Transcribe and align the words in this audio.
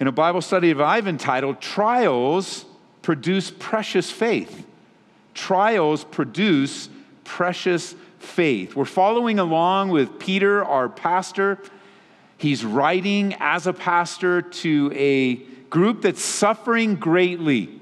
In 0.00 0.06
a 0.06 0.12
Bible 0.12 0.40
study 0.40 0.72
that 0.72 0.84
I've 0.84 1.08
entitled 1.08 1.60
Trials 1.60 2.64
Produce 3.02 3.50
Precious 3.50 4.10
Faith. 4.10 4.66
Trials 5.34 6.04
produce 6.04 6.88
precious 7.24 7.94
faith. 8.18 8.74
We're 8.74 8.84
following 8.84 9.38
along 9.38 9.90
with 9.90 10.18
Peter, 10.18 10.64
our 10.64 10.88
pastor. 10.88 11.58
He's 12.36 12.64
writing 12.64 13.34
as 13.40 13.66
a 13.66 13.72
pastor 13.72 14.42
to 14.42 14.92
a 14.94 15.36
group 15.70 16.02
that's 16.02 16.22
suffering 16.22 16.96
greatly 16.96 17.80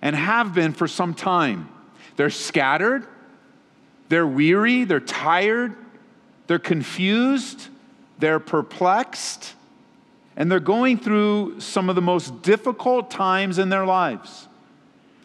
and 0.00 0.16
have 0.16 0.54
been 0.54 0.72
for 0.72 0.88
some 0.88 1.14
time. 1.14 1.68
They're 2.16 2.30
scattered, 2.30 3.06
they're 4.08 4.26
weary, 4.26 4.84
they're 4.84 5.00
tired, 5.00 5.74
they're 6.46 6.58
confused, 6.58 7.68
they're 8.18 8.40
perplexed 8.40 9.54
and 10.36 10.50
they're 10.50 10.60
going 10.60 10.98
through 10.98 11.60
some 11.60 11.88
of 11.88 11.94
the 11.94 12.02
most 12.02 12.42
difficult 12.42 13.10
times 13.10 13.58
in 13.58 13.68
their 13.68 13.84
lives. 13.84 14.48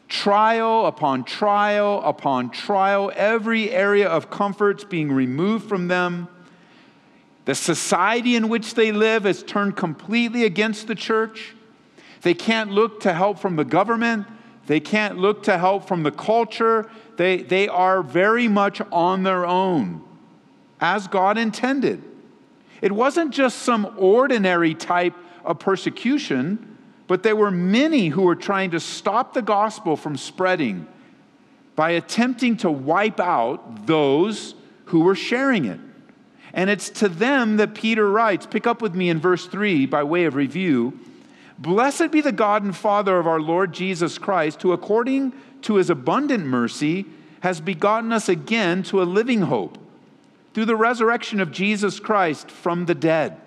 Trial 0.08 0.86
upon 0.86 1.24
trial 1.24 2.02
upon 2.04 2.50
trial, 2.50 3.12
every 3.16 3.72
area 3.72 4.08
of 4.08 4.30
comfort's 4.30 4.84
being 4.84 5.12
removed 5.12 5.68
from 5.68 5.88
them. 5.88 6.28
The 7.46 7.56
society 7.56 8.36
in 8.36 8.50
which 8.50 8.74
they 8.74 8.92
live 8.92 9.24
has 9.24 9.44
turned 9.44 9.76
completely 9.78 10.44
against 10.44 10.88
the 10.88 10.96
church. 10.96 11.54
They 12.22 12.34
can't 12.34 12.72
look 12.72 13.02
to 13.02 13.14
help 13.14 13.40
from 13.40 13.56
the 13.56 13.66
government. 13.66 14.28
They 14.66 14.82
can't 14.82 15.18
look 15.18 15.44
to 15.44 15.58
help 15.58 15.88
from 15.88 16.04
the 16.04 16.12
culture. 16.12 16.90
They, 17.16 17.38
they 17.38 17.70
are 17.70 18.04
very 18.04 18.48
much 18.50 18.82
on 18.92 19.24
their 19.24 19.46
own, 19.46 20.04
as 20.82 21.08
God 21.08 21.38
intended. 21.38 22.04
It 22.82 22.92
wasn't 22.92 23.34
just 23.34 23.60
some 23.60 23.94
ordinary 23.98 24.74
type 24.76 25.16
of 25.44 25.60
persecution, 25.60 26.78
but 27.08 27.24
there 27.24 27.36
were 27.36 27.52
many 27.52 28.10
who 28.10 28.24
were 28.24 28.36
trying 28.36 28.72
to 28.72 28.80
stop 28.80 29.34
the 29.34 29.42
gospel 29.42 29.96
from 29.96 30.18
spreading 30.18 30.88
by 31.76 31.92
attempting 31.92 32.58
to 32.58 32.72
wipe 32.72 33.20
out 33.20 33.86
those 33.88 34.56
who 34.86 35.02
were 35.02 35.16
sharing 35.16 35.66
it. 35.66 35.80
And 36.54 36.70
it's 36.70 36.90
to 36.90 37.10
them 37.10 37.58
that 37.58 37.76
Peter 37.76 38.10
writes. 38.10 38.46
Pick 38.46 38.66
up 38.66 38.82
with 38.82 38.96
me 38.96 39.10
in 39.10 39.20
verse 39.20 39.46
3 39.46 39.86
by 39.86 40.04
way 40.04 40.26
of 40.26 40.36
review. 40.36 41.00
Blessed 41.60 42.12
be 42.12 42.22
the 42.22 42.32
God 42.32 42.64
and 42.64 42.76
Father 42.76 43.18
of 43.18 43.28
our 43.28 43.40
Lord 43.40 43.74
Jesus 43.74 44.18
Christ, 44.18 44.62
who 44.62 44.72
according 44.72 45.34
to 45.64 45.76
his 45.76 45.90
abundant 45.90 46.46
mercy 46.46 47.06
has 47.42 47.62
begotten 47.62 48.12
us 48.12 48.30
again 48.30 48.84
to 48.84 49.02
a 49.02 49.06
living 49.06 49.42
hope 49.42 49.78
through 50.58 50.66
the 50.66 50.76
resurrection 50.76 51.40
of 51.40 51.52
Jesus 51.52 52.00
Christ 52.00 52.50
from 52.50 52.88
the 52.88 52.96
dead, 52.96 53.40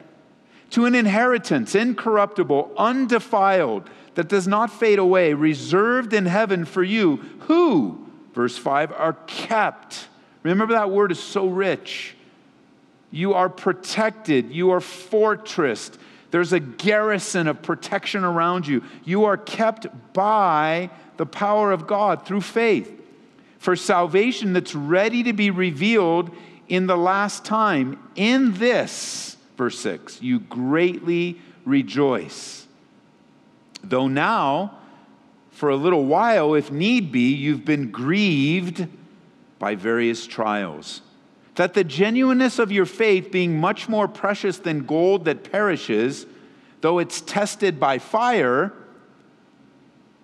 to 0.71 0.85
an 0.85 0.95
inheritance 0.95 1.75
incorruptible, 1.75 2.71
undefiled, 2.77 3.91
that 4.15 4.29
does 4.29 4.47
not 4.47 4.71
fade 4.71 5.01
away, 5.01 5.35
reserved 5.35 6.15
in 6.15 6.27
heaven 6.27 6.65
for 6.65 6.85
you, 6.85 7.17
who, 7.49 8.07
verse 8.33 8.57
5, 8.57 8.93
are 8.93 9.15
kept. 9.27 10.07
Remember 10.45 10.75
that 10.75 10.93
word 10.93 11.11
is 11.11 11.19
so 11.19 11.49
rich. 11.49 12.15
You 13.11 13.35
are 13.35 13.49
protected, 13.49 14.53
you 14.53 14.71
are 14.71 14.79
fortressed. 14.79 15.99
There's 16.31 16.53
a 16.53 16.61
garrison 16.61 17.49
of 17.49 17.61
protection 17.61 18.23
around 18.23 18.69
you. 18.69 18.85
You 19.05 19.25
are 19.25 19.37
kept 19.37 19.89
by 20.13 20.91
the 21.17 21.27
power 21.27 21.73
of 21.73 21.89
God 21.89 22.25
through 22.25 22.43
faith 22.43 22.99
for 23.59 23.75
salvation 23.75 24.53
that's 24.53 24.77
ready 24.77 25.25
to 25.25 25.33
be 25.33 25.51
revealed 25.51 26.31
in 26.71 26.87
the 26.87 26.97
last 26.97 27.45
time. 27.45 27.99
In 28.15 28.55
this, 28.55 29.37
verse 29.59 29.79
6, 29.81 30.23
you 30.23 30.39
greatly 30.39 31.39
rejoice. 31.67 32.67
Though 33.83 34.09
now, 34.09 34.79
for 35.51 35.69
a 35.69 35.77
little 35.77 36.07
while, 36.07 36.55
if 36.55 36.71
need 36.71 37.13
be, 37.13 37.35
you've 37.35 37.65
been 37.65 37.91
grieved 37.91 38.87
by 39.59 39.75
various 39.75 40.27
trials. 40.27 41.03
That 41.57 41.75
the 41.75 41.85
genuineness 41.85 42.59
of 42.59 42.73
your 42.73 42.87
faith, 42.87 43.31
being 43.31 43.59
much 43.59 43.89
more 43.89 44.09
precious 44.09 44.57
than 44.57 44.87
gold 44.87 45.25
that 45.25 45.51
perishes, 45.51 46.25
though 46.81 47.01
it's 47.01 47.21
tested 47.21 47.81
by 47.81 47.99
fire, 47.99 48.73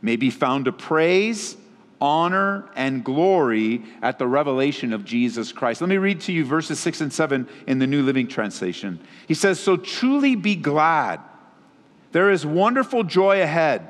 may 0.00 0.16
be 0.16 0.30
found 0.30 0.66
to 0.66 0.72
praise 0.72 1.56
honor 2.00 2.68
and 2.74 3.04
glory 3.04 3.82
at 4.02 4.18
the 4.18 4.26
revelation 4.26 4.92
of 4.92 5.04
Jesus 5.04 5.52
Christ. 5.52 5.80
Let 5.80 5.88
me 5.88 5.96
read 5.96 6.20
to 6.22 6.32
you 6.32 6.44
verses 6.44 6.78
6 6.80 7.00
and 7.00 7.12
7 7.12 7.48
in 7.66 7.78
the 7.78 7.86
New 7.86 8.02
Living 8.02 8.28
Translation. 8.28 9.00
He 9.26 9.34
says, 9.34 9.58
So 9.58 9.76
truly 9.76 10.36
be 10.36 10.56
glad. 10.56 11.20
There 12.12 12.30
is 12.30 12.46
wonderful 12.46 13.04
joy 13.04 13.42
ahead, 13.42 13.86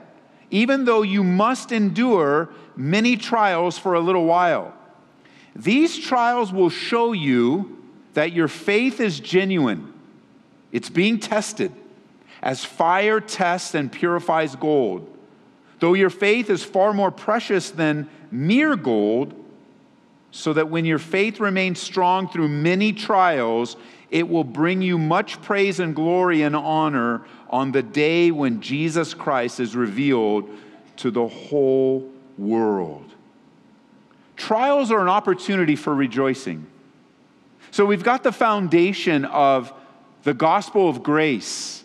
even 0.50 0.84
though 0.84 1.02
you 1.02 1.22
must 1.22 1.72
endure 1.72 2.48
many 2.76 3.16
trials 3.16 3.78
for 3.78 3.94
a 3.94 4.00
little 4.00 4.24
while. 4.24 4.74
These 5.54 5.98
trials 5.98 6.52
will 6.52 6.70
show 6.70 7.12
you 7.12 7.82
that 8.14 8.32
your 8.32 8.48
faith 8.48 9.00
is 9.00 9.20
genuine, 9.20 9.92
it's 10.72 10.90
being 10.90 11.18
tested 11.18 11.72
as 12.42 12.64
fire 12.64 13.20
tests 13.20 13.74
and 13.74 13.90
purifies 13.90 14.54
gold. 14.54 15.16
Though 15.78 15.94
your 15.94 16.10
faith 16.10 16.50
is 16.50 16.62
far 16.62 16.92
more 16.92 17.10
precious 17.10 17.70
than 17.70 18.09
mere 18.31 18.76
gold, 18.76 19.34
so 20.31 20.53
that 20.53 20.69
when 20.69 20.84
your 20.84 20.98
faith 20.98 21.41
remains 21.41 21.81
strong 21.81 22.28
through 22.28 22.48
many 22.48 22.92
trials, 22.92 23.76
it 24.10 24.28
will 24.28 24.44
bring 24.44 24.82
you 24.82 24.98
much 24.98 25.41
praise 25.42 25.81
and 25.81 25.94
glory 25.94 26.42
and 26.42 26.54
honor 26.54 27.25
on 27.48 27.72
the 27.72 27.82
day 27.82 28.31
when 28.31 28.60
Jesus 28.60 29.15
Christ 29.15 29.60
is 29.60 29.75
revealed 29.75 30.48
to 30.97 31.10
the 31.10 31.26
whole 31.26 32.10
world. 32.36 33.15
Trials 34.36 34.91
are 34.91 35.00
an 35.00 35.09
opportunity 35.09 35.76
for 35.76 35.94
rejoicing. 35.94 36.66
So 37.70 37.86
we've 37.86 38.04
got 38.04 38.22
the 38.22 38.32
foundation 38.32 39.25
of 39.25 39.72
the 40.22 40.34
gospel 40.34 40.88
of 40.88 41.03
grace 41.03 41.84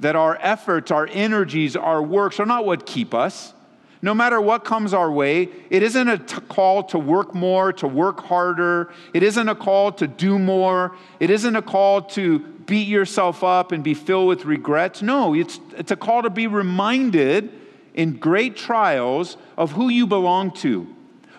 that 0.00 0.16
our 0.16 0.38
efforts, 0.40 0.90
our 0.90 1.08
energies, 1.12 1.76
our 1.76 2.02
works 2.02 2.40
are 2.40 2.46
not 2.46 2.66
what 2.66 2.86
keep 2.86 3.14
us. 3.14 3.54
No 4.02 4.14
matter 4.14 4.40
what 4.40 4.64
comes 4.64 4.94
our 4.94 5.12
way, 5.12 5.50
it 5.68 5.82
isn't 5.82 6.08
a 6.08 6.16
t- 6.16 6.40
call 6.48 6.84
to 6.84 6.98
work 6.98 7.34
more, 7.34 7.70
to 7.74 7.86
work 7.86 8.20
harder. 8.20 8.92
It 9.12 9.22
isn't 9.22 9.48
a 9.48 9.54
call 9.54 9.92
to 9.92 10.06
do 10.06 10.38
more. 10.38 10.96
It 11.20 11.28
isn't 11.28 11.54
a 11.54 11.60
call 11.60 12.02
to 12.02 12.38
beat 12.38 12.88
yourself 12.88 13.44
up 13.44 13.72
and 13.72 13.84
be 13.84 13.92
filled 13.92 14.28
with 14.28 14.46
regrets. 14.46 15.02
No, 15.02 15.34
it's, 15.34 15.60
it's 15.76 15.90
a 15.90 15.96
call 15.96 16.22
to 16.22 16.30
be 16.30 16.46
reminded 16.46 17.52
in 17.92 18.16
great 18.16 18.56
trials 18.56 19.36
of 19.58 19.72
who 19.72 19.90
you 19.90 20.06
belong 20.06 20.52
to, 20.52 20.86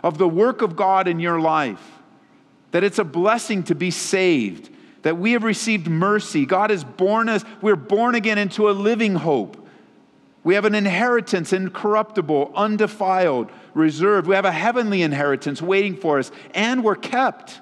of 0.04 0.20
the 0.20 0.28
work 0.28 0.62
of 0.62 0.76
God 0.76 1.08
in 1.08 1.20
your 1.20 1.40
life, 1.40 2.00
that 2.72 2.84
it's 2.84 3.00
a 3.00 3.04
blessing 3.04 3.64
to 3.64 3.76
be 3.76 3.90
saved, 3.90 4.70
that 5.04 5.18
we 5.18 5.34
have 5.34 5.44
received 5.44 5.88
mercy. 5.88 6.46
God 6.46 6.70
has 6.70 6.84
born 6.84 7.30
us, 7.30 7.44
we're 7.62 7.76
born 7.76 8.16
again 8.16 8.38
into 8.38 8.70
a 8.70 8.72
living 8.72 9.16
hope. 9.16 9.58
We 10.44 10.56
have 10.56 10.66
an 10.66 10.74
inheritance 10.74 11.54
incorruptible, 11.54 12.54
undefiled, 12.56 13.52
reserved. 13.74 14.28
We 14.28 14.36
have 14.36 14.46
a 14.46 14.52
heavenly 14.52 15.04
inheritance 15.04 15.62
waiting 15.62 15.96
for 15.96 16.18
us, 16.18 16.32
and 16.56 16.84
we're 16.84 16.96
kept. 16.96 17.62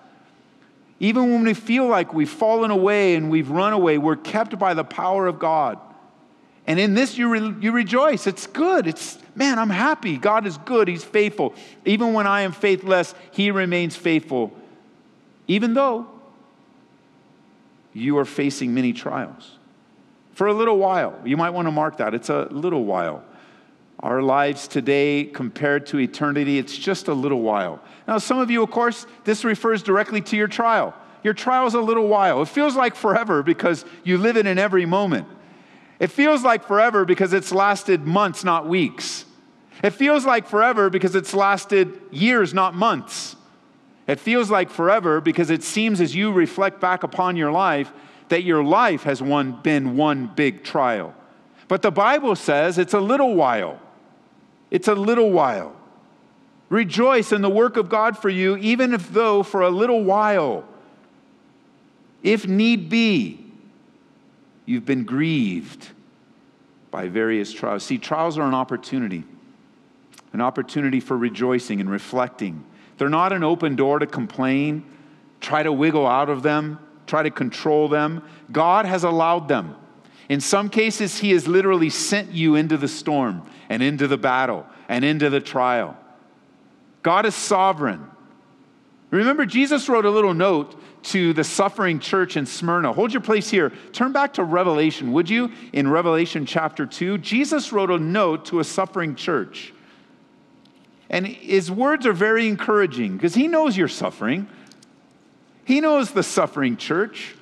Even 1.02 1.32
when 1.32 1.44
we 1.44 1.54
feel 1.54 1.88
like 1.88 2.14
we've 2.14 2.30
fallen 2.30 2.72
away 2.72 3.16
and 3.16 3.30
we've 3.30 3.50
run 3.50 3.74
away, 3.74 3.98
we're 3.98 4.16
kept 4.16 4.58
by 4.60 4.74
the 4.74 4.84
power 4.84 5.28
of 5.28 5.40
God. 5.40 5.80
And 6.68 6.80
in 6.80 6.94
this, 6.94 7.18
you, 7.18 7.30
re- 7.30 7.56
you 7.62 7.72
rejoice. 7.72 8.28
It's 8.28 8.48
good. 8.48 8.86
It's, 8.86 9.18
man, 9.34 9.58
I'm 9.60 9.70
happy. 9.70 10.18
God 10.18 10.46
is 10.46 10.58
good. 10.60 10.88
He's 10.88 11.04
faithful. 11.04 11.56
Even 11.84 12.14
when 12.14 12.28
I 12.28 12.42
am 12.42 12.52
faithless, 12.52 13.16
He 13.32 13.50
remains 13.50 13.96
faithful. 13.96 14.54
Even 15.48 15.74
though 15.74 16.08
you 17.94 18.18
are 18.18 18.26
facing 18.26 18.74
many 18.74 18.94
trials. 18.94 19.58
For 20.34 20.48
a 20.48 20.54
little 20.54 20.78
while, 20.78 21.20
you 21.26 21.36
might 21.36 21.50
want 21.50 21.68
to 21.68 21.72
mark 21.72 21.98
that. 21.98 22.14
It's 22.14 22.30
a 22.30 22.48
little 22.52 22.86
while. 22.86 23.24
Our 24.00 24.22
lives 24.22 24.68
today, 24.68 25.26
compared 25.26 25.86
to 25.88 26.00
eternity, 26.00 26.58
it's 26.58 26.78
just 26.78 27.10
a 27.10 27.14
little 27.14 27.42
while. 27.42 27.82
Now, 28.08 28.18
some 28.18 28.40
of 28.40 28.50
you, 28.50 28.64
of 28.64 28.72
course, 28.72 29.06
this 29.26 29.44
refers 29.44 29.84
directly 29.84 30.22
to 30.22 30.38
your 30.38 30.48
trial. 30.48 30.94
Your 31.24 31.34
trial 31.34 31.68
is 31.68 31.74
a 31.74 31.82
little 31.82 32.08
while. 32.08 32.42
It 32.42 32.48
feels 32.48 32.78
like 32.78 32.96
forever 32.96 33.44
because 33.44 33.84
you 34.06 34.18
live 34.18 34.38
it 34.38 34.46
in 34.46 34.58
every 34.58 34.86
moment. 34.86 35.28
It 36.00 36.08
feels 36.08 36.44
like 36.44 36.66
forever 36.66 37.04
because 37.04 37.34
it's 37.34 37.52
lasted 37.52 38.08
months, 38.08 38.46
not 38.46 38.68
weeks. 38.68 39.26
It 39.84 39.92
feels 39.92 40.26
like 40.26 40.48
forever 40.48 40.90
because 40.90 41.16
it's 41.16 41.34
lasted 41.34 42.00
years, 42.12 42.54
not 42.54 42.74
months. 42.74 43.36
It 44.10 44.20
feels 44.20 44.50
like 44.50 44.72
forever 44.72 45.22
because 45.22 45.52
it 45.52 45.62
seems 45.62 46.02
as 46.02 46.16
you 46.16 46.32
reflect 46.32 46.82
back 46.82 47.04
upon 47.04 47.36
your 47.36 47.52
life 47.52 47.94
that 48.30 48.42
your 48.42 48.64
life 48.64 49.04
has 49.04 49.22
one, 49.22 49.62
been 49.62 49.96
one 49.96 50.32
big 50.36 50.64
trial. 50.64 51.14
But 51.68 51.84
the 51.84 51.92
Bible 51.92 52.36
says 52.36 52.80
it's 52.80 52.96
a 52.96 53.00
little 53.00 53.36
while. 53.36 53.80
It's 54.72 54.88
a 54.88 54.96
little 54.96 55.30
while. 55.30 55.76
Rejoice 56.70 57.32
in 57.32 57.44
the 57.44 57.52
work 57.52 57.78
of 57.78 57.88
God 57.88 58.18
for 58.18 58.30
you, 58.30 58.58
even 58.58 58.96
if 58.96 59.14
though 59.14 59.44
for 59.44 59.62
a 59.62 59.70
little 59.70 60.04
while, 60.04 60.66
if 62.24 62.48
need 62.48 62.90
be, 62.90 63.46
you've 64.66 64.86
been 64.86 65.04
grieved 65.04 65.88
by 66.90 67.10
various 67.10 67.54
trials. 67.54 67.84
See, 67.84 68.00
trials 68.00 68.40
are 68.40 68.48
an 68.48 68.56
opportunity, 68.56 69.24
an 70.34 70.42
opportunity 70.42 71.00
for 71.00 71.16
rejoicing 71.16 71.80
and 71.80 71.92
reflecting. 71.92 72.66
They're 73.00 73.10
not 73.10 73.32
an 73.32 73.44
open 73.44 73.78
door 73.78 73.98
to 74.00 74.06
complain, 74.06 74.84
try 75.40 75.64
to 75.64 75.72
wiggle 75.72 76.06
out 76.06 76.30
of 76.30 76.44
them, 76.44 76.80
try 77.08 77.24
to 77.24 77.32
control 77.32 77.88
them. 77.88 78.24
God 78.52 78.86
has 78.86 79.04
allowed 79.06 79.48
them. 79.48 79.76
In 80.28 80.42
some 80.42 80.70
cases, 80.70 81.18
He 81.18 81.32
has 81.32 81.48
literally 81.48 81.90
sent 81.90 82.34
you 82.34 82.56
into 82.56 82.76
the 82.76 82.90
storm 82.90 83.50
and 83.70 83.82
into 83.82 84.08
the 84.08 84.18
battle 84.18 84.68
and 84.90 85.06
into 85.06 85.30
the 85.30 85.40
trial. 85.40 85.98
God 87.02 87.26
is 87.26 87.34
sovereign. 87.34 88.06
Remember, 89.12 89.46
Jesus 89.46 89.88
wrote 89.88 90.06
a 90.06 90.12
little 90.12 90.34
note 90.34 90.76
to 91.02 91.32
the 91.32 91.46
suffering 91.46 92.00
church 92.00 92.36
in 92.36 92.46
Smyrna. 92.46 92.92
Hold 92.92 93.14
your 93.14 93.22
place 93.22 93.50
here. 93.50 93.72
Turn 93.94 94.12
back 94.12 94.34
to 94.34 94.44
Revelation, 94.44 95.14
would 95.14 95.30
you? 95.30 95.52
In 95.72 95.88
Revelation 95.88 96.46
chapter 96.46 96.86
2, 96.86 97.18
Jesus 97.20 97.72
wrote 97.72 97.90
a 97.90 97.98
note 97.98 98.46
to 98.46 98.60
a 98.60 98.64
suffering 98.66 99.16
church. 99.16 99.74
And 101.10 101.26
his 101.26 101.72
words 101.72 102.06
are 102.06 102.14
very 102.14 102.48
encouraging 102.48 103.18
because 103.18 103.34
he 103.34 103.48
knows 103.48 103.76
you're 103.76 103.88
suffering. 103.88 104.48
He 105.66 105.82
knows 105.82 106.12
the 106.12 106.24
suffering 106.24 106.78
church. 106.78 107.36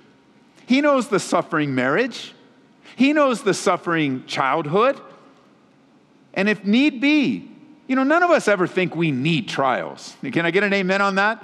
He 0.65 0.81
knows 0.81 1.07
the 1.09 1.19
suffering 1.19 1.75
marriage. 1.75 2.33
He 2.95 3.13
knows 3.13 3.43
the 3.43 3.53
suffering 3.53 4.25
childhood. 4.25 4.99
And 6.33 6.47
if 6.49 6.63
need 6.63 7.01
be, 7.01 7.49
you 7.87 7.95
know, 7.95 8.03
none 8.03 8.23
of 8.23 8.29
us 8.29 8.47
ever 8.47 8.67
think 8.67 8.95
we 8.95 9.11
need 9.11 9.47
trials. 9.47 10.15
Can 10.21 10.45
I 10.45 10.51
get 10.51 10.63
an 10.63 10.73
amen 10.73 11.01
on 11.01 11.15
that? 11.15 11.43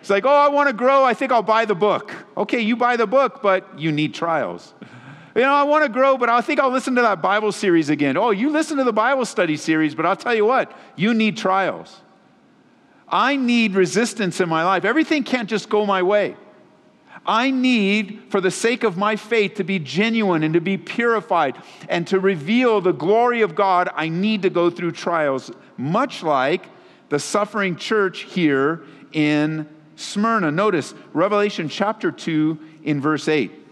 It's 0.00 0.10
like, 0.10 0.24
oh, 0.24 0.30
I 0.30 0.48
want 0.48 0.68
to 0.68 0.72
grow. 0.72 1.04
I 1.04 1.14
think 1.14 1.32
I'll 1.32 1.42
buy 1.42 1.64
the 1.64 1.74
book. 1.74 2.14
Okay, 2.36 2.60
you 2.60 2.76
buy 2.76 2.96
the 2.96 3.06
book, 3.06 3.42
but 3.42 3.78
you 3.78 3.90
need 3.90 4.14
trials. 4.14 4.74
You 5.38 5.44
know, 5.44 5.54
I 5.54 5.62
want 5.62 5.84
to 5.84 5.88
grow, 5.88 6.18
but 6.18 6.28
I 6.28 6.40
think 6.40 6.58
I'll 6.58 6.72
listen 6.72 6.96
to 6.96 7.02
that 7.02 7.22
Bible 7.22 7.52
series 7.52 7.90
again. 7.90 8.16
Oh, 8.16 8.30
you 8.30 8.50
listen 8.50 8.76
to 8.78 8.82
the 8.82 8.92
Bible 8.92 9.24
study 9.24 9.56
series, 9.56 9.94
but 9.94 10.04
I'll 10.04 10.16
tell 10.16 10.34
you 10.34 10.44
what, 10.44 10.76
you 10.96 11.14
need 11.14 11.36
trials. 11.36 12.00
I 13.08 13.36
need 13.36 13.76
resistance 13.76 14.40
in 14.40 14.48
my 14.48 14.64
life. 14.64 14.84
Everything 14.84 15.22
can't 15.22 15.48
just 15.48 15.68
go 15.68 15.86
my 15.86 16.02
way. 16.02 16.36
I 17.24 17.52
need, 17.52 18.24
for 18.30 18.40
the 18.40 18.50
sake 18.50 18.82
of 18.82 18.96
my 18.96 19.14
faith, 19.14 19.54
to 19.54 19.64
be 19.64 19.78
genuine 19.78 20.42
and 20.42 20.54
to 20.54 20.60
be 20.60 20.76
purified 20.76 21.56
and 21.88 22.04
to 22.08 22.18
reveal 22.18 22.80
the 22.80 22.92
glory 22.92 23.42
of 23.42 23.54
God. 23.54 23.90
I 23.94 24.08
need 24.08 24.42
to 24.42 24.50
go 24.50 24.70
through 24.70 24.90
trials, 24.90 25.52
much 25.76 26.24
like 26.24 26.66
the 27.10 27.20
suffering 27.20 27.76
church 27.76 28.22
here 28.22 28.82
in 29.12 29.68
Smyrna. 29.94 30.50
Notice 30.50 30.94
Revelation 31.12 31.68
chapter 31.68 32.10
2 32.10 32.58
in 32.82 33.00
verse 33.00 33.28
8. 33.28 33.67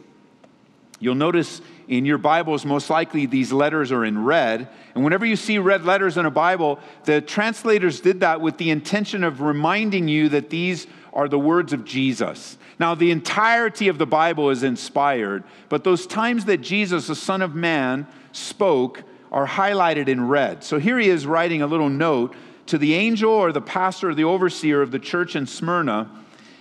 You'll 0.98 1.14
notice 1.14 1.60
in 1.88 2.04
your 2.06 2.19
Bibles, 2.19 2.64
most 2.64 2.88
likely 2.88 3.26
these 3.26 3.52
letters 3.52 3.93
are 3.93 4.04
in 4.04 4.25
red. 4.25 4.69
And 4.94 5.04
whenever 5.04 5.26
you 5.26 5.37
see 5.37 5.58
red 5.58 5.84
letters 5.84 6.16
in 6.16 6.26
a 6.26 6.31
Bible, 6.31 6.78
the 7.04 7.20
translators 7.20 8.00
did 8.00 8.20
that 8.20 8.40
with 8.40 8.56
the 8.56 8.70
intention 8.70 9.22
of 9.22 9.40
reminding 9.40 10.08
you 10.08 10.31
that 10.31 10.50
these 10.50 10.87
are 11.12 11.28
the 11.28 11.38
words 11.38 11.72
of 11.72 11.84
Jesus. 11.84 12.56
Now, 12.78 12.94
the 12.94 13.10
entirety 13.10 13.88
of 13.88 13.98
the 13.98 14.06
Bible 14.06 14.50
is 14.50 14.62
inspired, 14.62 15.44
but 15.69 15.84
those 15.84 16.06
times 16.06 16.46
that 16.46 16.58
Jesus, 16.58 17.06
the 17.06 17.14
Son 17.14 17.42
of 17.42 17.54
Man, 17.54 18.06
spoke 18.32 19.02
are 19.32 19.46
highlighted 19.46 20.08
in 20.08 20.28
red. 20.28 20.62
So 20.64 20.78
here 20.78 20.99
he 20.99 21.08
is 21.08 21.26
writing 21.26 21.62
a 21.62 21.66
little 21.66 21.88
note 21.88 22.34
to 22.66 22.78
the 22.78 22.94
angel 22.94 23.31
or 23.31 23.52
the 23.52 23.60
pastor 23.60 24.10
or 24.10 24.14
the 24.14 24.25
overseer 24.25 24.82
of 24.82 24.90
the 24.90 24.99
church 24.99 25.37
in 25.37 25.46
Smyrna. 25.46 26.10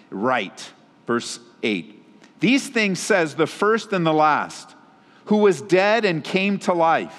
Write, 0.10 0.72
verse 1.06 1.40
8. 1.64 1.95
These 2.46 2.70
things 2.70 3.00
says 3.00 3.36
the 3.36 3.48
first 3.48 3.94
and 3.94 4.06
the 4.06 4.14
last, 4.14 4.76
who 5.26 5.38
was 5.38 5.62
dead 5.62 6.06
and 6.06 6.24
came 6.24 6.60
to 6.60 6.74
life. 6.74 7.16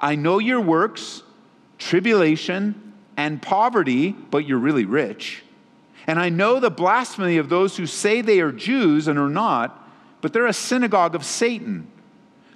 I 0.00 0.16
know 0.16 0.38
your 0.38 0.60
works, 0.60 1.22
tribulation, 1.78 2.94
and 3.16 3.40
poverty, 3.42 4.12
but 4.12 4.46
you're 4.46 4.58
really 4.58 4.84
rich 4.84 5.42
and 6.06 6.20
I 6.20 6.28
know 6.28 6.60
the 6.60 6.70
blasphemy 6.70 7.36
of 7.36 7.48
those 7.48 7.76
who 7.76 7.86
say 7.86 8.20
they 8.20 8.40
are 8.40 8.52
Jews 8.52 9.08
and 9.08 9.18
are 9.18 9.28
not, 9.28 9.88
but 10.20 10.32
they're 10.32 10.46
a 10.46 10.52
synagogue 10.52 11.14
of 11.14 11.24
Satan. 11.24 11.88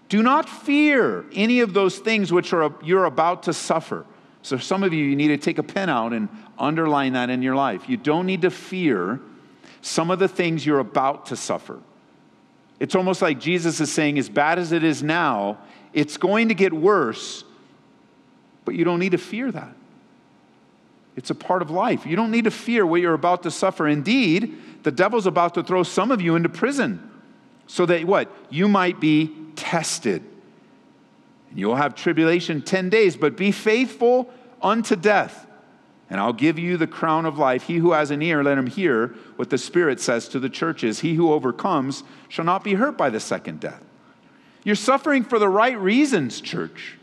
Do 0.09 0.23
not 0.23 0.49
fear 0.49 1.25
any 1.33 1.61
of 1.61 1.73
those 1.73 1.99
things 1.99 2.33
which 2.33 2.53
are, 2.53 2.73
you're 2.83 3.05
about 3.05 3.45
to 3.45 3.53
suffer. 3.53 4.07
So, 4.43 4.57
some 4.57 4.83
of 4.83 4.95
you, 4.95 5.05
you 5.05 5.17
need 5.17 5.29
to 5.29 5.37
take 5.37 5.59
a 5.59 5.63
pen 5.63 5.89
out 5.89 6.13
and 6.13 6.29
underline 6.59 7.13
that 7.13 7.29
in 7.29 7.43
your 7.43 7.55
life. 7.55 7.89
You 7.89 7.97
don't 7.97 8.25
need 8.25 8.43
to 8.43 8.51
fear 8.51 9.21
some 9.83 10.11
of 10.11 10.19
the 10.19 10.29
things 10.29 10.65
you're 10.65 10.79
about 10.79 11.27
to 11.27 11.37
suffer. 11.37 11.81
It's 12.81 12.95
almost 12.95 13.23
like 13.23 13.39
Jesus 13.39 13.79
is 13.81 13.93
saying, 13.93 14.19
as 14.19 14.29
bad 14.29 14.59
as 14.59 14.73
it 14.73 14.83
is 14.83 15.03
now, 15.03 15.59
it's 15.93 16.17
going 16.17 16.49
to 16.49 16.55
get 16.55 16.73
worse, 16.73 17.45
but 18.65 18.75
you 18.75 18.85
don't 18.85 18.99
need 18.99 19.13
to 19.13 19.19
fear 19.19 19.53
that. 19.53 19.77
It's 21.15 21.29
a 21.29 21.35
part 21.35 21.61
of 21.61 21.71
life. 21.71 22.07
You 22.07 22.17
don't 22.17 22.31
need 22.31 22.45
to 22.45 22.51
fear 22.51 22.87
what 22.87 23.03
you're 23.03 23.15
about 23.15 23.43
to 23.43 23.51
suffer. 23.51 23.87
Indeed, 23.87 24.57
the 24.83 24.91
devil's 24.91 25.27
about 25.27 25.55
to 25.55 25.63
throw 25.63 25.83
some 25.83 26.11
of 26.11 26.23
you 26.23 26.37
into 26.37 26.49
prison 26.49 27.11
so 27.67 27.85
that 27.87 28.05
what? 28.05 28.33
You 28.49 28.67
might 28.67 28.99
be 28.99 29.35
tested. 29.57 30.25
And 31.51 31.59
you'll 31.59 31.77
have 31.77 31.95
tribulation 31.95 32.63
10 32.63 32.89
days, 32.89 33.17
but 33.17 33.37
be 33.37 33.53
faithful 33.53 34.33
unto 34.63 34.97
death. 34.97 35.47
And 36.11 36.21
I'll 36.21 36.33
give 36.33 36.59
you 36.59 36.77
the 36.77 36.89
crown 36.89 37.25
of 37.25 37.39
life. 37.39 37.63
He 37.63 37.77
who 37.77 37.93
has 37.93 38.11
an 38.11 38.21
ear, 38.21 38.43
let 38.43 38.59
him 38.59 38.67
hear 38.67 39.15
what 39.37 39.49
the 39.49 39.59
Spirit 39.59 40.01
says 40.01 40.29
to 40.29 40.41
the 40.41 40.51
churches. 40.51 41.01
He 41.01 41.15
who 41.15 41.33
overcomes 41.33 42.03
shall 42.29 42.45
not 42.45 42.65
be 42.65 42.75
hurt 42.75 42.99
by 42.99 43.11
the 43.11 43.21
second 43.21 43.61
death. 43.61 43.83
You're 44.65 44.75
suffering 44.75 45.23
for 45.23 45.39
the 45.39 45.49
right 45.49 45.79
reasons, 45.79 46.41
church. 46.41 46.99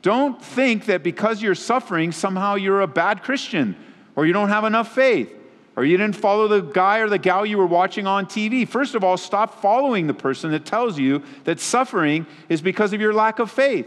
Don't 0.00 0.42
think 0.42 0.86
that 0.86 1.02
because 1.02 1.42
you're 1.42 1.54
suffering, 1.54 2.10
somehow 2.10 2.54
you're 2.54 2.80
a 2.80 2.86
bad 2.86 3.22
Christian 3.22 3.76
or 4.14 4.24
you 4.24 4.32
don't 4.32 4.48
have 4.48 4.64
enough 4.64 4.94
faith 4.94 5.30
or 5.76 5.84
you 5.84 5.98
didn't 5.98 6.16
follow 6.16 6.48
the 6.48 6.60
guy 6.60 6.98
or 6.98 7.08
the 7.08 7.18
gal 7.18 7.44
you 7.44 7.58
were 7.58 7.66
watching 7.66 8.06
on 8.06 8.24
TV. 8.26 8.66
First 8.66 8.94
of 8.94 9.04
all, 9.04 9.18
stop 9.18 9.60
following 9.60 10.06
the 10.06 10.14
person 10.14 10.50
that 10.52 10.64
tells 10.64 10.98
you 10.98 11.22
that 11.44 11.60
suffering 11.60 12.26
is 12.48 12.62
because 12.62 12.94
of 12.94 13.00
your 13.00 13.12
lack 13.12 13.38
of 13.38 13.50
faith. 13.50 13.86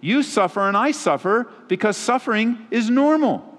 You 0.00 0.22
suffer 0.22 0.66
and 0.66 0.76
I 0.76 0.90
suffer 0.90 1.48
because 1.68 1.96
suffering 1.96 2.66
is 2.70 2.90
normal. 2.90 3.57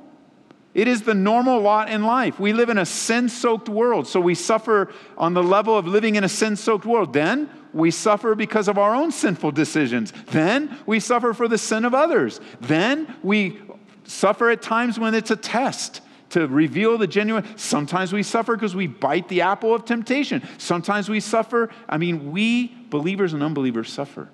It 0.74 0.88
is 0.88 1.02
the 1.02 1.16
normal 1.16 1.62
lot 1.62 1.90
in 1.90 2.04
life. 2.04 2.40
We 2.40 2.54
live 2.54 2.70
in 2.70 2.78
a 2.78 2.86
sin 2.86 3.28
soaked 3.28 3.68
world, 3.68 4.08
so 4.08 4.20
we 4.20 4.36
suffer 4.36 4.94
on 5.18 5.34
the 5.34 5.42
level 5.42 5.78
of 5.78 5.88
living 5.88 6.16
in 6.16 6.24
a 6.24 6.30
sin 6.30 6.56
soaked 6.56 6.86
world. 6.86 7.12
Then 7.12 7.50
we 7.74 7.90
suffer 7.90 8.36
because 8.36 8.68
of 8.68 8.78
our 8.78 8.94
own 8.94 9.12
sinful 9.12 9.52
decisions. 9.52 10.14
Then 10.28 10.78
we 10.86 11.00
suffer 11.00 11.34
for 11.34 11.48
the 11.48 11.58
sin 11.58 11.86
of 11.86 11.96
others. 11.96 12.40
Then 12.62 13.16
we 13.24 13.60
suffer 14.04 14.52
at 14.52 14.62
times 14.62 15.00
when 15.00 15.16
it's 15.16 15.32
a 15.32 15.36
test 15.36 16.02
to 16.32 16.48
reveal 16.48 17.00
the 17.00 17.08
genuine. 17.08 17.46
Sometimes 17.58 18.14
we 18.14 18.22
suffer 18.22 18.56
because 18.56 18.76
we 18.76 18.86
bite 18.86 19.28
the 19.28 19.42
apple 19.42 19.74
of 19.74 19.86
temptation. 19.86 20.48
Sometimes 20.60 21.10
we 21.10 21.20
suffer. 21.20 21.70
I 21.88 21.98
mean, 21.98 22.32
we 22.32 22.68
believers 22.68 23.34
and 23.34 23.42
unbelievers 23.42 23.92
suffer. 23.92 24.30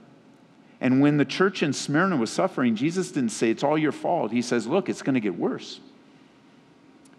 And 0.82 1.02
when 1.02 1.16
the 1.16 1.26
church 1.26 1.64
in 1.64 1.72
Smyrna 1.72 2.18
was 2.18 2.30
suffering, 2.30 2.76
Jesus 2.76 3.12
didn't 3.12 3.30
say, 3.30 3.50
It's 3.50 3.64
all 3.64 3.78
your 3.78 3.94
fault. 3.94 4.34
He 4.34 4.42
says, 4.42 4.68
Look, 4.68 4.90
it's 4.90 5.02
going 5.02 5.14
to 5.14 5.22
get 5.22 5.38
worse. 5.38 5.80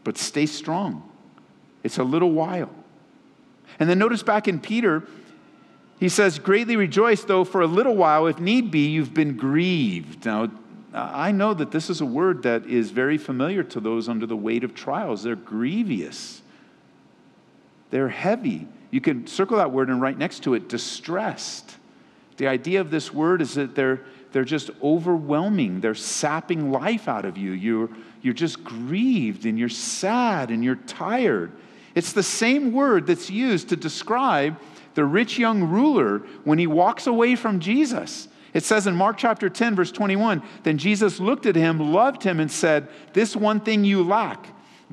But 0.07 0.17
stay 0.19 0.47
strong. 0.47 1.03
It's 1.83 1.99
a 1.99 2.05
little 2.05 2.31
while. 2.31 2.71
And 3.81 3.91
then 3.91 3.99
notice 3.99 4.23
back 4.23 4.47
in 4.47 4.61
Peter, 4.61 5.03
he 5.99 6.09
says, 6.09 6.39
Greatly 6.39 6.77
rejoice, 6.77 7.25
though 7.25 7.43
for 7.43 7.61
a 7.61 7.67
little 7.67 7.97
while, 7.97 8.29
if 8.29 8.39
need 8.39 8.71
be, 8.71 8.87
you've 8.87 9.13
been 9.13 9.37
grieved. 9.37 10.25
Now, 10.25 10.53
I 10.95 11.33
know 11.33 11.55
that 11.55 11.73
this 11.73 11.91
is 11.91 12.01
a 12.01 12.07
word 12.07 12.45
that 12.45 12.67
is 12.67 12.93
very 12.93 13.19
familiar 13.19 13.65
to 13.65 13.81
those 13.81 14.09
under 14.09 14.27
the 14.27 14.37
weight 14.37 14.63
of 14.63 14.77
trials. 14.77 15.25
They're 15.25 15.35
grievous, 15.35 16.41
they're 17.91 18.09
heavy. 18.09 18.69
You 18.93 19.01
can 19.01 19.27
circle 19.27 19.57
that 19.57 19.73
word 19.73 19.89
and 19.89 20.01
write 20.01 20.19
next 20.19 20.45
to 20.45 20.55
it, 20.55 20.69
distressed. 20.69 21.79
The 22.37 22.47
idea 22.47 22.81
of 22.81 22.93
this 22.93 23.13
word 23.13 23.43
is 23.43 23.55
that 23.55 23.75
they're, 23.75 24.03
they're 24.31 24.45
just 24.45 24.71
overwhelming, 24.81 25.81
they're 25.81 25.97
sapping 25.97 26.71
life 26.71 27.09
out 27.09 27.25
of 27.25 27.37
you. 27.37 27.51
You're, 27.51 27.89
you're 28.23 28.35
just 28.35 28.65
grieved 28.65 29.47
and 29.47 29.59
you're 29.59 29.69
sad 29.69 30.51
and 30.51 30.65
you're 30.65 30.77
tired. 30.77 31.53
It's 31.95 32.13
the 32.13 32.23
same 32.23 32.73
word 32.73 33.07
that's 33.07 33.31
used 33.31 33.71
to 33.71 33.77
describe 33.77 34.59
the 34.95 35.05
rich 35.05 35.39
young 35.39 35.65
ruler 35.65 36.21
when 36.45 36.59
he 36.59 36.67
walks 36.67 37.07
away 37.07 37.37
from 37.37 37.61
Jesus. 37.61 38.29
It 38.53 38.65
says 38.65 38.87
in 38.87 38.95
Mark 38.95 39.19
chapter 39.19 39.49
10, 39.49 39.75
verse 39.77 39.93
21 39.93 40.43
Then 40.63 40.79
Jesus 40.79 41.21
looked 41.21 41.47
at 41.47 41.57
him, 41.57 41.93
loved 41.93 42.23
him, 42.23 42.41
and 42.41 42.51
said, 42.51 42.89
This 43.13 43.37
one 43.37 43.61
thing 43.61 43.85
you 43.85 44.03
lack. 44.03 44.47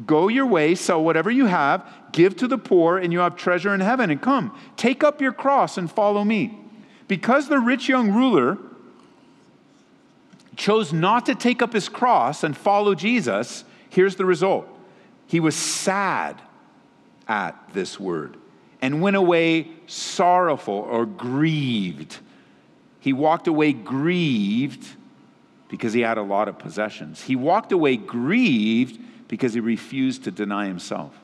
Go 0.06 0.28
your 0.28 0.46
way, 0.46 0.76
sell 0.76 1.04
whatever 1.04 1.30
you 1.30 1.46
have, 1.46 1.88
give 2.12 2.36
to 2.38 2.48
the 2.48 2.58
poor, 2.58 2.98
and 2.98 3.14
you 3.14 3.20
have 3.20 3.36
treasure 3.36 3.74
in 3.74 3.80
heaven. 3.80 4.10
And 4.10 4.22
come, 4.22 4.58
take 4.76 5.04
up 5.04 5.22
your 5.22 5.34
cross 5.34 5.78
and 5.78 5.90
follow 5.90 6.24
me. 6.24 6.60
Because 7.08 7.48
the 7.48 7.60
rich 7.60 7.88
young 7.88 8.12
ruler 8.12 8.58
chose 10.56 10.94
not 10.94 11.26
to 11.28 11.36
take 11.36 11.62
up 11.62 11.74
his 11.74 11.90
cross 11.90 12.44
and 12.44 12.56
follow 12.56 12.96
Jesus, 12.96 13.64
here's 13.90 14.16
the 14.16 14.26
result. 14.26 14.68
He 15.28 15.40
was 15.40 15.56
sad 15.56 16.42
at 17.28 17.58
this 17.74 18.00
word 18.00 18.38
and 18.82 19.02
went 19.02 19.16
away 19.16 19.70
sorrowful 19.88 20.74
or 20.74 21.06
grieved. 21.06 22.20
He 23.00 23.14
walked 23.14 23.48
away 23.48 23.74
grieved 23.74 24.88
because 25.70 25.94
he 25.94 26.02
had 26.02 26.18
a 26.18 26.22
lot 26.22 26.48
of 26.48 26.60
possessions. 26.60 27.22
He 27.22 27.36
walked 27.36 27.72
away 27.72 27.98
grieved 27.98 29.00
because 29.28 29.54
he 29.54 29.60
refused 29.60 30.26
to 30.26 30.32
deny 30.32 30.68
himself. 30.68 31.20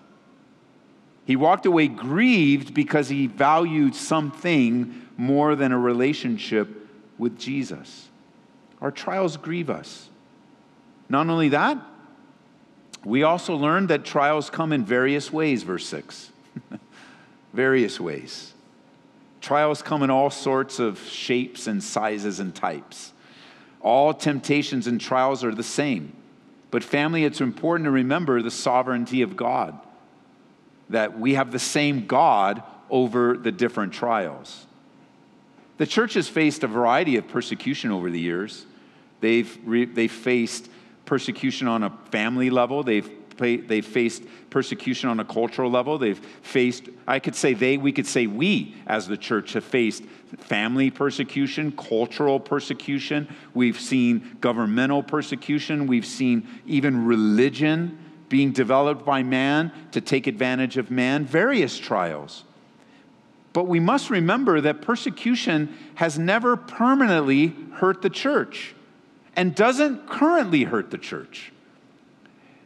He 1.25 1.36
walked 1.36 1.67
away 1.67 1.88
grieved 1.88 2.74
because 2.74 3.09
he 3.09 3.27
valued 3.27 3.93
something 3.93 5.07
more 5.15 5.55
than 5.55 5.71
a 5.71 5.77
relationship 5.77 6.67
with 7.19 7.38
Jesus. 7.38 8.09
Our 8.81 8.91
trials 8.91 9.38
grieve 9.38 9.69
us. 9.69 10.09
Not 11.09 11.27
only 11.27 11.50
that, 11.50 11.77
we 13.03 13.24
also 13.24 13.55
learned 13.55 13.89
that 13.89 14.05
trials 14.05 14.50
come 14.50 14.74
in 14.74 14.86
various 14.86 15.31
ways, 15.31 15.63
verse 15.63 15.86
6. 15.88 16.31
various 17.53 18.00
ways. 18.00 18.53
Trials 19.41 19.81
come 19.81 20.03
in 20.03 20.09
all 20.09 20.29
sorts 20.29 20.79
of 20.79 21.00
shapes 21.00 21.67
and 21.67 21.83
sizes 21.83 22.39
and 22.39 22.53
types. 22.53 23.13
All 23.81 24.13
temptations 24.13 24.88
and 24.88 25.00
trials 25.00 25.43
are 25.43 25.55
the 25.55 25.63
same. 25.63 26.13
But, 26.71 26.83
family, 26.83 27.24
it's 27.24 27.41
important 27.41 27.86
to 27.86 27.91
remember 27.91 28.41
the 28.41 28.51
sovereignty 28.51 29.21
of 29.21 29.36
God, 29.36 29.79
that 30.89 31.17
we 31.17 31.33
have 31.33 31.51
the 31.51 31.59
same 31.59 32.05
God 32.05 32.62
over 32.89 33.38
the 33.38 33.51
different 33.51 33.93
trials. 33.93 34.67
The 35.77 35.88
church 35.88 36.15
has 36.15 36.27
faced 36.27 36.63
a 36.63 36.67
variety 36.67 37.15
of 37.15 37.27
persecution 37.27 37.89
over 37.91 38.09
the 38.12 38.19
years. 38.19 38.65
They've, 39.22 39.58
re, 39.66 39.86
they've 39.86 40.12
faced 40.12 40.70
persecution 41.06 41.68
on 41.68 41.84
a 41.84 41.90
family 42.12 42.50
level, 42.50 42.84
they've, 42.84 43.10
they've 43.38 43.86
faced 43.86 44.24
persecution 44.50 45.10
on 45.10 45.20
a 45.20 45.26
cultural 45.26 45.72
level, 45.72 45.98
they've 45.98 46.20
faced, 46.20 46.90
I 47.08 47.20
could 47.20 47.36
say 47.36 47.54
they, 47.54 47.78
we 47.78 47.92
could 47.92 48.08
say 48.08 48.28
we 48.28 48.76
as 48.86 49.08
the 49.08 49.18
church 49.18 49.54
have 49.54 49.64
faced 49.64 50.04
family 50.38 50.92
persecution, 50.92 51.72
cultural 51.72 52.40
persecution, 52.40 53.28
we've 53.54 53.80
seen 53.80 54.38
governmental 54.40 55.02
persecution, 55.02 55.88
we've 55.88 56.06
seen 56.06 56.48
even 56.66 57.06
religion 57.06 57.98
being 58.30 58.52
developed 58.52 59.04
by 59.04 59.24
man 59.24 59.72
to 59.92 60.00
take 60.00 60.28
advantage 60.28 60.78
of 60.78 60.92
man, 60.92 61.26
various 61.26 61.78
trials. 61.78 62.44
But 63.52 63.68
we 63.68 63.80
must 63.80 64.12
remember 64.12 64.62
that 64.62 64.84
persecution 64.84 65.76
has 65.96 66.20
never 66.20 66.56
permanently 66.56 67.56
hurt 67.74 68.04
the 68.04 68.10
church 68.12 68.76
and 69.39 69.55
doesn't 69.55 70.05
currently 70.10 70.65
hurt 70.65 70.91
the 70.91 70.98
church. 70.98 71.53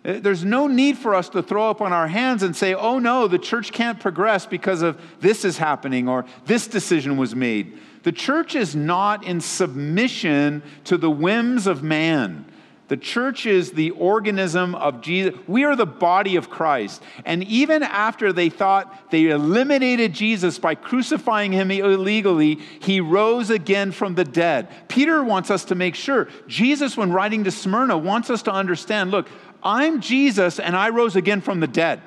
Uh, 0.03 0.13
there's 0.13 0.43
no 0.43 0.65
need 0.65 0.97
for 0.97 1.13
us 1.13 1.29
to 1.29 1.43
throw 1.43 1.69
up 1.69 1.81
on 1.81 1.93
our 1.93 2.07
hands 2.07 2.41
and 2.41 2.55
say, 2.55 2.73
oh 2.73 2.97
no, 2.97 3.27
the 3.27 3.37
church 3.37 3.71
can't 3.71 3.99
progress 3.99 4.47
because 4.47 4.81
of 4.81 4.99
this 5.19 5.45
is 5.45 5.59
happening 5.59 6.09
or 6.09 6.25
this 6.45 6.65
decision 6.65 7.15
was 7.15 7.35
made. 7.35 7.77
The 8.01 8.11
church 8.11 8.55
is 8.55 8.75
not 8.75 9.23
in 9.23 9.39
submission 9.39 10.63
to 10.85 10.97
the 10.97 11.11
whims 11.11 11.67
of 11.67 11.83
man. 11.83 12.43
The 12.89 12.97
church 12.97 13.45
is 13.45 13.71
the 13.71 13.91
organism 13.91 14.75
of 14.75 15.01
Jesus. 15.01 15.33
We 15.47 15.63
are 15.63 15.75
the 15.75 15.85
body 15.85 16.35
of 16.35 16.49
Christ. 16.49 17.01
And 17.25 17.43
even 17.45 17.81
after 17.81 18.33
they 18.33 18.49
thought 18.49 19.09
they 19.09 19.29
eliminated 19.29 20.13
Jesus 20.13 20.59
by 20.59 20.75
crucifying 20.75 21.53
him 21.53 21.71
illegally, 21.71 22.55
he 22.81 22.99
rose 22.99 23.49
again 23.49 23.93
from 23.93 24.15
the 24.15 24.25
dead. 24.25 24.67
Peter 24.89 25.23
wants 25.23 25.49
us 25.49 25.65
to 25.65 25.75
make 25.75 25.95
sure. 25.95 26.27
Jesus, 26.47 26.97
when 26.97 27.13
writing 27.13 27.45
to 27.45 27.51
Smyrna, 27.51 27.97
wants 27.97 28.29
us 28.29 28.43
to 28.43 28.51
understand 28.51 29.11
look, 29.11 29.29
I'm 29.63 30.01
Jesus 30.01 30.59
and 30.59 30.75
I 30.75 30.89
rose 30.89 31.15
again 31.15 31.39
from 31.39 31.61
the 31.61 31.67
dead. 31.67 32.01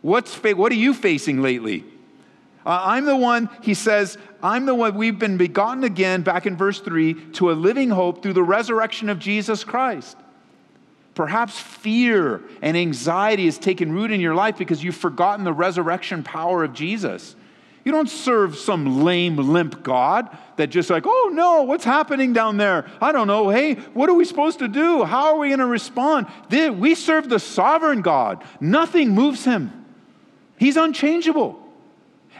What's, 0.00 0.36
what 0.36 0.70
are 0.70 0.76
you 0.76 0.94
facing 0.94 1.42
lately? 1.42 1.84
Uh, 2.64 2.80
I'm 2.84 3.04
the 3.04 3.16
one, 3.16 3.50
he 3.62 3.74
says, 3.74 4.16
I'm 4.42 4.66
the 4.66 4.74
one, 4.74 4.96
we've 4.96 5.18
been 5.18 5.36
begotten 5.36 5.84
again, 5.84 6.22
back 6.22 6.46
in 6.46 6.56
verse 6.56 6.80
3, 6.80 7.14
to 7.32 7.50
a 7.50 7.52
living 7.52 7.90
hope 7.90 8.22
through 8.22 8.32
the 8.32 8.42
resurrection 8.42 9.08
of 9.08 9.18
Jesus 9.18 9.62
Christ. 9.62 10.16
Perhaps 11.14 11.60
fear 11.60 12.42
and 12.62 12.76
anxiety 12.76 13.44
has 13.44 13.58
taken 13.58 13.92
root 13.92 14.10
in 14.10 14.20
your 14.20 14.34
life 14.34 14.56
because 14.56 14.82
you've 14.82 14.96
forgotten 14.96 15.44
the 15.44 15.52
resurrection 15.52 16.22
power 16.22 16.64
of 16.64 16.72
Jesus. 16.72 17.36
You 17.84 17.92
don't 17.92 18.08
serve 18.08 18.56
some 18.56 19.02
lame, 19.02 19.36
limp 19.36 19.82
God 19.82 20.34
that 20.56 20.68
just 20.68 20.88
like, 20.88 21.04
oh 21.06 21.30
no, 21.32 21.62
what's 21.62 21.84
happening 21.84 22.32
down 22.32 22.56
there? 22.56 22.86
I 23.00 23.12
don't 23.12 23.26
know. 23.26 23.48
Hey, 23.48 23.74
what 23.92 24.08
are 24.08 24.14
we 24.14 24.24
supposed 24.24 24.60
to 24.60 24.68
do? 24.68 25.04
How 25.04 25.34
are 25.34 25.38
we 25.38 25.48
going 25.48 25.58
to 25.58 25.66
respond? 25.66 26.28
We 26.50 26.94
serve 26.94 27.28
the 27.28 27.38
sovereign 27.38 28.00
God. 28.00 28.42
Nothing 28.60 29.10
moves 29.10 29.44
him, 29.44 29.86
he's 30.58 30.76
unchangeable. 30.76 31.61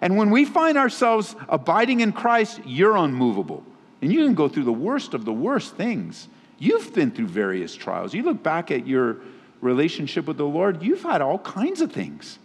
And 0.03 0.17
when 0.17 0.31
we 0.31 0.45
find 0.45 0.77
ourselves 0.77 1.37
abiding 1.49 2.01
in 2.01 2.13
Christ, 2.13 2.61
you're 2.67 2.97
unmovable. 2.97 3.63
And 4.03 4.13
you 4.13 4.25
can 4.25 4.35
go 4.35 4.49
through 4.49 4.65
the 4.65 4.73
worst 4.73 5.15
of 5.15 5.25
the 5.25 5.33
worst 5.33 5.77
things. 5.77 6.29
You've 6.59 6.93
been 6.93 7.13
through 7.13 7.29
various 7.29 7.75
trials. 7.75 8.13
You 8.13 8.25
look 8.25 8.43
back 8.43 8.73
at 8.73 8.85
your 8.85 9.19
relationship 9.61 10.27
with 10.27 10.39
the 10.39 10.45
Lord, 10.45 10.83
you've 10.83 11.05
had 11.05 11.23
all 11.23 11.39
kinds 11.39 11.81
of 11.81 11.93
things. 11.93 12.41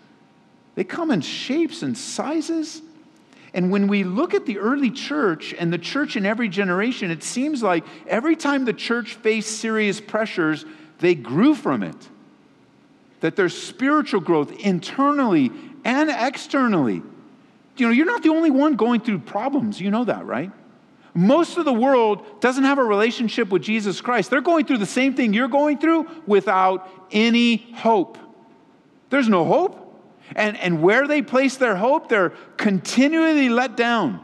They 0.76 0.84
come 0.84 1.10
in 1.10 1.22
shapes 1.22 1.82
and 1.82 1.98
sizes. 1.98 2.84
And 3.56 3.72
when 3.72 3.88
we 3.88 4.04
look 4.04 4.36
at 4.36 4.46
the 4.46 4.60
early 4.60 4.92
church 4.92 5.56
and 5.58 5.74
the 5.74 5.80
church 5.80 6.16
in 6.16 6.28
every 6.28 6.50
generation, 6.50 7.10
it 7.10 7.24
seems 7.24 7.64
like 7.64 7.84
every 8.06 8.36
time 8.36 8.66
the 8.66 8.74
church 8.74 9.16
faced 9.16 9.60
serious 9.60 10.00
pressures, 10.00 10.64
they 11.00 11.16
grew 11.16 11.56
from 11.56 11.82
it. 11.82 11.96
That 13.22 13.36
there's 13.36 13.60
spiritual 13.60 14.22
growth 14.22 14.52
internally 14.60 15.52
and 15.84 16.12
externally. 16.12 17.02
You 17.80 17.88
know, 17.88 17.94
you're 17.94 18.06
not 18.06 18.24
the 18.24 18.30
only 18.30 18.50
one 18.50 18.76
going 18.76 19.02
through 19.02 19.20
problems. 19.20 19.80
You 19.80 19.92
know 19.92 20.06
that, 20.06 20.26
right? 20.26 20.52
Most 21.14 21.58
of 21.58 21.66
the 21.66 21.74
world 21.74 22.42
doesn't 22.42 22.64
have 22.64 22.78
a 22.78 22.84
relationship 22.84 23.50
with 23.50 23.64
Jesus 23.64 24.02
Christ. 24.02 24.30
They're 24.30 24.42
going 24.42 24.66
through 24.66 24.78
the 24.78 24.86
same 24.86 25.16
thing 25.16 25.34
you're 25.34 25.48
going 25.48 25.80
through 25.80 26.08
without 26.28 26.90
any 27.12 27.72
hope. 27.76 28.18
There's 29.10 29.28
no 29.28 29.44
hope. 29.44 29.84
And, 30.36 30.58
and 30.58 30.82
where 30.82 31.08
they 31.08 31.22
place 31.22 31.58
their 31.58 31.76
hope, 31.76 32.10
they're 32.10 32.32
continually 32.58 33.50
let 33.50 33.78
down. 33.78 34.24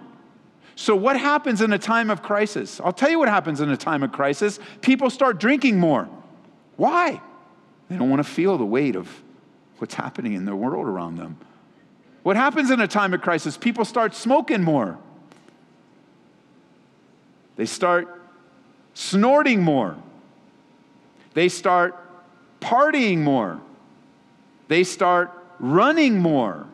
So, 0.75 0.95
what 0.95 1.19
happens 1.19 1.61
in 1.61 1.71
a 1.71 1.79
time 1.79 2.09
of 2.09 2.21
crisis? 2.21 2.81
I'll 2.83 2.91
tell 2.91 3.09
you 3.09 3.19
what 3.19 3.29
happens 3.29 3.61
in 3.61 3.69
a 3.69 3.77
time 3.77 4.03
of 4.03 4.11
crisis. 4.11 4.59
People 4.81 5.09
start 5.09 5.39
drinking 5.39 5.79
more. 5.79 6.09
Why? 6.75 7.21
They 7.89 7.97
don't 7.97 8.09
want 8.09 8.19
to 8.19 8.29
feel 8.29 8.57
the 8.57 8.65
weight 8.65 8.95
of 8.95 9.23
what's 9.77 9.93
happening 9.93 10.33
in 10.33 10.45
the 10.45 10.55
world 10.55 10.87
around 10.87 11.17
them. 11.17 11.37
What 12.23 12.37
happens 12.37 12.71
in 12.71 12.79
a 12.79 12.87
time 12.87 13.13
of 13.13 13.21
crisis? 13.21 13.57
People 13.57 13.85
start 13.85 14.15
smoking 14.15 14.63
more. 14.63 14.97
They 17.57 17.65
start 17.65 18.21
snorting 18.93 19.61
more. 19.61 19.97
They 21.33 21.49
start 21.49 21.99
partying 22.61 23.19
more. 23.19 23.59
They 24.69 24.83
start 24.83 25.31
running 25.59 26.19
more. 26.19 26.65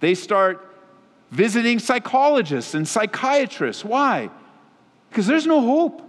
They 0.00 0.14
start 0.14 0.68
visiting 1.30 1.78
psychologists 1.78 2.74
and 2.74 2.86
psychiatrists. 2.86 3.84
Why? 3.84 4.30
Because 5.08 5.26
there's 5.26 5.46
no 5.46 5.62
hope. 5.62 6.02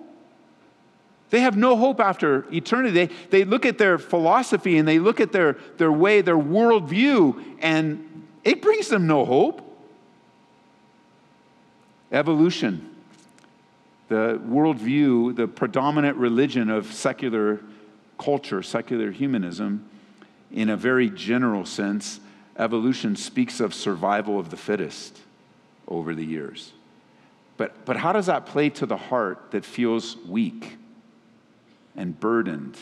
They 1.29 1.39
have 1.41 1.57
no 1.57 1.77
hope 1.77 1.99
after 1.99 2.45
eternity. 2.53 2.91
They, 2.91 3.15
they 3.29 3.43
look 3.43 3.65
at 3.65 3.77
their 3.77 3.97
philosophy 3.97 4.77
and 4.77 4.87
they 4.87 4.99
look 4.99 5.19
at 5.19 5.31
their, 5.31 5.53
their 5.77 5.91
way, 5.91 6.21
their 6.21 6.37
worldview, 6.37 7.43
and 7.59 8.27
it 8.43 8.61
brings 8.61 8.89
them 8.89 9.07
no 9.07 9.25
hope. 9.25 9.69
Evolution, 12.11 12.89
the 14.07 14.39
worldview, 14.45 15.35
the 15.35 15.47
predominant 15.47 16.17
religion 16.17 16.69
of 16.69 16.93
secular 16.93 17.59
culture, 18.19 18.61
secular 18.61 19.11
humanism, 19.11 19.89
in 20.51 20.69
a 20.69 20.77
very 20.77 21.09
general 21.09 21.65
sense, 21.65 22.19
evolution 22.57 23.15
speaks 23.15 23.59
of 23.59 23.73
survival 23.73 24.39
of 24.39 24.51
the 24.51 24.57
fittest 24.57 25.19
over 25.87 26.13
the 26.13 26.25
years. 26.25 26.73
But, 27.57 27.85
but 27.85 27.97
how 27.97 28.13
does 28.13 28.27
that 28.27 28.45
play 28.45 28.69
to 28.71 28.85
the 28.85 28.97
heart 28.97 29.51
that 29.51 29.65
feels 29.65 30.17
weak 30.27 30.77
and 31.95 32.19
burdened? 32.19 32.77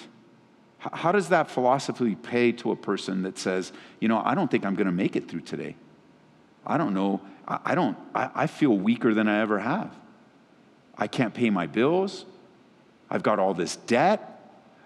How 0.94 1.12
does 1.12 1.30
that 1.30 1.50
philosophy 1.50 2.16
pay 2.16 2.52
to 2.54 2.72
a 2.72 2.76
person 2.76 3.22
that 3.22 3.38
says, 3.38 3.72
you 4.00 4.08
know, 4.08 4.22
I 4.24 4.34
don't 4.34 4.50
think 4.50 4.66
I'm 4.66 4.74
going 4.74 4.88
to 4.88 4.92
make 4.92 5.16
it 5.16 5.30
through 5.30 5.42
today? 5.42 5.76
I 6.66 6.78
don't 6.78 6.94
know. 6.94 7.22
I, 7.48 7.76
don't, 7.76 7.98
I, 8.16 8.30
I 8.34 8.48
feel 8.48 8.76
weaker 8.76 9.14
than 9.14 9.28
I 9.28 9.42
ever 9.42 9.60
have. 9.60 9.96
I 10.98 11.08
can't 11.08 11.34
pay 11.34 11.50
my 11.50 11.68
bills. 11.68 12.26
I've 13.10 13.24
got 13.24 13.38
all 13.38 13.54
this 13.54 13.76
debt. 13.76 14.28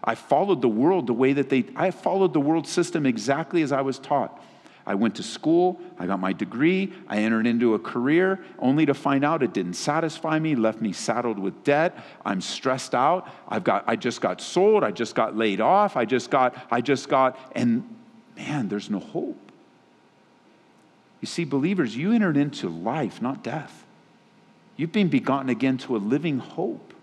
I 0.03 0.15
followed 0.15 0.61
the 0.61 0.69
world 0.69 1.07
the 1.07 1.13
way 1.13 1.33
that 1.33 1.49
they, 1.49 1.65
I 1.75 1.91
followed 1.91 2.33
the 2.33 2.41
world 2.41 2.67
system 2.67 3.05
exactly 3.05 3.61
as 3.61 3.71
I 3.71 3.81
was 3.81 3.97
taught. 3.97 4.41
I 4.87 4.95
went 4.95 5.15
to 5.15 5.23
school, 5.23 5.79
I 5.97 6.05
got 6.05 6.19
my 6.19 6.31
degree, 6.31 6.93
I 7.07 7.17
entered 7.17 7.47
into 7.47 7.73
a 7.73 7.79
career, 7.79 8.39
only 8.59 8.85
to 8.85 8.93
find 8.93 9.25
out 9.25 9.41
it 9.41 9.53
didn't 9.53 9.73
satisfy 9.73 10.37
me, 10.37 10.55
left 10.55 10.79
me 10.79 10.93
saddled 10.93 11.39
with 11.39 11.63
debt. 11.63 11.97
I'm 12.23 12.39
stressed 12.39 12.93
out. 12.93 13.27
I've 13.47 13.63
got, 13.63 13.83
I 13.87 13.95
just 13.95 14.21
got 14.21 14.41
sold, 14.41 14.83
I 14.83 14.91
just 14.91 15.15
got 15.15 15.35
laid 15.35 15.59
off, 15.59 15.97
I 15.97 16.05
just 16.05 16.29
got, 16.29 16.55
I 16.69 16.81
just 16.81 17.09
got, 17.09 17.37
and 17.53 17.83
man, 18.35 18.67
there's 18.67 18.89
no 18.89 18.99
hope. 18.99 19.51
You 21.21 21.27
see, 21.27 21.45
believers, 21.45 21.97
you 21.97 22.13
entered 22.13 22.37
into 22.37 22.69
life, 22.69 23.21
not 23.21 23.43
death. 23.43 23.85
You've 24.77 24.91
been 24.91 25.07
begotten 25.07 25.49
again 25.49 25.77
to 25.79 25.95
a 25.95 25.97
living 25.97 26.37
hope. 26.37 26.93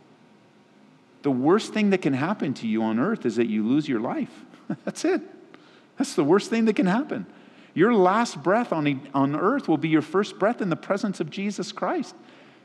The 1.23 1.31
worst 1.31 1.73
thing 1.73 1.91
that 1.91 2.03
can 2.03 2.12
happen 2.12 2.55
to 2.55 2.69
you 2.69 2.83
on 2.85 3.01
earth 3.01 3.27
is 3.27 3.37
that 3.37 3.47
you 3.47 3.67
lose 3.67 3.89
your 3.89 4.01
life. 4.01 4.45
That's 4.85 5.05
it. 5.05 5.21
That's 5.99 6.15
the 6.15 6.25
worst 6.25 6.51
thing 6.51 6.67
that 6.67 6.77
can 6.77 6.87
happen. 6.87 7.27
Your 7.75 7.95
last 7.95 8.43
breath 8.43 8.73
on, 8.73 9.09
on 9.14 9.35
earth 9.35 9.69
will 9.69 9.79
be 9.79 9.88
your 9.88 10.02
first 10.02 10.38
breath 10.38 10.61
in 10.61 10.69
the 10.69 10.76
presence 10.76 11.21
of 11.21 11.31
Jesus 11.31 11.73
Christ. 11.73 12.14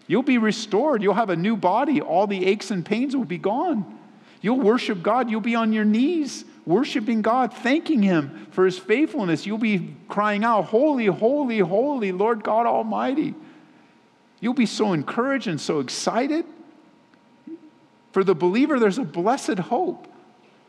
You'll 0.05 0.23
be 0.23 0.37
restored. 0.37 1.01
You'll 1.01 1.13
have 1.13 1.29
a 1.29 1.35
new 1.35 1.55
body. 1.55 2.01
All 2.01 2.27
the 2.27 2.45
aches 2.45 2.71
and 2.71 2.85
pains 2.85 3.15
will 3.15 3.25
be 3.25 3.37
gone. 3.37 3.97
You'll 4.41 4.59
worship 4.59 5.03
God. 5.03 5.29
You'll 5.29 5.41
be 5.41 5.55
on 5.55 5.73
your 5.73 5.85
knees, 5.85 6.45
worshiping 6.65 7.21
God, 7.21 7.53
thanking 7.53 8.03
Him 8.03 8.47
for 8.51 8.65
His 8.65 8.77
faithfulness. 8.77 9.45
You'll 9.45 9.57
be 9.57 9.95
crying 10.07 10.43
out, 10.43 10.65
Holy, 10.65 11.07
holy, 11.07 11.59
holy, 11.59 12.11
Lord 12.11 12.43
God 12.43 12.65
Almighty. 12.65 13.33
You'll 14.39 14.53
be 14.53 14.65
so 14.65 14.93
encouraged 14.93 15.47
and 15.47 15.59
so 15.59 15.79
excited. 15.79 16.45
For 18.11 18.23
the 18.23 18.35
believer, 18.35 18.79
there's 18.79 18.97
a 18.97 19.03
blessed 19.03 19.59
hope. 19.59 20.07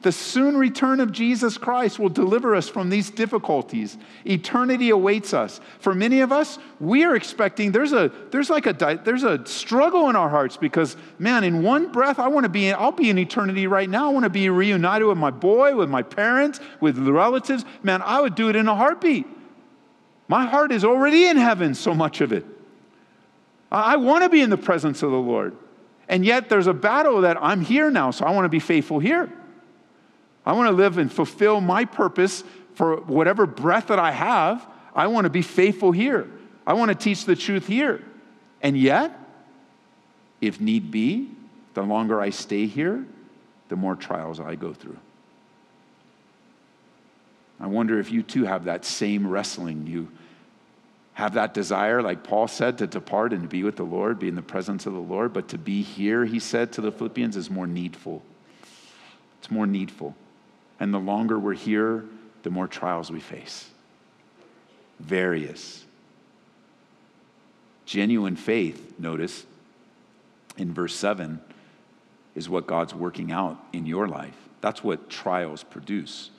The 0.01 0.13
soon 0.13 0.57
return 0.57 1.01
of 1.01 1.11
Jesus 1.11 1.59
Christ 1.59 1.99
will 1.99 2.09
deliver 2.09 2.55
us 2.55 2.69
from 2.69 2.89
these 2.89 3.11
difficulties. 3.11 3.99
Eternity 4.25 4.91
awaits 4.91 5.35
us. 5.35 5.61
For 5.81 5.93
many 5.93 6.21
of 6.21 6.31
us, 6.31 6.61
we 6.79 7.03
are 7.03 7.17
expecting 7.17 7.73
there's 7.73 7.93
a 7.93 8.13
there's 8.31 8.49
like 8.49 8.67
a 8.67 9.01
there's 9.05 9.25
a 9.25 9.45
struggle 9.45 10.09
in 10.09 10.15
our 10.15 10.29
hearts 10.29 10.57
because 10.57 10.97
man, 11.19 11.43
in 11.43 11.65
one 11.65 11.91
breath 11.91 12.21
I 12.21 12.29
want 12.29 12.45
to 12.45 12.49
be 12.49 12.69
in, 12.69 12.77
I'll 12.79 12.93
be 12.93 13.11
in 13.11 13.19
eternity 13.19 13.67
right 13.67 13.91
now. 13.91 14.09
I 14.09 14.13
want 14.13 14.23
to 14.23 14.31
be 14.31 14.49
reunited 14.51 15.09
with 15.09 15.19
my 15.19 15.33
boy, 15.33 15.75
with 15.75 15.91
my 15.91 16.03
parents, 16.03 16.61
with 16.81 16.97
relatives. 16.97 17.65
Man, 17.83 18.01
I 18.01 18.21
would 18.21 18.37
do 18.37 18.49
it 18.49 18.55
in 18.55 18.69
a 18.69 18.77
heartbeat. 18.77 19.27
My 20.29 20.47
heart 20.47 20.71
is 20.71 20.85
already 20.85 21.27
in 21.27 21.37
heaven, 21.37 21.75
so 21.75 21.93
much 21.93 22.21
of 22.21 22.33
it. 22.33 22.47
I 23.73 23.97
want 23.97 24.23
to 24.23 24.31
be 24.31 24.43
in 24.43 24.51
the 24.51 24.57
presence 24.57 25.03
of 25.03 25.11
the 25.11 25.17
Lord. 25.17 25.57
And 26.09 26.25
yet 26.25 26.49
there's 26.49 26.69
a 26.69 26.75
battle 26.75 27.23
that 27.23 27.37
I'm 27.43 27.63
here 27.63 27.91
now, 27.91 28.13
so 28.13 28.25
I 28.25 28.31
want 28.31 28.45
to 28.45 28.49
be 28.49 28.61
faithful 28.61 29.01
here. 29.01 29.33
I 30.49 30.53
want 30.53 30.69
to 30.69 30.73
live 30.75 30.97
and 30.97 31.13
fulfill 31.13 31.61
my 31.61 31.85
purpose 31.85 32.43
for 32.73 32.97
whatever 33.03 33.45
breath 33.45 33.89
that 33.89 33.99
I 33.99 34.13
have. 34.13 34.67
I 34.95 35.09
want 35.09 35.27
to 35.27 35.31
be 35.31 35.43
faithful 35.43 35.93
here. 35.93 36.27
I 36.67 36.73
want 36.73 36.89
to 36.89 36.95
teach 36.95 37.27
the 37.27 37.37
truth 37.37 37.67
here. 37.67 38.03
And 38.63 38.75
yet, 38.75 39.13
if 40.41 40.59
need 40.59 40.91
be, 40.91 41.29
the 41.75 41.83
longer 41.83 42.19
I 42.19 42.31
stay 42.31 42.65
here, 42.65 43.05
the 43.69 43.77
more 43.77 43.95
trials 43.95 44.41
I 44.41 44.55
go 44.55 44.73
through. 44.73 44.97
I 47.61 47.67
wonder 47.67 48.01
if 48.01 48.11
you 48.11 48.23
too 48.23 48.45
have 48.45 48.65
that 48.65 48.87
same 48.87 49.29
wrestling. 49.29 49.87
You 49.87 50.09
have 51.13 51.35
that 51.35 51.53
desire, 51.53 52.01
like 52.01 52.25
Paul 52.25 52.49
said, 52.49 52.79
to 52.79 52.87
depart 52.87 53.35
and 53.35 53.43
to 53.43 53.49
be 53.49 53.65
with 53.65 53.77
the 53.77 53.83
Lord, 53.83 54.19
be 54.19 54.29
in 54.29 54.35
the 54.35 54.41
presence 54.41 54.87
of 54.87 54.95
the 54.95 54.99
Lord. 54.99 55.35
But 55.35 55.49
to 55.49 55.59
be 55.59 55.83
here, 55.83 56.25
he 56.25 56.39
said 56.39 56.73
to 56.73 56.81
the 56.81 56.91
Philippians, 56.91 57.37
is 57.37 57.51
more 57.51 57.67
needful. 57.67 58.23
It's 59.41 59.51
more 59.51 59.67
needful. 59.67 60.17
And 60.81 60.95
the 60.95 60.99
longer 60.99 61.39
we're 61.39 61.55
here, 61.55 62.05
the 62.43 62.51
more 62.51 62.69
trials 62.69 63.11
we 63.11 63.21
face. 63.21 63.69
Various. 65.01 65.85
Genuine 67.85 68.37
faith, 68.37 68.95
notice, 68.99 69.47
in 70.57 70.73
verse 70.73 70.95
7, 70.95 71.41
is 72.35 72.49
what 72.49 72.67
God's 72.67 72.95
working 72.95 73.33
out 73.33 73.59
in 73.73 73.87
your 73.87 74.07
life. 74.09 74.37
That's 74.61 74.85
what 74.85 75.09
trials 75.09 75.63
produce. 75.63 76.31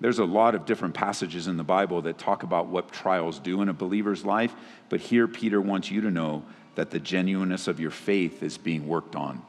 There's 0.00 0.18
a 0.18 0.24
lot 0.24 0.54
of 0.54 0.66
different 0.66 0.94
passages 0.94 1.46
in 1.46 1.56
the 1.56 1.64
Bible 1.64 2.02
that 2.02 2.18
talk 2.18 2.42
about 2.42 2.66
what 2.66 2.92
trials 2.92 3.38
do 3.38 3.62
in 3.62 3.68
a 3.68 3.72
believer's 3.72 4.24
life, 4.24 4.54
but 4.88 5.00
here 5.00 5.28
Peter 5.28 5.60
wants 5.60 5.90
you 5.90 6.00
to 6.00 6.10
know 6.10 6.42
that 6.74 6.90
the 6.90 6.98
genuineness 6.98 7.68
of 7.68 7.78
your 7.78 7.90
faith 7.90 8.42
is 8.42 8.58
being 8.58 8.88
worked 8.88 9.14
on. 9.14 9.42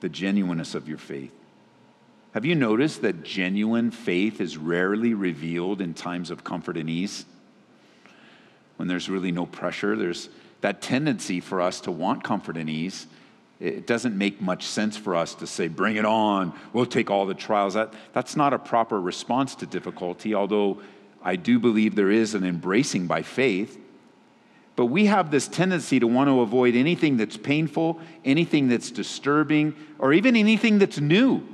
The 0.00 0.08
genuineness 0.08 0.74
of 0.74 0.88
your 0.88 0.98
faith. 0.98 1.32
Have 2.34 2.44
you 2.44 2.56
noticed 2.56 3.02
that 3.02 3.22
genuine 3.22 3.92
faith 3.92 4.40
is 4.40 4.56
rarely 4.56 5.14
revealed 5.14 5.80
in 5.80 5.94
times 5.94 6.30
of 6.30 6.42
comfort 6.42 6.76
and 6.76 6.90
ease? 6.90 7.26
When 8.74 8.88
there's 8.88 9.08
really 9.08 9.30
no 9.30 9.46
pressure, 9.46 9.94
there's 9.94 10.28
that 10.60 10.82
tendency 10.82 11.38
for 11.38 11.60
us 11.60 11.80
to 11.82 11.92
want 11.92 12.24
comfort 12.24 12.56
and 12.56 12.68
ease. 12.68 13.06
It 13.60 13.86
doesn't 13.86 14.18
make 14.18 14.40
much 14.40 14.66
sense 14.66 14.96
for 14.96 15.14
us 15.14 15.36
to 15.36 15.46
say, 15.46 15.68
bring 15.68 15.94
it 15.94 16.04
on, 16.04 16.52
we'll 16.72 16.86
take 16.86 17.08
all 17.08 17.24
the 17.24 17.34
trials. 17.34 17.74
That, 17.74 17.94
that's 18.12 18.34
not 18.34 18.52
a 18.52 18.58
proper 18.58 19.00
response 19.00 19.54
to 19.56 19.66
difficulty, 19.66 20.34
although 20.34 20.80
I 21.22 21.36
do 21.36 21.60
believe 21.60 21.94
there 21.94 22.10
is 22.10 22.34
an 22.34 22.44
embracing 22.44 23.06
by 23.06 23.22
faith. 23.22 23.78
But 24.74 24.86
we 24.86 25.06
have 25.06 25.30
this 25.30 25.46
tendency 25.46 26.00
to 26.00 26.08
want 26.08 26.26
to 26.26 26.40
avoid 26.40 26.74
anything 26.74 27.16
that's 27.16 27.36
painful, 27.36 28.00
anything 28.24 28.66
that's 28.66 28.90
disturbing, 28.90 29.76
or 30.00 30.12
even 30.12 30.34
anything 30.34 30.80
that's 30.80 30.98
new. 30.98 31.46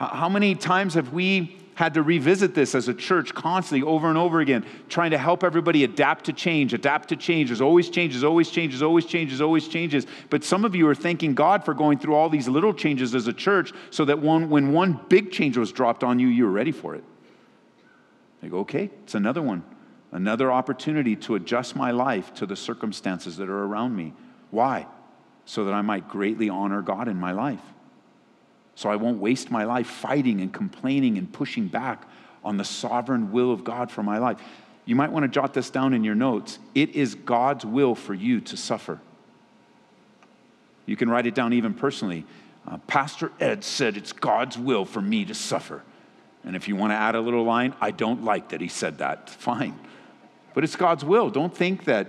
How 0.00 0.30
many 0.30 0.54
times 0.54 0.94
have 0.94 1.12
we 1.12 1.58
had 1.74 1.94
to 1.94 2.02
revisit 2.02 2.54
this 2.54 2.74
as 2.74 2.88
a 2.88 2.94
church 2.94 3.34
constantly 3.34 3.86
over 3.86 4.08
and 4.08 4.18
over 4.18 4.40
again, 4.40 4.64
trying 4.90 5.10
to 5.12 5.18
help 5.18 5.42
everybody 5.44 5.84
adapt 5.84 6.26
to 6.26 6.32
change, 6.32 6.74
adapt 6.74 7.08
to 7.08 7.16
change. 7.16 7.48
There's 7.48 7.62
always 7.62 7.88
changes, 7.88 8.22
always 8.22 8.50
changes, 8.50 8.82
always 8.82 9.06
changes, 9.06 9.40
always 9.40 9.66
changes. 9.66 10.06
But 10.28 10.44
some 10.44 10.66
of 10.66 10.74
you 10.74 10.86
are 10.88 10.94
thanking 10.94 11.34
God 11.34 11.64
for 11.64 11.72
going 11.72 11.98
through 11.98 12.14
all 12.14 12.28
these 12.28 12.48
little 12.48 12.74
changes 12.74 13.14
as 13.14 13.28
a 13.28 13.32
church 13.32 13.72
so 13.88 14.04
that 14.04 14.18
one, 14.18 14.50
when 14.50 14.72
one 14.72 15.00
big 15.08 15.32
change 15.32 15.56
was 15.56 15.72
dropped 15.72 16.04
on 16.04 16.18
you, 16.18 16.28
you 16.28 16.44
were 16.44 16.50
ready 16.50 16.72
for 16.72 16.94
it. 16.94 17.04
They 18.42 18.48
go, 18.48 18.58
okay, 18.60 18.90
it's 19.02 19.14
another 19.14 19.40
one, 19.40 19.64
another 20.12 20.52
opportunity 20.52 21.16
to 21.16 21.34
adjust 21.34 21.76
my 21.76 21.92
life 21.92 22.34
to 22.34 22.46
the 22.46 22.56
circumstances 22.56 23.38
that 23.38 23.48
are 23.48 23.64
around 23.64 23.96
me. 23.96 24.12
Why? 24.50 24.86
So 25.46 25.64
that 25.64 25.72
I 25.72 25.80
might 25.80 26.08
greatly 26.08 26.50
honor 26.50 26.82
God 26.82 27.08
in 27.08 27.16
my 27.16 27.32
life 27.32 27.62
so 28.80 28.88
I 28.88 28.96
won't 28.96 29.18
waste 29.18 29.50
my 29.50 29.64
life 29.64 29.86
fighting 29.86 30.40
and 30.40 30.50
complaining 30.50 31.18
and 31.18 31.30
pushing 31.30 31.68
back 31.68 32.08
on 32.42 32.56
the 32.56 32.64
sovereign 32.64 33.30
will 33.30 33.52
of 33.52 33.62
God 33.62 33.90
for 33.90 34.02
my 34.02 34.16
life. 34.16 34.40
You 34.86 34.96
might 34.96 35.12
want 35.12 35.24
to 35.24 35.28
jot 35.28 35.52
this 35.52 35.68
down 35.68 35.92
in 35.92 36.02
your 36.02 36.14
notes. 36.14 36.58
It 36.74 36.96
is 36.96 37.14
God's 37.14 37.66
will 37.66 37.94
for 37.94 38.14
you 38.14 38.40
to 38.40 38.56
suffer. 38.56 38.98
You 40.86 40.96
can 40.96 41.10
write 41.10 41.26
it 41.26 41.34
down 41.34 41.52
even 41.52 41.74
personally. 41.74 42.24
Uh, 42.66 42.78
Pastor 42.86 43.30
Ed 43.38 43.64
said 43.64 43.98
it's 43.98 44.14
God's 44.14 44.56
will 44.56 44.86
for 44.86 45.02
me 45.02 45.26
to 45.26 45.34
suffer. 45.34 45.82
And 46.42 46.56
if 46.56 46.66
you 46.66 46.74
want 46.74 46.92
to 46.92 46.96
add 46.96 47.14
a 47.14 47.20
little 47.20 47.44
line, 47.44 47.74
I 47.82 47.90
don't 47.90 48.24
like 48.24 48.48
that 48.48 48.62
he 48.62 48.68
said 48.68 48.96
that. 48.96 49.28
Fine. 49.40 49.78
But 50.54 50.64
it's 50.64 50.74
God's 50.74 51.04
will. 51.04 51.28
Don't 51.28 51.54
think 51.54 51.84
that 51.84 52.06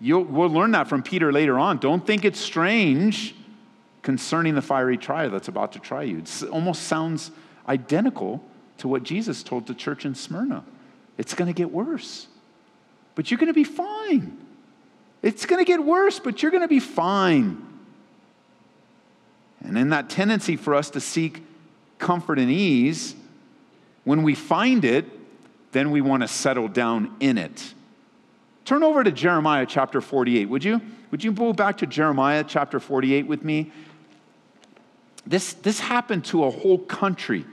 you'll, 0.00 0.24
we'll 0.24 0.48
learn 0.48 0.70
that 0.70 0.88
from 0.88 1.02
Peter 1.02 1.30
later 1.32 1.58
on. 1.58 1.76
Don't 1.76 2.06
think 2.06 2.24
it's 2.24 2.40
strange 2.40 3.34
concerning 4.08 4.54
the 4.54 4.62
fiery 4.62 4.96
trial 4.96 5.28
that's 5.28 5.48
about 5.48 5.72
to 5.72 5.78
try 5.78 6.02
you. 6.02 6.16
It 6.16 6.42
almost 6.44 6.84
sounds 6.84 7.30
identical 7.68 8.42
to 8.78 8.88
what 8.88 9.02
Jesus 9.02 9.42
told 9.42 9.66
the 9.66 9.74
church 9.74 10.06
in 10.06 10.14
Smyrna. 10.14 10.64
It's 11.18 11.34
going 11.34 11.48
to 11.48 11.52
get 11.52 11.70
worse, 11.70 12.26
but 13.14 13.30
you're 13.30 13.36
going 13.36 13.48
to 13.48 13.52
be 13.52 13.64
fine. 13.64 14.38
It's 15.20 15.44
going 15.44 15.62
to 15.62 15.70
get 15.70 15.84
worse, 15.84 16.20
but 16.20 16.40
you're 16.40 16.50
going 16.50 16.62
to 16.62 16.68
be 16.68 16.80
fine. 16.80 17.62
And 19.60 19.76
in 19.76 19.90
that 19.90 20.08
tendency 20.08 20.56
for 20.56 20.74
us 20.74 20.88
to 20.92 21.02
seek 21.02 21.42
comfort 21.98 22.38
and 22.38 22.50
ease, 22.50 23.14
when 24.04 24.22
we 24.22 24.34
find 24.34 24.86
it, 24.86 25.04
then 25.72 25.90
we 25.90 26.00
want 26.00 26.22
to 26.22 26.28
settle 26.28 26.68
down 26.68 27.14
in 27.20 27.36
it. 27.36 27.74
Turn 28.64 28.82
over 28.82 29.04
to 29.04 29.12
Jeremiah 29.12 29.66
chapter 29.66 30.00
48, 30.00 30.48
would 30.48 30.64
you? 30.64 30.80
Would 31.10 31.22
you 31.22 31.30
go 31.30 31.52
back 31.52 31.76
to 31.78 31.86
Jeremiah 31.86 32.42
chapter 32.42 32.80
48 32.80 33.26
with 33.26 33.44
me? 33.44 33.70
This, 35.28 35.52
this 35.52 35.78
happened 35.78 36.24
to 36.26 36.44
a 36.44 36.50
whole 36.50 36.78
country, 36.78 37.44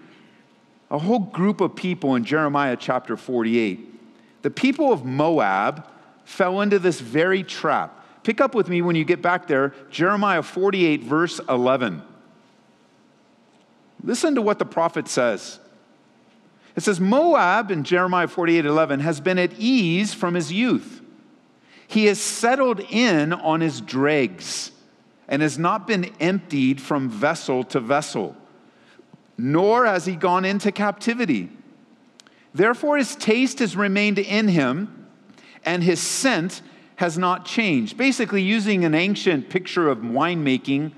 a 0.90 0.98
whole 0.98 1.20
group 1.20 1.60
of 1.60 1.76
people 1.76 2.16
in 2.16 2.24
Jeremiah 2.24 2.78
chapter 2.80 3.18
48. 3.18 4.44
The 4.44 4.50
people 4.50 4.94
of 4.94 5.04
Moab 5.04 5.86
fell 6.24 6.62
into 6.62 6.80
this 6.80 7.02
very 7.02 7.44
trap. 7.44 8.02
Pick 8.24 8.40
up 8.40 8.56
with 8.56 8.70
me 8.70 8.82
when 8.82 8.96
you 8.96 9.04
get 9.04 9.22
back 9.22 9.48
there, 9.48 9.74
Jeremiah 9.92 10.42
48, 10.42 11.04
verse 11.04 11.42
11. 11.50 12.02
Listen 14.02 14.36
to 14.36 14.42
what 14.42 14.58
the 14.58 14.66
prophet 14.66 15.10
says. 15.10 15.60
It 16.78 16.84
says, 16.84 17.02
Moab 17.02 17.72
in 17.72 17.84
Jeremiah 17.84 18.30
48, 18.30 18.66
11 18.66 19.02
has 19.02 19.20
been 19.20 19.38
at 19.38 19.52
ease 19.60 20.14
from 20.14 20.34
his 20.34 20.50
youth. 20.50 21.02
He 21.88 22.06
has 22.06 22.22
settled 22.22 22.80
in 22.90 23.34
on 23.34 23.60
his 23.60 23.82
dregs 23.82 24.72
and 25.28 25.42
has 25.42 25.58
not 25.58 25.88
been 25.88 26.06
emptied 26.20 26.82
from 26.82 27.10
vessel 27.10 27.64
to 27.64 27.80
vessel, 27.80 28.36
nor 29.38 29.86
has 29.86 30.06
he 30.06 30.16
gone 30.16 30.46
into 30.46 30.72
captivity. 30.72 31.50
Therefore, 32.54 32.98
his 32.98 33.16
taste 33.16 33.60
has 33.60 33.76
remained 33.76 34.20
in 34.20 34.48
him, 34.48 35.08
and 35.66 35.84
his 35.84 36.00
scent 36.00 36.62
has 36.98 37.18
not 37.18 37.46
changed. 37.46 37.98
Basically, 37.98 38.42
using 38.42 38.86
an 38.86 38.96
ancient 38.96 39.50
picture 39.50 39.90
of 39.90 40.00
winemaking, 40.00 40.94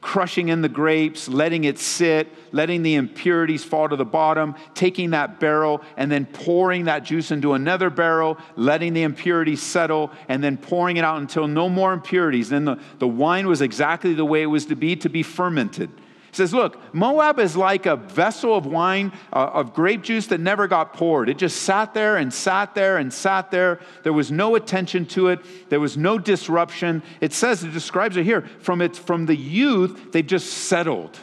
crushing 0.00 0.48
in 0.48 0.62
the 0.62 0.68
grapes, 0.68 1.28
letting 1.28 1.64
it 1.64 1.78
sit, 1.78 2.28
letting 2.52 2.82
the 2.82 2.94
impurities 2.94 3.62
fall 3.62 3.88
to 3.88 3.96
the 3.96 4.04
bottom, 4.04 4.54
taking 4.74 5.10
that 5.10 5.38
barrel 5.38 5.82
and 5.96 6.10
then 6.10 6.24
pouring 6.26 6.84
that 6.84 7.04
juice 7.04 7.30
into 7.30 7.52
another 7.52 7.90
barrel, 7.90 8.38
letting 8.56 8.94
the 8.94 9.02
impurities 9.02 9.62
settle, 9.62 10.10
and 10.28 10.42
then 10.42 10.56
pouring 10.56 10.96
it 10.96 11.04
out 11.04 11.20
until 11.20 11.46
no 11.46 11.68
more 11.68 11.92
impurities. 11.92 12.48
Then 12.48 12.64
the, 12.64 12.78
the 12.98 13.08
wine 13.08 13.46
was 13.46 13.60
exactly 13.60 14.14
the 14.14 14.24
way 14.24 14.42
it 14.42 14.46
was 14.46 14.66
to 14.66 14.76
be, 14.76 14.96
to 14.96 15.08
be 15.08 15.22
fermented. 15.22 15.90
He 16.30 16.36
says, 16.36 16.54
Look, 16.54 16.94
Moab 16.94 17.40
is 17.40 17.56
like 17.56 17.86
a 17.86 17.96
vessel 17.96 18.56
of 18.56 18.64
wine, 18.64 19.12
uh, 19.32 19.50
of 19.52 19.74
grape 19.74 20.02
juice 20.02 20.28
that 20.28 20.38
never 20.38 20.68
got 20.68 20.92
poured. 20.92 21.28
It 21.28 21.38
just 21.38 21.62
sat 21.62 21.92
there 21.92 22.16
and 22.16 22.32
sat 22.32 22.74
there 22.76 22.98
and 22.98 23.12
sat 23.12 23.50
there. 23.50 23.80
There 24.04 24.12
was 24.12 24.30
no 24.30 24.54
attention 24.54 25.06
to 25.06 25.28
it, 25.28 25.40
there 25.70 25.80
was 25.80 25.96
no 25.96 26.18
disruption. 26.18 27.02
It 27.20 27.32
says, 27.32 27.64
it 27.64 27.72
describes 27.72 28.16
it 28.16 28.24
here 28.24 28.42
from, 28.60 28.80
its, 28.80 28.96
from 28.96 29.26
the 29.26 29.36
youth, 29.36 30.12
they've 30.12 30.26
just 30.26 30.52
settled. 30.52 31.18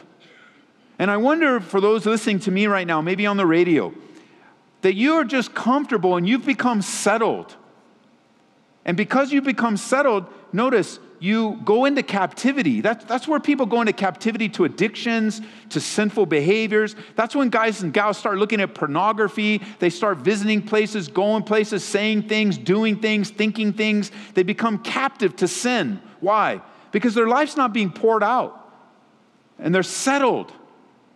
And 0.98 1.10
I 1.10 1.16
wonder 1.16 1.60
for 1.60 1.80
those 1.80 2.04
listening 2.04 2.40
to 2.40 2.50
me 2.50 2.66
right 2.66 2.86
now, 2.86 3.00
maybe 3.00 3.24
on 3.24 3.38
the 3.38 3.46
radio, 3.46 3.94
that 4.82 4.94
you 4.94 5.14
are 5.14 5.24
just 5.24 5.54
comfortable 5.54 6.16
and 6.16 6.28
you've 6.28 6.44
become 6.44 6.82
settled. 6.82 7.56
And 8.84 8.96
because 8.96 9.32
you've 9.32 9.44
become 9.44 9.76
settled, 9.76 10.26
notice 10.52 10.98
you 11.20 11.60
go 11.64 11.84
into 11.84 12.02
captivity. 12.02 12.80
That's, 12.80 13.04
that's 13.04 13.26
where 13.26 13.40
people 13.40 13.66
go 13.66 13.80
into 13.80 13.92
captivity 13.92 14.48
to 14.50 14.64
addictions, 14.64 15.40
to 15.70 15.80
sinful 15.80 16.26
behaviors. 16.26 16.94
That's 17.16 17.34
when 17.34 17.48
guys 17.48 17.82
and 17.82 17.92
gals 17.92 18.18
start 18.18 18.38
looking 18.38 18.60
at 18.60 18.74
pornography. 18.74 19.62
They 19.80 19.90
start 19.90 20.18
visiting 20.18 20.62
places, 20.62 21.08
going 21.08 21.42
places, 21.42 21.84
saying 21.84 22.28
things, 22.28 22.56
doing 22.56 23.00
things, 23.00 23.30
thinking 23.30 23.72
things. 23.72 24.10
They 24.34 24.44
become 24.44 24.78
captive 24.78 25.34
to 25.36 25.48
sin. 25.48 26.00
Why? 26.20 26.60
Because 26.92 27.14
their 27.14 27.28
life's 27.28 27.56
not 27.56 27.72
being 27.72 27.90
poured 27.90 28.22
out. 28.22 28.54
And 29.58 29.74
they're 29.74 29.82
settled. 29.82 30.52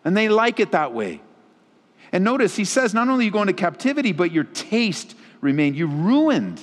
And 0.04 0.16
they 0.16 0.28
like 0.28 0.58
it 0.58 0.72
that 0.72 0.92
way. 0.92 1.20
And 2.10 2.24
notice, 2.24 2.56
he 2.56 2.64
says 2.64 2.92
not 2.92 3.08
only 3.08 3.24
you 3.24 3.30
go 3.30 3.40
into 3.40 3.54
captivity, 3.54 4.12
but 4.12 4.32
your 4.32 4.44
taste 4.44 5.14
remained. 5.40 5.76
You 5.76 5.86
ruined 5.86 6.60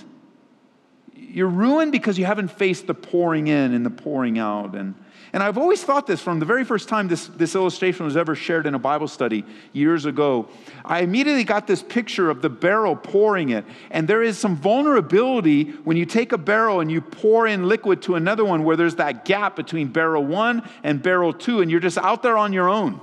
you're 1.32 1.48
ruined 1.48 1.92
because 1.92 2.18
you 2.18 2.26
haven't 2.26 2.50
faced 2.50 2.88
the 2.88 2.94
pouring 2.94 3.48
in 3.48 3.74
and 3.74 3.86
the 3.86 3.89
pouring 3.89 4.39
out. 4.39 4.76
And, 4.76 4.96
and 5.32 5.44
I've 5.44 5.58
always 5.58 5.84
thought 5.84 6.08
this 6.08 6.22
from 6.22 6.39
the 6.39 6.46
very 6.46 6.63
first 6.63 6.89
time 6.89 7.08
this, 7.08 7.28
this 7.28 7.56
illustration 7.56 8.06
was 8.06 8.18
ever 8.18 8.36
shared 8.36 8.65
in 8.65 8.74
a 8.74 8.80
Bible 8.80 9.08
study 9.08 9.46
years 9.72 10.06
ago. 10.06 10.48
I 10.84 11.02
immediately 11.02 11.44
got 11.44 11.68
this 11.68 11.84
picture 11.84 12.30
of 12.30 12.42
the 12.42 12.50
barrel 12.50 12.96
pouring 12.96 13.50
it. 13.50 13.65
And 13.92 14.08
there 14.08 14.24
is 14.24 14.38
some 14.38 14.56
vulnerability 14.56 15.72
when 15.84 15.98
you 15.98 16.06
take 16.06 16.32
a 16.32 16.38
barrel 16.38 16.80
and 16.80 16.92
you 16.92 17.02
pour 17.02 17.48
in 17.48 17.68
liquid 17.68 18.02
to 18.04 18.15
another 18.15 18.44
one 18.44 18.63
where 18.63 18.76
there's 18.76 18.96
that 18.96 19.26
gap 19.26 19.56
between 19.56 19.89
barrel 19.89 20.26
one 20.26 20.68
and 20.84 21.02
barrel 21.02 21.34
two, 21.34 21.62
and 21.62 21.70
you're 21.70 21.80
just 21.80 21.98
out 21.98 22.24
there 22.24 22.38
on 22.38 22.54
your 22.54 22.70
own. 22.70 23.00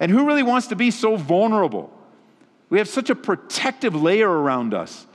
And 0.00 0.12
who 0.12 0.26
really 0.26 0.42
wants 0.42 0.68
to 0.68 0.76
be 0.76 0.90
so 0.90 1.16
vulnerable? 1.16 1.92
We 2.70 2.78
have 2.78 2.88
such 2.88 3.10
a 3.10 3.14
protective 3.14 3.94
layer 3.94 4.28
around 4.28 4.74
us. 4.74 5.06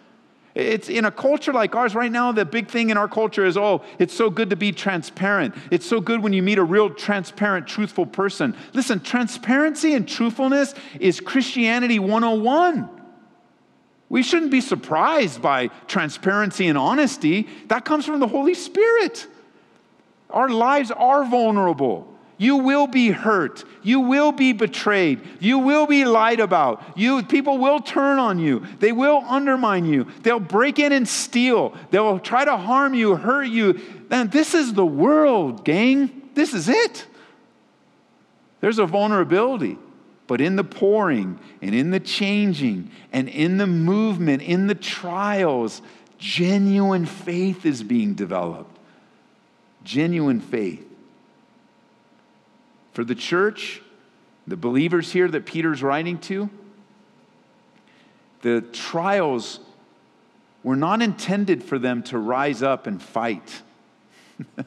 It's 0.56 0.88
in 0.88 1.06
a 1.06 1.12
culture 1.12 1.52
like 1.52 1.74
ours 1.76 1.96
right 1.96 2.12
now, 2.12 2.32
the 2.32 2.46
big 2.46 2.68
thing 2.68 2.92
in 2.92 2.98
our 2.98 3.08
culture 3.08 3.44
is 3.44 3.58
oh, 3.58 3.84
it's 3.98 4.14
so 4.14 4.30
good 4.30 4.52
to 4.52 4.56
be 4.56 4.72
transparent. 4.72 5.56
It's 5.72 5.86
so 5.86 6.00
good 6.00 6.22
when 6.22 6.32
you 6.32 6.44
meet 6.44 6.60
a 6.60 6.64
real 6.64 6.92
transparent, 6.92 7.68
truthful 7.68 8.06
person. 8.06 8.56
Listen, 8.74 9.00
transparency 9.00 9.96
and 9.96 10.08
truthfulness 10.08 10.76
is 11.00 11.20
Christianity 11.20 11.98
101. 11.98 12.88
We 14.10 14.22
shouldn't 14.22 14.52
be 14.52 14.62
surprised 14.62 15.42
by 15.42 15.70
transparency 15.88 16.68
and 16.68 16.78
honesty. 16.78 17.48
That 17.70 17.84
comes 17.84 18.06
from 18.06 18.20
the 18.20 18.28
Holy 18.28 18.54
Spirit. 18.54 19.26
Our 20.30 20.50
lives 20.50 20.92
are 20.92 21.26
vulnerable. 21.26 22.13
You 22.38 22.58
will 22.58 22.88
be 22.88 23.12
hurt. 23.12 23.64
You 23.84 24.00
will 24.00 24.32
be 24.32 24.54
betrayed. 24.54 25.22
You 25.40 25.60
will 25.60 25.86
be 25.86 26.06
lied 26.06 26.40
about. 26.40 26.84
You, 26.98 27.24
people 27.24 27.58
will 27.58 27.80
turn 27.80 28.20
on 28.20 28.40
you. 28.40 28.66
They 28.80 28.92
will 28.92 29.24
undermine 29.28 29.86
you. 29.86 30.08
They'll 30.24 30.40
break 30.40 30.80
in 30.80 30.92
and 30.92 31.08
steal. 31.08 31.78
They'll 31.92 32.20
try 32.20 32.46
to 32.46 32.58
harm 32.58 32.94
you, 32.94 33.16
hurt 33.16 33.48
you. 33.48 33.80
And 34.10 34.32
this 34.32 34.54
is 34.54 34.74
the 34.74 34.86
world, 34.86 35.64
gang. 35.64 36.30
This 36.34 36.54
is 36.54 36.70
it. 36.70 37.06
There's 38.62 38.80
a 38.80 38.86
vulnerability. 38.86 39.78
But 40.26 40.42
in 40.42 40.56
the 40.56 40.64
pouring 40.64 41.40
and 41.62 41.76
in 41.76 41.92
the 41.92 42.00
changing 42.00 42.90
and 43.12 43.30
in 43.30 43.58
the 43.58 43.68
movement, 43.68 44.42
in 44.42 44.68
the 44.68 44.76
trials, 44.76 45.82
genuine 46.18 47.06
faith 47.06 47.66
is 47.66 47.84
being 47.84 48.14
developed. 48.14 48.80
Genuine 49.84 50.40
faith. 50.40 50.88
For 52.94 53.04
the 53.04 53.16
church, 53.16 53.82
the 54.48 54.56
believers 54.56 55.12
here 55.12 55.28
that 55.28 55.46
Peter's 55.46 55.82
writing 55.82 56.20
to, 56.20 56.50
the 58.42 58.62
trials 58.62 59.60
were 60.64 60.76
not 60.76 61.02
intended 61.02 61.64
for 61.64 61.80
them 61.80 62.04
to 62.04 62.18
rise 62.18 62.62
up 62.62 62.88
and 62.88 63.02
fight. 63.02 63.62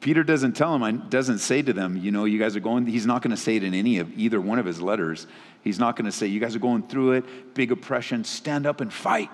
Peter 0.00 0.22
doesn't 0.22 0.52
tell 0.54 0.78
them, 0.78 1.06
doesn't 1.10 1.38
say 1.38 1.62
to 1.62 1.72
them, 1.72 1.96
you 1.96 2.10
know, 2.10 2.24
you 2.24 2.38
guys 2.38 2.56
are 2.56 2.60
going, 2.60 2.86
he's 2.86 3.06
not 3.06 3.22
going 3.22 3.30
to 3.30 3.36
say 3.36 3.56
it 3.56 3.64
in 3.64 3.74
any 3.74 3.98
of 3.98 4.18
either 4.18 4.40
one 4.40 4.58
of 4.58 4.66
his 4.66 4.80
letters. 4.80 5.26
He's 5.62 5.78
not 5.78 5.96
going 5.96 6.06
to 6.06 6.12
say, 6.12 6.26
you 6.26 6.40
guys 6.40 6.56
are 6.56 6.60
going 6.60 6.82
through 6.82 7.12
it, 7.12 7.54
big 7.54 7.72
oppression, 7.72 8.24
stand 8.24 8.66
up 8.66 8.80
and 8.80 8.92
fight. 8.92 9.30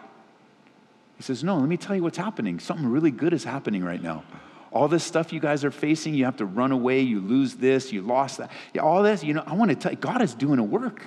He 1.16 1.22
says, 1.22 1.42
no, 1.42 1.58
let 1.58 1.68
me 1.68 1.76
tell 1.76 1.96
you 1.96 2.02
what's 2.02 2.18
happening. 2.18 2.58
Something 2.60 2.86
really 2.86 3.10
good 3.10 3.32
is 3.32 3.44
happening 3.44 3.84
right 3.84 4.02
now 4.02 4.24
all 4.70 4.88
this 4.88 5.04
stuff 5.04 5.32
you 5.32 5.40
guys 5.40 5.64
are 5.64 5.70
facing, 5.70 6.14
you 6.14 6.24
have 6.24 6.36
to 6.36 6.44
run 6.44 6.72
away, 6.72 7.00
you 7.00 7.20
lose 7.20 7.54
this, 7.54 7.92
you 7.92 8.02
lost 8.02 8.38
that. 8.38 8.50
All 8.80 9.02
this, 9.02 9.24
you 9.24 9.34
know, 9.34 9.42
I 9.46 9.54
want 9.54 9.70
to 9.70 9.76
tell 9.76 9.92
you, 9.92 9.98
God 9.98 10.22
is 10.22 10.34
doing 10.34 10.58
a 10.58 10.64
work. 10.64 11.02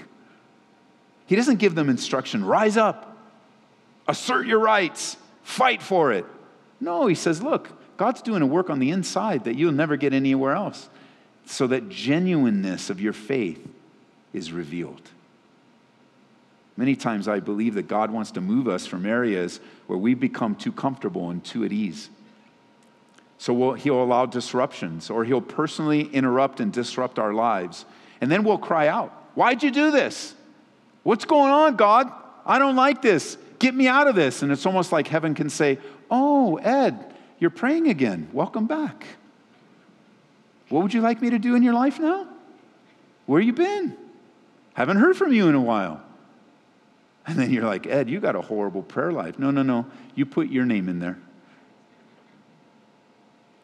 He 1.28 1.36
doesn't 1.36 1.58
give 1.58 1.76
them 1.76 1.89
instruction, 1.89 2.43
rise 2.43 2.78
up, 2.78 3.17
assert 4.08 4.47
your 4.47 4.60
rights, 4.60 5.15
fight 5.43 5.82
for 5.82 6.12
it. 6.12 6.26
No, 6.80 7.08
he 7.08 7.15
says, 7.15 7.41
look, 7.41 7.69
God's 7.97 8.21
doing 8.21 8.41
a 8.41 8.47
work 8.47 8.69
on 8.69 8.80
the 8.80 8.89
inside 8.89 9.43
that 9.43 9.56
you'll 9.56 9.71
never 9.71 9.95
get 9.95 10.13
anywhere 10.13 10.54
else, 10.54 10.89
so 11.45 11.67
that 11.67 11.89
genuineness 11.89 12.89
of 12.89 13.00
your 13.00 13.13
faith 13.13 13.65
is 14.34 14.52
revealed. 14.52 15.02
Many 16.78 16.95
times 16.95 17.28
I 17.28 17.39
believe 17.39 17.76
that 17.76 17.88
God 17.88 18.10
wants 18.10 18.32
to 18.32 18.41
move 18.41 18.67
us 18.67 18.88
from 18.88 19.06
areas 19.06 19.60
where 19.86 20.00
we've 20.00 20.19
become 20.19 20.56
too 20.56 20.71
comfortable 20.71 21.30
and 21.30 21.43
too 21.43 21.63
at 21.63 21.71
ease. 21.71 22.10
So 23.41 23.56
we'll, 23.56 23.73
he'll 23.73 24.04
allow 24.04 24.27
disruptions, 24.27 25.10
or 25.10 25.25
he'll 25.25 25.41
personally 25.41 26.04
interrupt 26.04 26.60
and 26.60 26.71
disrupt 26.71 27.17
our 27.17 27.34
lives. 27.34 27.86
And 28.21 28.32
then 28.32 28.43
we'll 28.43 28.60
cry 28.60 28.88
out, 28.88 29.12
Why'd 29.34 29.63
you 29.63 29.71
do 29.71 29.89
this? 29.89 30.36
What's 31.01 31.25
going 31.25 31.49
on, 31.49 31.75
God? 31.75 32.12
I 32.45 32.60
don't 32.60 32.75
like 32.75 33.01
this. 33.01 33.39
Get 33.58 33.73
me 33.73 33.88
out 33.88 34.06
of 34.06 34.13
this. 34.13 34.43
And 34.43 34.51
it's 34.51 34.67
almost 34.67 34.91
like 34.91 35.08
heaven 35.08 35.34
can 35.34 35.49
say, 35.49 35.80
Oh, 36.12 36.58
Ed, 36.58 37.15
you're 37.39 37.49
praying 37.49 37.88
again. 37.88 38.30
Welcome 38.32 38.67
back. 38.67 39.08
What 40.69 40.84
would 40.84 40.93
you 40.93 41.01
like 41.01 41.19
me 41.19 41.32
to 41.32 41.39
do 41.39 41.56
in 41.56 41.63
your 41.63 41.73
life 41.73 41.99
now? 41.99 42.27
Where 43.25 43.41
you 43.41 43.54
been? 43.54 43.97
Haven't 44.75 44.97
heard 44.97 45.17
from 45.17 45.34
you 45.34 45.49
in 45.49 45.56
a 45.56 45.62
while. 45.62 45.99
And 47.25 47.39
then 47.39 47.49
you're 47.49 47.65
like, 47.65 47.88
Ed, 47.88 48.08
you 48.08 48.19
got 48.19 48.36
a 48.36 48.41
horrible 48.41 48.84
prayer 48.84 49.12
life. 49.12 49.39
No, 49.39 49.49
no, 49.49 49.63
no. 49.63 49.88
You 50.13 50.27
put 50.27 50.49
your 50.49 50.65
name 50.65 50.88
in 50.88 50.99
there. 50.99 51.17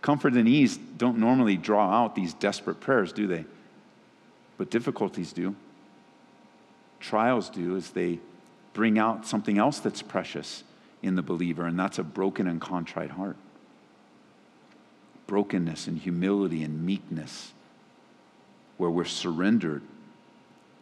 Comfort 0.07 0.35
and 0.35 0.47
ease 0.47 0.77
don't 0.77 1.17
normally 1.17 1.57
draw 1.57 1.91
out 1.91 2.15
these 2.15 2.33
desperate 2.33 2.79
prayers, 2.79 3.11
do 3.11 3.27
they? 3.27 3.43
But 4.57 4.69
difficulties 4.69 5.33
do. 5.33 5.53
Trials 7.01 7.49
do 7.49 7.75
as 7.75 7.89
they 7.89 8.19
bring 8.71 8.97
out 8.97 9.27
something 9.27 9.57
else 9.57 9.79
that's 9.79 10.01
precious 10.01 10.63
in 11.03 11.15
the 11.15 11.21
believer, 11.21 11.65
and 11.65 11.77
that's 11.77 11.99
a 11.99 12.03
broken 12.03 12.47
and 12.47 12.61
contrite 12.61 13.11
heart. 13.11 13.35
Brokenness 15.27 15.87
and 15.87 15.97
humility 15.97 16.63
and 16.63 16.85
meekness, 16.85 17.51
where 18.77 18.89
we're 18.89 19.03
surrendered. 19.03 19.81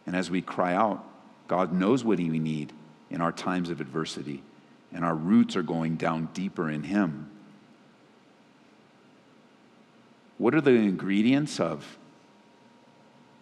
And 0.06 0.14
as 0.14 0.30
we 0.30 0.40
cry 0.40 0.72
out, 0.72 1.04
God 1.48 1.72
knows 1.72 2.04
what 2.04 2.18
we 2.18 2.38
need 2.38 2.72
in 3.10 3.20
our 3.20 3.32
times 3.32 3.70
of 3.70 3.80
adversity, 3.80 4.44
and 4.92 5.04
our 5.04 5.16
roots 5.16 5.56
are 5.56 5.64
going 5.64 5.96
down 5.96 6.28
deeper 6.32 6.70
in 6.70 6.84
Him. 6.84 7.32
What 10.38 10.54
are 10.54 10.60
the 10.60 10.70
ingredients 10.70 11.60
of 11.60 11.98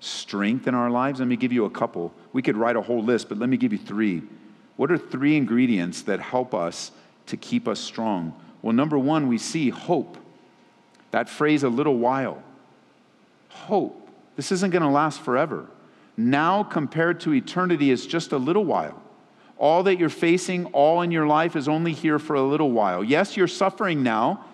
strength 0.01 0.67
in 0.69 0.75
our 0.75 0.91
lives? 0.91 1.19
Let 1.19 1.29
me 1.29 1.37
give 1.37 1.53
you 1.53 1.65
a 1.65 1.71
couple. 1.71 2.13
We 2.33 2.43
could 2.43 2.57
write 2.57 2.77
a 2.77 2.83
whole 2.83 3.03
list, 3.03 3.29
but 3.29 3.39
let 3.39 3.49
me 3.49 3.57
give 3.57 3.73
you 3.73 3.79
three. 3.79 4.23
What 4.77 4.91
are 4.91 4.99
three 4.99 5.37
ingredients 5.37 6.03
that 6.03 6.21
help 6.21 6.55
us 6.55 6.93
to 7.27 7.37
keep 7.37 7.67
us 7.67 7.81
strong? 7.81 8.39
Well, 8.63 8.73
number 8.73 8.99
one, 8.99 9.29
we 9.29 9.39
see 9.39 9.71
hope. 9.71 10.17
That 11.11 11.29
phrase, 11.29 11.63
a 11.63 11.69
little 11.69 11.97
while. 11.97 12.43
Hope. 13.49 14.09
This 14.37 14.51
isn't 14.51 14.71
going 14.71 14.83
to 14.83 14.89
last 14.89 15.21
forever. 15.21 15.67
Now, 16.17 16.63
compared 16.63 17.21
to 17.21 17.35
eternity, 17.35 17.91
is 17.91 18.07
just 18.07 18.33
a 18.33 18.39
little 18.39 18.65
while. 18.65 19.01
All 19.57 19.85
that 19.85 19.99
you're 19.99 20.09
facing, 20.09 20.67
all 20.67 21.03
in 21.03 21.11
your 21.11 21.27
life, 21.27 21.55
is 21.55 21.69
only 21.69 21.93
here 21.93 22.19
for 22.19 22.35
a 22.35 22.43
little 22.43 22.73
while. 22.73 23.05
Yes, 23.05 23.37
you're 23.37 23.47
suffering 23.47 24.03
now, 24.03 24.45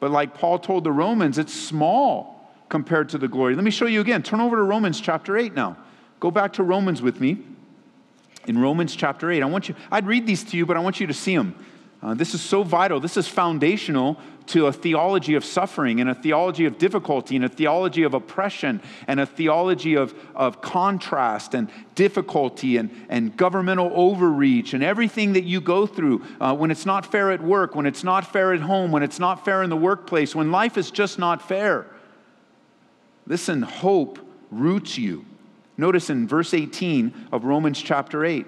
but 0.00 0.10
like 0.10 0.34
Paul 0.34 0.58
told 0.58 0.84
the 0.84 0.92
Romans, 0.92 1.38
it's 1.38 1.54
small 1.54 2.50
compared 2.68 3.10
to 3.10 3.18
the 3.18 3.28
glory. 3.28 3.54
Let 3.54 3.64
me 3.64 3.70
show 3.70 3.86
you 3.86 4.00
again. 4.00 4.22
Turn 4.22 4.40
over 4.40 4.56
to 4.56 4.62
Romans 4.62 5.00
chapter 5.00 5.36
8 5.36 5.54
now. 5.54 5.76
Go 6.18 6.30
back 6.30 6.54
to 6.54 6.62
Romans 6.62 7.02
with 7.02 7.20
me. 7.20 7.38
In 8.46 8.58
Romans 8.58 8.96
chapter 8.96 9.30
8, 9.30 9.42
I 9.42 9.46
want 9.46 9.68
you, 9.68 9.74
I'd 9.90 10.06
read 10.06 10.26
these 10.26 10.42
to 10.44 10.56
you, 10.56 10.64
but 10.64 10.76
I 10.76 10.80
want 10.80 10.98
you 10.98 11.06
to 11.06 11.14
see 11.14 11.36
them. 11.36 11.54
Uh, 12.02 12.14
this 12.14 12.32
is 12.32 12.40
so 12.40 12.62
vital. 12.62 12.98
This 12.98 13.16
is 13.16 13.28
foundational 13.28 14.18
to 14.46 14.66
a 14.66 14.72
theology 14.72 15.34
of 15.34 15.44
suffering 15.44 16.00
and 16.00 16.08
a 16.08 16.14
theology 16.14 16.64
of 16.64 16.78
difficulty 16.78 17.36
and 17.36 17.44
a 17.44 17.48
theology 17.48 18.02
of 18.04 18.14
oppression 18.14 18.80
and 19.06 19.20
a 19.20 19.26
theology 19.26 19.94
of, 19.94 20.14
of 20.34 20.62
contrast 20.62 21.54
and 21.54 21.70
difficulty 21.94 22.78
and, 22.78 22.90
and 23.10 23.36
governmental 23.36 23.92
overreach 23.94 24.72
and 24.72 24.82
everything 24.82 25.34
that 25.34 25.44
you 25.44 25.60
go 25.60 25.86
through 25.86 26.24
uh, 26.40 26.56
when 26.56 26.70
it's 26.70 26.86
not 26.86 27.04
fair 27.04 27.30
at 27.30 27.42
work, 27.42 27.74
when 27.74 27.86
it's 27.86 28.02
not 28.02 28.32
fair 28.32 28.54
at 28.54 28.60
home, 28.60 28.90
when 28.90 29.02
it's 29.02 29.20
not 29.20 29.44
fair 29.44 29.62
in 29.62 29.68
the 29.68 29.76
workplace, 29.76 30.34
when 30.34 30.50
life 30.50 30.78
is 30.78 30.90
just 30.90 31.18
not 31.18 31.46
fair. 31.46 31.86
Listen, 33.26 33.62
hope 33.62 34.18
roots 34.50 34.96
you. 34.96 35.26
Notice 35.76 36.10
in 36.10 36.26
verse 36.26 36.54
18 36.54 37.28
of 37.30 37.44
Romans 37.44 37.80
chapter 37.80 38.24
8. 38.24 38.46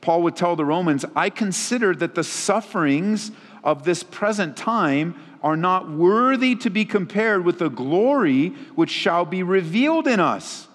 Paul 0.00 0.22
would 0.22 0.36
tell 0.36 0.56
the 0.56 0.64
Romans, 0.64 1.04
I 1.14 1.30
consider 1.30 1.94
that 1.96 2.14
the 2.14 2.24
sufferings 2.24 3.32
of 3.62 3.84
this 3.84 4.02
present 4.02 4.56
time 4.56 5.14
are 5.42 5.56
not 5.56 5.90
worthy 5.90 6.54
to 6.56 6.70
be 6.70 6.84
compared 6.84 7.44
with 7.44 7.58
the 7.58 7.68
glory 7.68 8.48
which 8.74 8.90
shall 8.90 9.24
be 9.24 9.42
revealed 9.42 10.06
in 10.06 10.20
us. 10.20 10.68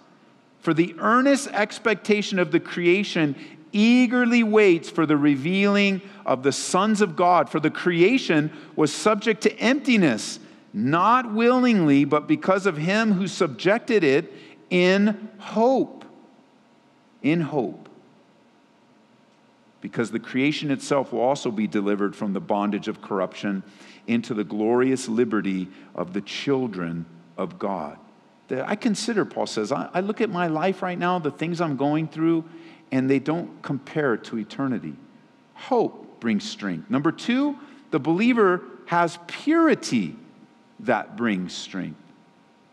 For 0.59 0.73
the 0.73 0.95
earnest 0.99 1.47
expectation 1.49 2.39
of 2.39 2.51
the 2.51 2.59
creation 2.59 3.35
eagerly 3.71 4.41
waits 4.41 4.89
for 4.89 5.05
the 5.05 5.17
revealing 5.17 6.01
of 6.25 6.43
the 6.43 6.51
sons 6.51 7.01
of 7.01 7.15
God. 7.15 7.49
For 7.49 7.59
the 7.59 7.69
creation 7.69 8.51
was 8.75 8.93
subject 8.93 9.41
to 9.41 9.59
emptiness, 9.59 10.39
not 10.73 11.33
willingly, 11.33 12.05
but 12.05 12.27
because 12.27 12.65
of 12.65 12.77
him 12.77 13.13
who 13.13 13.27
subjected 13.27 14.03
it 14.03 14.31
in 14.69 15.29
hope. 15.38 16.05
In 17.21 17.41
hope 17.41 17.85
because 19.86 20.10
the 20.10 20.19
creation 20.19 20.71
itself 20.71 21.13
will 21.13 21.21
also 21.21 21.52
be 21.52 21.67
delivered 21.67 22.15
from 22.15 22.34
the 22.34 22.39
bondage 22.39 22.88
of 22.88 23.04
corruption 23.04 23.62
into 24.08 24.34
the 24.34 24.43
glorious 24.43 25.08
liberty 25.08 25.67
of 25.93 26.12
the 26.12 26.21
children 26.21 27.06
of 27.38 27.60
God. 27.60 27.95
I 28.50 28.78
consider, 28.78 29.26
Paul 29.26 29.45
says, 29.45 29.71
I 29.71 30.00
look 30.00 30.21
at 30.21 30.32
my 30.32 30.48
life 30.48 30.82
right 30.82 30.98
now, 30.98 31.19
the 31.19 31.30
things 31.30 31.62
I'm 31.62 31.78
going 31.78 32.08
through, 32.08 32.45
and 32.91 33.08
they 33.08 33.19
don't 33.19 33.62
compare 33.62 34.17
to 34.17 34.39
eternity. 34.39 34.95
Hope 35.54 36.19
brings 36.19 36.50
strength. 36.50 36.89
Number 36.89 37.12
two, 37.12 37.56
the 37.91 38.00
believer 38.00 38.63
has 38.88 39.19
purity 39.28 40.15
that 40.80 41.15
brings 41.15 41.54
strength. 41.54 42.02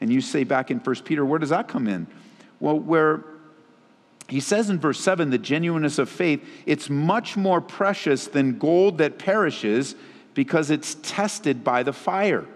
And 0.01 0.11
you 0.11 0.22
say 0.22 0.44
back 0.44 0.70
in 0.70 0.79
1 0.79 0.96
Peter, 1.05 1.27
where 1.27 1.38
does 1.38 1.51
that 1.51 1.68
come 1.68 1.88
in? 1.88 2.07
Well, 2.59 2.79
where 2.79 3.22
he 4.33 4.40
says 4.40 4.71
in 4.71 4.79
verse 4.79 4.99
7 4.99 5.29
the 5.29 5.37
genuineness 5.37 5.99
of 5.99 6.09
faith, 6.09 6.42
it's 6.64 6.88
much 6.88 7.37
more 7.37 7.61
precious 7.61 8.27
than 8.29 8.59
gold 8.59 8.97
that 8.97 9.18
perishes 9.18 9.95
because 10.33 10.71
it's 10.71 10.97
tested 11.03 11.62
by 11.62 11.83
the 11.83 11.92
fire 11.92 12.47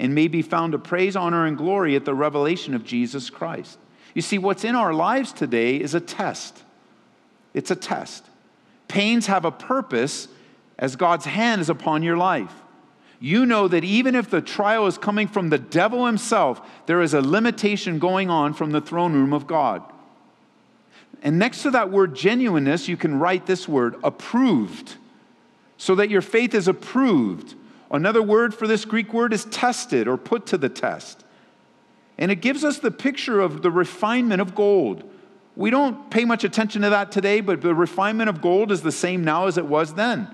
and 0.00 0.16
may 0.16 0.26
be 0.26 0.42
found 0.42 0.72
to 0.72 0.80
praise, 0.80 1.14
honor, 1.14 1.46
and 1.46 1.56
glory 1.56 1.94
at 1.94 2.04
the 2.04 2.12
revelation 2.12 2.74
of 2.74 2.82
Jesus 2.82 3.30
Christ. 3.30 3.78
You 4.14 4.22
see, 4.22 4.36
what's 4.36 4.64
in 4.64 4.74
our 4.74 4.92
lives 4.92 5.32
today 5.32 5.76
is 5.76 5.94
a 5.94 6.00
test. 6.00 6.60
It's 7.54 7.70
a 7.70 7.76
test. 7.76 8.26
Pains 8.88 9.28
have 9.28 9.44
a 9.44 9.52
purpose 9.52 10.26
as 10.76 10.96
God's 10.96 11.26
hand 11.26 11.60
is 11.60 11.70
upon 11.70 12.02
your 12.02 12.16
life. 12.16 12.52
You 13.20 13.46
know 13.46 13.68
that 13.68 13.84
even 13.84 14.16
if 14.16 14.28
the 14.28 14.42
trial 14.42 14.88
is 14.88 14.98
coming 14.98 15.28
from 15.28 15.50
the 15.50 15.58
devil 15.58 16.04
himself, 16.06 16.68
there 16.86 17.00
is 17.00 17.14
a 17.14 17.20
limitation 17.20 18.00
going 18.00 18.28
on 18.28 18.54
from 18.54 18.72
the 18.72 18.80
throne 18.80 19.12
room 19.12 19.32
of 19.32 19.46
God. 19.46 19.84
And 21.22 21.38
next 21.38 21.62
to 21.62 21.70
that 21.70 21.90
word 21.90 22.14
genuineness, 22.14 22.88
you 22.88 22.96
can 22.96 23.18
write 23.18 23.46
this 23.46 23.68
word 23.68 23.94
approved, 24.02 24.96
so 25.76 25.94
that 25.94 26.10
your 26.10 26.22
faith 26.22 26.54
is 26.54 26.68
approved. 26.68 27.54
Another 27.90 28.22
word 28.22 28.54
for 28.54 28.66
this 28.66 28.84
Greek 28.84 29.12
word 29.12 29.32
is 29.32 29.44
tested 29.46 30.08
or 30.08 30.16
put 30.16 30.46
to 30.46 30.58
the 30.58 30.68
test. 30.68 31.24
And 32.18 32.30
it 32.30 32.36
gives 32.36 32.64
us 32.64 32.78
the 32.78 32.90
picture 32.90 33.40
of 33.40 33.62
the 33.62 33.70
refinement 33.70 34.40
of 34.40 34.54
gold. 34.54 35.08
We 35.54 35.70
don't 35.70 36.10
pay 36.10 36.24
much 36.24 36.44
attention 36.44 36.82
to 36.82 36.90
that 36.90 37.12
today, 37.12 37.40
but 37.40 37.60
the 37.60 37.74
refinement 37.74 38.28
of 38.28 38.40
gold 38.40 38.72
is 38.72 38.82
the 38.82 38.92
same 38.92 39.24
now 39.24 39.46
as 39.46 39.58
it 39.58 39.66
was 39.66 39.94
then. 39.94 40.28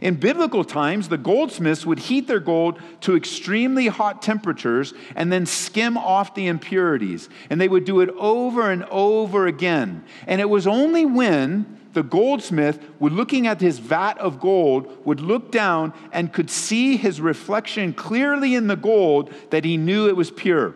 In 0.00 0.16
biblical 0.16 0.64
times, 0.64 1.08
the 1.08 1.18
goldsmiths 1.18 1.86
would 1.86 2.00
heat 2.00 2.26
their 2.26 2.40
gold 2.40 2.80
to 3.02 3.16
extremely 3.16 3.86
hot 3.86 4.22
temperatures 4.22 4.92
and 5.14 5.32
then 5.32 5.46
skim 5.46 5.96
off 5.96 6.34
the 6.34 6.46
impurities. 6.46 7.28
And 7.48 7.60
they 7.60 7.68
would 7.68 7.84
do 7.84 8.00
it 8.00 8.10
over 8.18 8.70
and 8.70 8.84
over 8.84 9.46
again. 9.46 10.04
And 10.26 10.40
it 10.40 10.50
was 10.50 10.66
only 10.66 11.06
when 11.06 11.80
the 11.92 12.02
goldsmith 12.02 12.84
would 12.98 13.12
looking 13.12 13.46
at 13.46 13.60
his 13.60 13.78
vat 13.78 14.18
of 14.18 14.40
gold 14.40 15.06
would 15.06 15.20
look 15.20 15.52
down 15.52 15.92
and 16.12 16.32
could 16.32 16.50
see 16.50 16.96
his 16.96 17.20
reflection 17.20 17.92
clearly 17.92 18.54
in 18.54 18.66
the 18.66 18.76
gold 18.76 19.32
that 19.50 19.64
he 19.64 19.76
knew 19.76 20.08
it 20.08 20.16
was 20.16 20.30
pure 20.30 20.74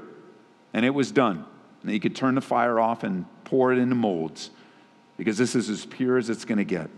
and 0.72 0.86
it 0.86 0.90
was 0.90 1.10
done. 1.10 1.44
And 1.82 1.90
he 1.90 1.98
could 1.98 2.14
turn 2.14 2.36
the 2.36 2.40
fire 2.40 2.78
off 2.78 3.02
and 3.02 3.26
pour 3.44 3.72
it 3.72 3.78
into 3.78 3.96
molds 3.96 4.50
because 5.16 5.36
this 5.36 5.56
is 5.56 5.68
as 5.68 5.84
pure 5.84 6.18
as 6.18 6.30
it's 6.30 6.44
going 6.44 6.58
to 6.58 6.64
get. 6.64 6.88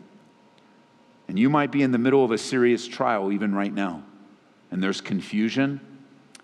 And 1.31 1.39
you 1.39 1.49
might 1.49 1.71
be 1.71 1.83
in 1.83 1.93
the 1.93 1.99
middle 1.99 2.25
of 2.25 2.33
a 2.33 2.39
serious 2.39 2.89
trial 2.89 3.31
even 3.31 3.55
right 3.55 3.73
now. 3.73 4.03
And 4.73 4.83
there's 4.83 5.01
confusion, 5.01 5.81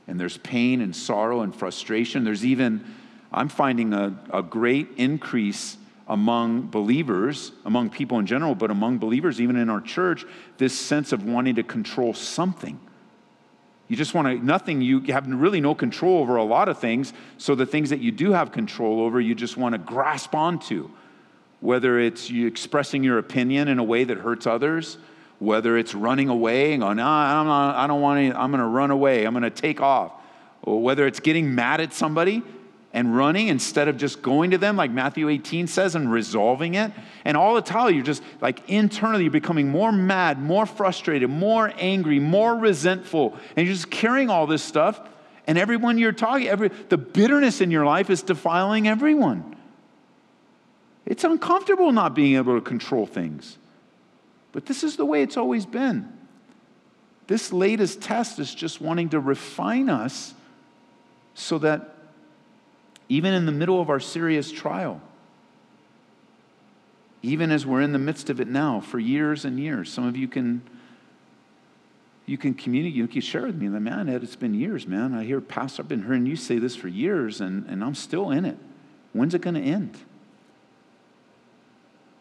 and 0.07 0.21
there's 0.21 0.39
pain 0.39 0.81
and 0.81 0.95
sorrow 0.95 1.41
and 1.41 1.53
frustration. 1.53 2.23
There's 2.23 2.45
even, 2.45 2.85
I'm 3.33 3.49
finding 3.49 3.93
a, 3.93 4.17
a 4.33 4.45
great 4.45 4.91
increase 4.97 5.77
among 6.07 6.69
believers, 6.69 7.51
among 7.65 7.91
people 7.91 8.21
in 8.21 8.27
general, 8.27 8.55
but 8.55 8.71
among 8.71 8.99
believers, 8.99 9.41
even 9.41 9.57
in 9.57 9.69
our 9.69 9.81
church, 9.81 10.25
this 10.57 10.79
sense 10.79 11.11
of 11.11 11.25
wanting 11.25 11.57
to 11.57 11.65
control 11.65 12.15
something. 12.15 12.79
You 13.89 13.97
just 13.97 14.15
want 14.15 14.29
to, 14.29 14.47
nothing, 14.47 14.83
you 14.83 15.01
have 15.09 15.27
really 15.27 15.61
no 15.61 15.75
control 15.75 16.21
over 16.21 16.37
a 16.37 16.45
lot 16.45 16.69
of 16.69 16.79
things. 16.79 17.13
So 17.39 17.57
the 17.57 17.67
things 17.67 17.91
that 17.91 17.99
you 17.99 18.13
do 18.13 18.31
have 18.31 18.53
control 18.53 19.01
over, 19.01 19.21
you 19.21 19.35
just 19.35 19.57
want 19.57 19.73
to 19.73 19.79
grasp 19.79 20.33
onto 20.33 20.91
whether 21.67 21.99
it's 21.99 22.31
you 22.31 22.47
expressing 22.47 23.03
your 23.03 23.19
opinion 23.19 23.67
in 23.67 23.81
a 23.81 23.83
way 23.83 24.05
that 24.05 24.19
hurts 24.19 24.47
others, 24.47 24.99
whether 25.41 25.77
it's 25.77 25.97
running 25.97 26.29
away 26.29 26.73
and 26.73 26.81
going, 26.81 26.97
nah, 26.97 27.41
I'm 27.41 27.47
not, 27.49 27.75
I 27.75 27.89
don't 27.89 28.01
want 28.01 28.21
to, 28.21 28.41
I'm 28.41 28.53
going 28.53 28.61
to 28.61 28.69
run 28.69 28.93
away, 28.93 29.25
I'm 29.25 29.33
going 29.33 29.43
to 29.43 29.51
take 29.51 29.81
off, 29.81 30.13
or 30.63 30.81
whether 30.81 31.09
it's 31.09 31.19
getting 31.19 31.57
mad 31.57 31.81
at 31.81 31.93
somebody 31.93 32.45
and 32.93 33.17
running 33.17 33.49
instead 33.49 33.89
of 33.89 33.97
just 33.97 34.23
going 34.23 34.53
to 34.53 34.59
them, 34.59 34.77
like 34.77 34.93
Matthew 34.93 35.29
18 35.29 35.67
says, 35.67 35.97
and 35.97 36.11
resolving 36.11 36.75
it. 36.75 36.93
And 37.25 37.37
all 37.37 37.57
the 37.57 37.63
time, 37.63 37.93
you're 37.95 38.05
just 38.05 38.23
like 38.41 38.63
internally, 38.71 39.25
you're 39.25 39.33
becoming 39.33 39.69
more 39.69 39.91
mad, 39.91 40.41
more 40.41 40.67
frustrated, 40.67 41.29
more 41.29 41.73
angry, 41.79 42.21
more 42.21 42.55
resentful, 42.55 43.37
and 43.57 43.67
you're 43.67 43.75
just 43.75 43.91
carrying 43.91 44.31
all 44.31 44.47
this 44.47 44.63
stuff. 44.63 45.01
And 45.49 45.59
everyone 45.59 45.99
you're 45.99 46.13
talking, 46.13 46.47
every, 46.47 46.69
the 46.69 46.97
bitterness 46.97 47.61
in 47.61 47.73
your 47.73 47.85
life 47.85 48.09
is 48.09 48.23
defiling 48.23 48.87
everyone. 48.87 49.56
It's 51.07 51.25
uncomfortable 51.25 51.93
not 51.93 52.15
being 52.15 52.37
able 52.37 52.57
to 52.57 52.61
control 52.61 53.07
things. 53.07 53.57
But 54.53 54.67
this 54.67 54.83
is 54.83 54.97
the 54.97 55.05
way 55.05 55.23
it's 55.23 55.37
always 55.37 55.65
been. 55.65 56.13
This 57.29 57.53
latest 57.53 58.03
test 58.03 58.39
is 58.39 58.55
just 58.55 58.81
wanting 58.81 59.11
to 59.11 59.21
refine 59.21 59.89
us 59.89 60.35
so 61.35 61.59
that 61.59 61.95
even 63.09 63.33
in 63.33 63.47
the 63.47 63.53
middle 63.53 63.81
of 63.81 63.89
our 63.89 64.01
serious 64.01 64.51
trial, 64.51 65.01
even 67.23 67.51
as 67.51 67.67
we're 67.67 67.83
in 67.83 67.93
the 67.93 67.99
midst 67.99 68.31
of 68.31 68.41
it 68.41 68.49
now 68.49 68.81
for 68.81 68.99
years 68.99 69.45
and 69.45 69.59
years, 69.59 69.93
some 69.93 70.07
of 70.07 70.17
you 70.17 70.29
can 70.29 70.63
you 72.27 72.37
can 72.37 72.55
communicate, 72.55 72.97
you 72.97 73.07
can 73.07 73.21
share 73.21 73.43
with 73.43 73.55
me, 73.55 73.69
the 73.69 73.79
man, 73.79 74.09
Ed, 74.09 74.25
it's 74.25 74.35
been 74.35 74.53
years, 74.53 74.85
man. 74.85 75.15
I 75.15 75.23
hear 75.23 75.41
Pastor, 75.41 75.83
I've 75.83 75.89
been 75.89 76.03
hearing 76.03 76.27
you 76.27 76.35
say 76.35 76.59
this 76.59 76.75
for 76.75 76.89
years, 76.89 77.41
and, 77.41 77.65
and 77.69 77.85
I'm 77.85 77.95
still 77.95 78.33
in 78.33 78.45
it. 78.45 78.59
When's 79.13 79.33
it 79.33 79.43
to 79.43 79.61
end? 79.61 79.97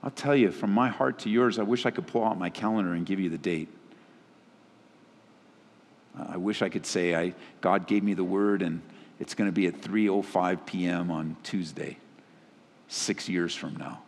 I'll 0.05 0.11
tell 0.11 0.35
you, 0.35 0.51
from 0.51 0.71
my 0.71 0.89
heart 0.89 1.19
to 1.19 1.29
yours, 1.29 1.57
I 1.57 1.63
wish 1.63 1.87
I 1.87 1.91
could 1.91 2.05
pull 2.05 2.23
out 2.23 2.37
my 2.37 2.51
calendar 2.51 2.93
and 2.93 3.07
give 3.07 3.19
you 3.19 3.31
the 3.31 3.39
date. 3.39 3.67
Uh, 6.17 6.27
I 6.29 6.37
wish 6.37 6.61
I 6.61 6.69
could 6.69 6.85
say 6.85 7.15
I, 7.15 7.33
God 7.59 7.87
gave 7.87 8.03
me 8.03 8.13
the 8.13 8.23
word 8.23 8.61
and 8.61 8.83
it's 9.19 9.33
going 9.33 9.49
to 9.49 9.51
be 9.51 9.65
at 9.65 9.81
3:05 9.81 10.65
p.m. 10.65 11.09
on 11.09 11.37
Tuesday, 11.41 11.97
6 12.87 13.29
years 13.29 13.55
from 13.55 13.75
now. 13.77 14.01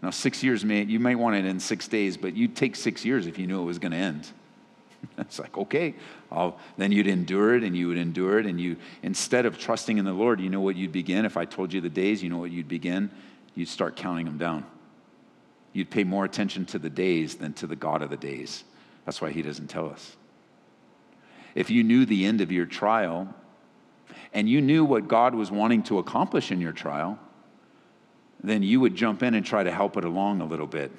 Now, 0.00 0.10
six 0.10 0.44
years, 0.44 0.64
may, 0.64 0.84
you 0.84 1.00
might 1.00 1.18
want 1.18 1.34
it 1.34 1.44
in 1.44 1.58
six 1.58 1.88
days, 1.88 2.16
but 2.16 2.36
you'd 2.36 2.54
take 2.54 2.76
six 2.76 3.04
years 3.04 3.26
if 3.26 3.36
you 3.36 3.48
knew 3.48 3.60
it 3.60 3.64
was 3.64 3.80
going 3.80 3.90
to 3.90 3.98
end. 3.98 4.28
it's 5.18 5.40
like, 5.40 5.58
okay, 5.58 5.96
I'll, 6.30 6.56
then 6.76 6.92
you'd 6.92 7.08
endure 7.08 7.56
it 7.56 7.64
and 7.64 7.76
you 7.76 7.88
would 7.88 7.98
endure 7.98 8.38
it. 8.38 8.46
And 8.46 8.60
you, 8.60 8.76
instead 9.02 9.44
of 9.44 9.58
trusting 9.58 9.98
in 9.98 10.04
the 10.04 10.12
Lord, 10.12 10.38
you 10.38 10.50
know 10.50 10.60
what 10.60 10.76
you'd 10.76 10.92
begin? 10.92 11.24
If 11.24 11.36
I 11.36 11.46
told 11.46 11.72
you 11.72 11.80
the 11.80 11.88
days, 11.88 12.22
you 12.22 12.30
know 12.30 12.38
what 12.38 12.52
you'd 12.52 12.68
begin? 12.68 13.10
You'd 13.56 13.68
start 13.68 13.96
counting 13.96 14.26
them 14.26 14.38
down. 14.38 14.64
You'd 15.78 15.90
pay 15.90 16.02
more 16.02 16.24
attention 16.24 16.64
to 16.66 16.78
the 16.80 16.90
days 16.90 17.36
than 17.36 17.52
to 17.52 17.68
the 17.68 17.76
God 17.76 18.02
of 18.02 18.10
the 18.10 18.16
days. 18.16 18.64
That's 19.04 19.22
why 19.22 19.30
he 19.30 19.42
doesn't 19.42 19.68
tell 19.68 19.88
us. 19.88 20.16
If 21.54 21.70
you 21.70 21.84
knew 21.84 22.04
the 22.04 22.24
end 22.24 22.40
of 22.40 22.50
your 22.50 22.66
trial 22.66 23.32
and 24.34 24.48
you 24.48 24.60
knew 24.60 24.84
what 24.84 25.06
God 25.06 25.36
was 25.36 25.52
wanting 25.52 25.84
to 25.84 26.00
accomplish 26.00 26.50
in 26.50 26.60
your 26.60 26.72
trial, 26.72 27.16
then 28.42 28.64
you 28.64 28.80
would 28.80 28.96
jump 28.96 29.22
in 29.22 29.34
and 29.34 29.46
try 29.46 29.62
to 29.62 29.70
help 29.70 29.96
it 29.96 30.04
along 30.04 30.40
a 30.40 30.46
little 30.46 30.66
bit. 30.66 30.90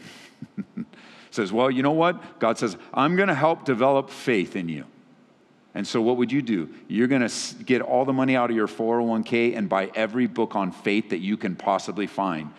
says, 1.30 1.52
Well, 1.52 1.70
you 1.70 1.84
know 1.84 1.92
what? 1.92 2.40
God 2.40 2.58
says, 2.58 2.78
I'm 2.94 3.18
going 3.18 3.28
to 3.28 3.36
help 3.36 3.66
develop 3.66 4.10
faith 4.10 4.56
in 4.56 4.70
you. 4.70 4.86
And 5.76 5.86
so, 5.86 6.02
what 6.02 6.16
would 6.16 6.32
you 6.32 6.42
do? 6.42 6.70
You're 6.88 7.08
going 7.08 7.28
to 7.28 7.56
get 7.66 7.82
all 7.82 8.06
the 8.06 8.14
money 8.14 8.38
out 8.38 8.50
of 8.50 8.56
your 8.56 8.70
401k 8.70 9.58
and 9.58 9.68
buy 9.68 9.92
every 9.94 10.28
book 10.28 10.56
on 10.56 10.72
faith 10.72 11.10
that 11.10 11.20
you 11.20 11.36
can 11.36 11.58
possibly 11.58 12.08
find. 12.08 12.54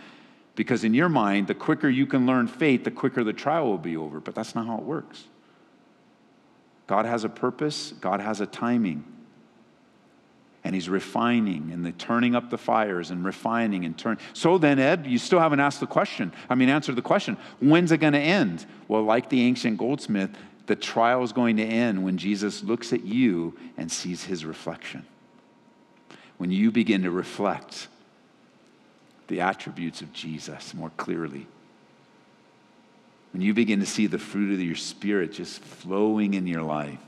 Because 0.55 0.85
in 0.85 0.95
your 0.95 1.09
mind, 1.09 1.47
the 1.47 1.55
quicker 1.55 1.89
you 1.89 2.07
can 2.07 2.27
learn 2.27 2.47
faith, 2.47 2.85
the 2.85 2.91
quicker 2.91 3.25
the 3.25 3.33
trial 3.33 3.67
will 3.67 3.79
be 3.79 3.97
over. 3.97 4.21
But 4.21 4.35
that's 4.35 4.55
not 4.55 4.67
how 4.67 4.77
it 4.77 4.85
works. 4.85 5.25
God 6.87 7.07
has 7.07 7.25
a 7.25 7.29
purpose, 7.29 7.93
God 8.01 8.21
has 8.21 8.41
a 8.41 8.47
timing 8.47 9.05
and 10.63 10.75
he's 10.75 10.89
refining 10.89 11.71
and 11.73 11.85
the 11.85 11.93
turning 11.93 12.35
up 12.35 12.51
the 12.51 12.59
fires 12.59 13.11
and 13.11 13.25
refining 13.25 13.85
and 13.85 13.97
turning. 13.97 14.23
So 14.35 14.59
then, 14.59 14.79
Ed, 14.79 15.07
you 15.07 15.19
still 15.19 15.41
haven't 15.41 15.61
asked 15.61 15.81
the 15.81 15.87
question. 15.87 16.33
I 16.49 16.55
mean, 16.55 16.69
answered 16.69 16.97
the 16.97 17.03
question. 17.03 17.37
When's 17.61 17.93
it 17.93 17.99
going 17.99 18.13
to 18.13 18.19
end? 18.19 18.67
Well, 18.87 19.03
like 19.03 19.31
the 19.31 19.43
ancient 19.43 19.79
goldsmith, 19.79 20.31
the 20.67 20.77
trial 20.77 21.23
is 21.23 21.33
going 21.33 21.57
to 21.57 21.65
end 21.65 22.05
when 22.05 22.19
Jesus 22.19 22.63
looks 22.63 22.93
at 22.93 23.05
you 23.05 23.57
and 23.79 23.91
sees 23.91 24.25
his 24.25 24.45
reflection. 24.45 25.07
When 26.37 26.51
you 26.51 26.71
begin 26.71 27.03
to 27.03 27.11
reflect 27.11 27.89
the 29.31 29.41
attributes 29.41 30.03
of 30.03 30.13
Jesus 30.13 30.75
more 30.75 30.91
clearly. 30.99 31.47
When 33.33 33.41
you 33.41 33.55
begin 33.55 33.81
to 33.81 33.87
see 33.87 34.07
the 34.07 34.19
fruit 34.19 34.53
of 34.53 34.61
your 34.61 34.77
spirit 34.77 35.33
just 35.33 35.63
flowing 35.63 36.35
in 36.35 36.47
your 36.47 36.63
life 36.63 36.99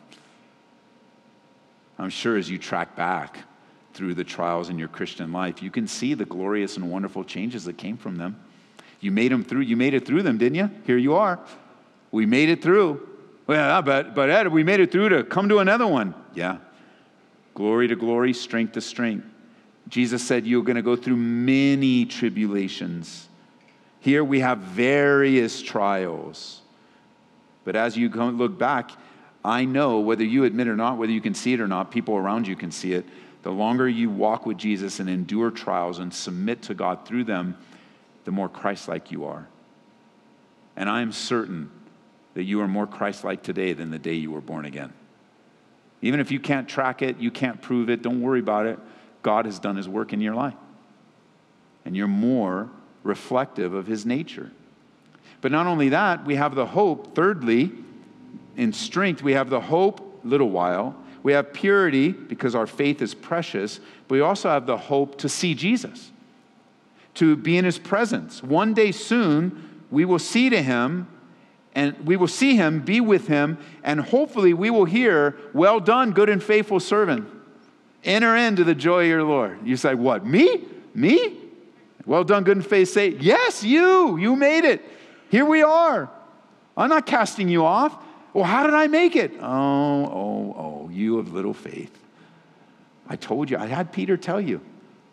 I'm 2.03 2.11
sure 2.11 2.37
as 2.37 2.51
you 2.51 2.59
track 2.59 2.97
back 2.97 3.39
through 3.95 4.15
the 4.15 4.25
trials 4.25 4.71
in 4.71 4.79
your 4.79 4.89
Christian 4.89 5.33
life, 5.33 5.63
you 5.63 5.71
can 5.71 5.87
see 5.87 6.15
the 6.15 6.25
glorious 6.25 6.77
and 6.77 6.91
wonderful 6.91 7.25
changes 7.25 7.65
that 7.67 7.79
came 7.79 7.97
from 7.97 8.17
them. 8.17 8.43
You 9.01 9.11
made 9.11 9.31
them 9.31 9.45
through. 9.45 9.61
You 9.61 9.77
made 9.77 9.95
it 9.95 10.07
through 10.07 10.23
them, 10.23 10.39
didn't 10.39 10.57
you? 10.57 10.71
Here 10.87 10.97
you 10.97 11.15
are. 11.15 11.39
We 12.11 12.27
made 12.27 12.49
it 12.49 12.63
through. 12.63 13.09
Well, 13.47 13.83
but, 13.83 14.15
but 14.15 14.31
Ed, 14.31 14.49
we 14.49 14.65
made 14.65 14.81
it 14.81 14.91
through 14.91 15.11
to 15.11 15.25
come 15.25 15.49
to 15.49 15.59
another 15.59 15.87
one. 15.87 16.15
Yeah. 16.35 16.59
Glory 17.55 17.89
to 17.89 17.97
glory, 17.97 18.33
strength 18.33 18.73
to 18.73 18.81
strength. 18.81 19.27
Jesus 19.89 20.27
said 20.27 20.47
you're 20.47 20.63
going 20.63 20.77
to 20.77 20.83
go 20.83 20.97
through 20.97 21.17
many 21.17 22.05
tribulations. 22.05 23.29
Here 24.01 24.25
we 24.25 24.41
have 24.41 24.59
various 24.59 25.61
trials. 25.61 26.61
But 27.65 27.77
as 27.77 27.97
you 27.97 28.09
look 28.09 28.59
back, 28.59 28.91
I 29.45 29.65
know 29.65 30.01
whether 30.01 30.25
you 30.25 30.45
admit 30.45 30.69
or 30.69 30.77
not, 30.77 30.99
whether 30.99 31.13
you 31.13 31.21
can 31.21 31.35
see 31.35 31.53
it 31.53 31.61
or 31.61 31.69
not, 31.69 31.91
people 31.91 32.17
around 32.17 32.47
you 32.47 32.57
can 32.57 32.71
see 32.71 32.93
it. 32.93 33.05
The 33.43 33.51
longer 33.51 33.89
you 33.89 34.09
walk 34.09 34.47
with 34.47 34.57
Jesus 34.57 35.01
and 35.01 35.09
endure 35.11 35.51
trials 35.51 35.99
and 35.99 36.15
submit 36.15 36.63
to 36.63 36.75
God 36.75 37.07
through 37.07 37.25
them, 37.25 37.57
the 38.25 38.31
more 38.31 38.49
Christ 38.49 38.89
like 38.89 39.11
you 39.11 39.25
are. 39.25 39.49
And 40.77 40.89
I 40.89 41.03
am 41.03 41.13
certain 41.13 41.71
that 42.35 42.45
you 42.45 42.61
are 42.61 42.69
more 42.69 42.87
Christ 42.87 43.25
like 43.25 43.43
today 43.43 43.73
than 43.73 43.91
the 43.91 43.99
day 43.99 44.15
you 44.15 44.31
were 44.31 44.41
born 44.41 44.65
again. 44.65 44.93
Even 46.01 46.21
if 46.21 46.31
you 46.31 46.41
can't 46.41 46.69
track 46.69 47.03
it, 47.03 47.19
you 47.19 47.31
can't 47.31 47.61
prove 47.61 47.91
it, 47.91 48.03
don't 48.03 48.21
worry 48.21 48.41
about 48.41 48.67
it. 48.67 48.79
God 49.23 49.47
has 49.47 49.59
done 49.59 49.77
his 49.77 49.89
work 49.89 50.13
in 50.13 50.21
your 50.21 50.35
life. 50.35 50.55
And 51.85 51.97
you're 51.97 52.09
more 52.09 52.71
reflective 53.03 53.75
of 53.75 53.87
his 53.87 54.07
nature. 54.07 54.51
But 55.41 55.53
not 55.53 55.67
only 55.67 55.89
that, 55.91 56.25
we 56.25 56.37
have 56.37 56.55
the 56.55 56.67
hope, 56.67 57.15
thirdly, 57.15 57.73
in 58.57 58.73
strength, 58.73 59.23
we 59.23 59.33
have 59.33 59.51
the 59.51 59.61
hope, 59.61 60.21
little 60.25 60.51
while. 60.51 60.95
We 61.23 61.33
have 61.33 61.53
purity 61.53 62.11
because 62.11 62.55
our 62.55 62.67
faith 62.67 63.01
is 63.03 63.15
precious, 63.15 63.81
but 64.09 64.15
we 64.15 64.21
also 64.21 64.49
have 64.49 64.67
the 64.67 64.77
hope 64.77 65.19
to 65.19 65.29
see 65.29 65.55
Jesus, 65.55 66.11
to 67.15 67.37
be 67.37 67.57
in 67.57 67.65
his 67.65 67.79
presence. 67.79 68.43
One 68.43 68.75
day 68.75 68.93
soon, 68.93 69.85
we 69.91 70.05
will 70.05 70.19
see 70.19 70.51
to 70.51 70.63
him 70.63 71.09
and 71.75 72.07
we 72.07 72.17
will 72.17 72.29
see 72.29 72.57
him, 72.57 72.81
be 72.81 73.01
with 73.01 73.29
him, 73.29 73.57
and 73.83 74.01
hopefully 74.01 74.53
we 74.53 74.69
will 74.69 74.85
hear, 74.85 75.37
Well 75.55 75.81
done, 75.81 76.13
good 76.13 76.29
and 76.29 76.43
faithful 76.43 76.81
servant. 76.81 77.27
Enter 78.05 78.37
into 78.37 78.65
the 78.65 78.75
joy 78.75 79.03
of 79.03 79.09
your 79.09 79.23
Lord. 79.23 79.67
You 79.67 79.77
say, 79.77 79.95
What? 79.95 80.27
Me? 80.27 80.65
Me? 80.95 81.39
Well 82.05 82.25
done, 82.25 82.45
good 82.45 82.57
and 82.57 82.67
faithful. 82.67 82.95
Say, 82.95 83.09
Yes, 83.11 83.63
you. 83.63 84.17
You 84.17 84.37
made 84.37 84.65
it. 84.65 84.83
Here 85.31 85.45
we 85.45 85.63
are. 85.63 86.11
I'm 86.77 86.89
not 86.89 87.07
casting 87.07 87.49
you 87.49 87.65
off. 87.65 87.97
Well, 88.35 88.45
how 88.45 88.65
did 88.65 88.75
I 88.75 88.87
make 88.87 89.15
it? 89.15 89.33
Oh, 89.41 89.47
oh, 89.47 90.55
oh, 90.59 90.91
you 90.91 91.19
of 91.19 91.33
little 91.33 91.55
faith. 91.55 91.97
I 93.09 93.17
told 93.17 93.51
you, 93.51 93.59
I 93.59 93.67
had 93.67 93.93
Peter 93.93 94.17
tell 94.17 94.41
you. 94.41 94.61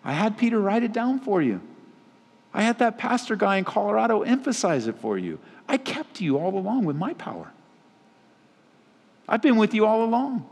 I 0.04 0.14
had 0.14 0.38
Peter 0.38 0.60
write 0.60 0.84
it 0.84 0.94
down 0.94 1.20
for 1.20 1.42
you. 1.42 1.62
I 2.54 2.62
had 2.62 2.80
that 2.80 2.98
pastor 2.98 3.36
guy 3.36 3.58
in 3.58 3.66
Colorado 3.66 4.22
emphasize 4.22 4.88
it 4.88 4.98
for 4.98 5.18
you. 5.18 5.40
I 5.68 5.78
kept 5.78 6.22
you 6.22 6.38
all 6.38 6.58
along 6.58 6.86
with 6.86 6.96
my 6.96 7.14
power. 7.14 7.52
I've 9.28 9.42
been 9.42 9.58
with 9.58 9.74
you 9.74 9.86
all 9.86 10.04
along. 10.04 10.48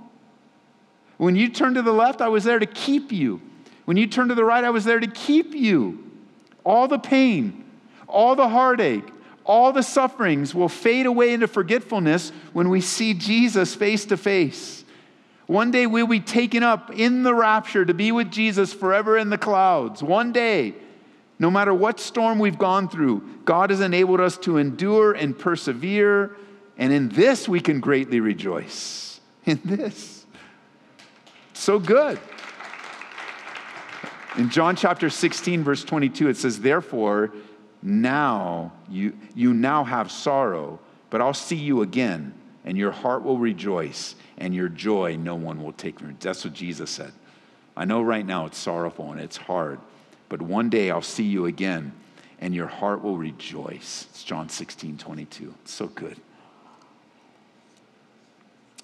When 1.18 1.36
you 1.36 1.50
turned 1.50 1.76
to 1.76 1.82
the 1.82 1.94
left, 1.94 2.22
I 2.22 2.28
was 2.28 2.44
there 2.44 2.60
to 2.60 2.66
keep 2.66 3.12
you. 3.12 3.42
When 3.86 3.98
you 3.98 4.08
turned 4.08 4.30
to 4.30 4.36
the 4.36 4.46
right, 4.46 4.64
I 4.64 4.70
was 4.70 4.86
there 4.86 5.00
to 5.00 5.08
keep 5.08 5.54
you. 5.54 6.04
All 6.64 6.88
the 6.88 7.00
pain, 7.00 7.64
all 8.08 8.36
the 8.36 8.50
heartache, 8.50 9.08
all 9.46 9.72
the 9.72 9.82
sufferings 9.82 10.54
will 10.54 10.70
fade 10.70 11.06
away 11.06 11.34
into 11.34 11.48
forgetfulness 11.48 12.32
when 12.54 12.70
we 12.70 12.82
see 12.82 13.14
Jesus 13.14 13.74
face 13.74 14.06
to 14.06 14.18
face. 14.18 14.84
One 15.48 15.72
day 15.72 15.88
we'll 15.88 16.08
be 16.08 16.20
taken 16.20 16.62
up 16.62 16.92
in 16.94 17.24
the 17.24 17.34
rapture 17.34 17.86
to 17.86 17.94
be 17.94 18.12
with 18.12 18.30
Jesus 18.30 18.74
forever 18.74 19.18
in 19.18 19.30
the 19.30 19.38
clouds. 19.38 20.04
One 20.04 20.34
day, 20.34 20.76
no 21.40 21.50
matter 21.50 21.74
what 21.74 22.02
storm 22.02 22.40
we've 22.40 22.60
gone 22.60 22.90
through, 22.90 23.22
God 23.46 23.70
has 23.70 23.80
enabled 23.80 24.20
us 24.20 24.38
to 24.40 24.58
endure 24.58 25.14
and 25.14 25.38
persevere. 25.38 26.36
And 26.78 26.92
in 26.92 27.08
this, 27.10 27.48
we 27.48 27.62
can 27.62 27.80
greatly 27.80 28.20
rejoice. 28.20 29.22
In 29.46 29.62
this. 29.64 30.17
So 31.58 31.80
good. 31.80 32.20
In 34.38 34.52
John 34.52 34.76
chapter 34.76 35.10
16, 35.10 35.64
verse 35.64 35.84
22, 35.84 36.30
it 36.30 36.38
says, 36.38 36.60
Therefore, 36.60 37.34
now 37.82 38.74
you, 38.88 39.18
you 39.34 39.56
now 39.56 39.84
have 39.84 40.12
sorrow, 40.12 40.80
but 41.10 41.20
I'll 41.20 41.34
see 41.34 41.56
you 41.56 41.82
again, 41.82 42.36
and 42.64 42.78
your 42.78 42.92
heart 42.92 43.24
will 43.24 43.40
rejoice, 43.40 44.14
and 44.38 44.54
your 44.54 44.70
joy 44.70 45.18
no 45.18 45.34
one 45.34 45.62
will 45.62 45.74
take 45.74 46.00
from 46.00 46.12
you. 46.12 46.16
That's 46.20 46.46
what 46.46 46.54
Jesus 46.54 46.92
said. 46.92 47.12
I 47.76 47.86
know 47.86 48.04
right 48.04 48.26
now 48.26 48.46
it's 48.46 48.58
sorrowful 48.60 49.12
and 49.12 49.20
it's 49.20 49.38
hard, 49.38 49.80
but 50.30 50.42
one 50.42 50.70
day 50.70 50.92
I'll 50.92 51.02
see 51.02 51.26
you 51.26 51.48
again, 51.48 51.92
and 52.40 52.54
your 52.54 52.68
heart 52.68 53.04
will 53.04 53.18
rejoice. 53.18 54.06
It's 54.12 54.24
John 54.24 54.48
16, 54.48 55.00
22. 55.00 55.56
It's 55.64 55.74
so 55.74 55.88
good. 55.88 56.22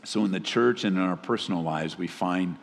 So, 0.03 0.25
in 0.25 0.31
the 0.31 0.39
church 0.39 0.83
and 0.83 0.97
in 0.97 1.03
our 1.03 1.15
personal 1.15 1.63
lives, 1.63 1.97
we 1.97 2.07
find 2.07 2.57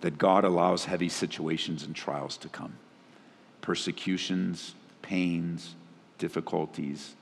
that 0.00 0.18
God 0.18 0.44
allows 0.44 0.84
heavy 0.84 1.08
situations 1.08 1.82
and 1.84 1.94
trials 1.94 2.36
to 2.38 2.48
come 2.48 2.74
persecutions, 3.60 4.74
pains, 5.02 5.76
difficulties. 6.18 7.14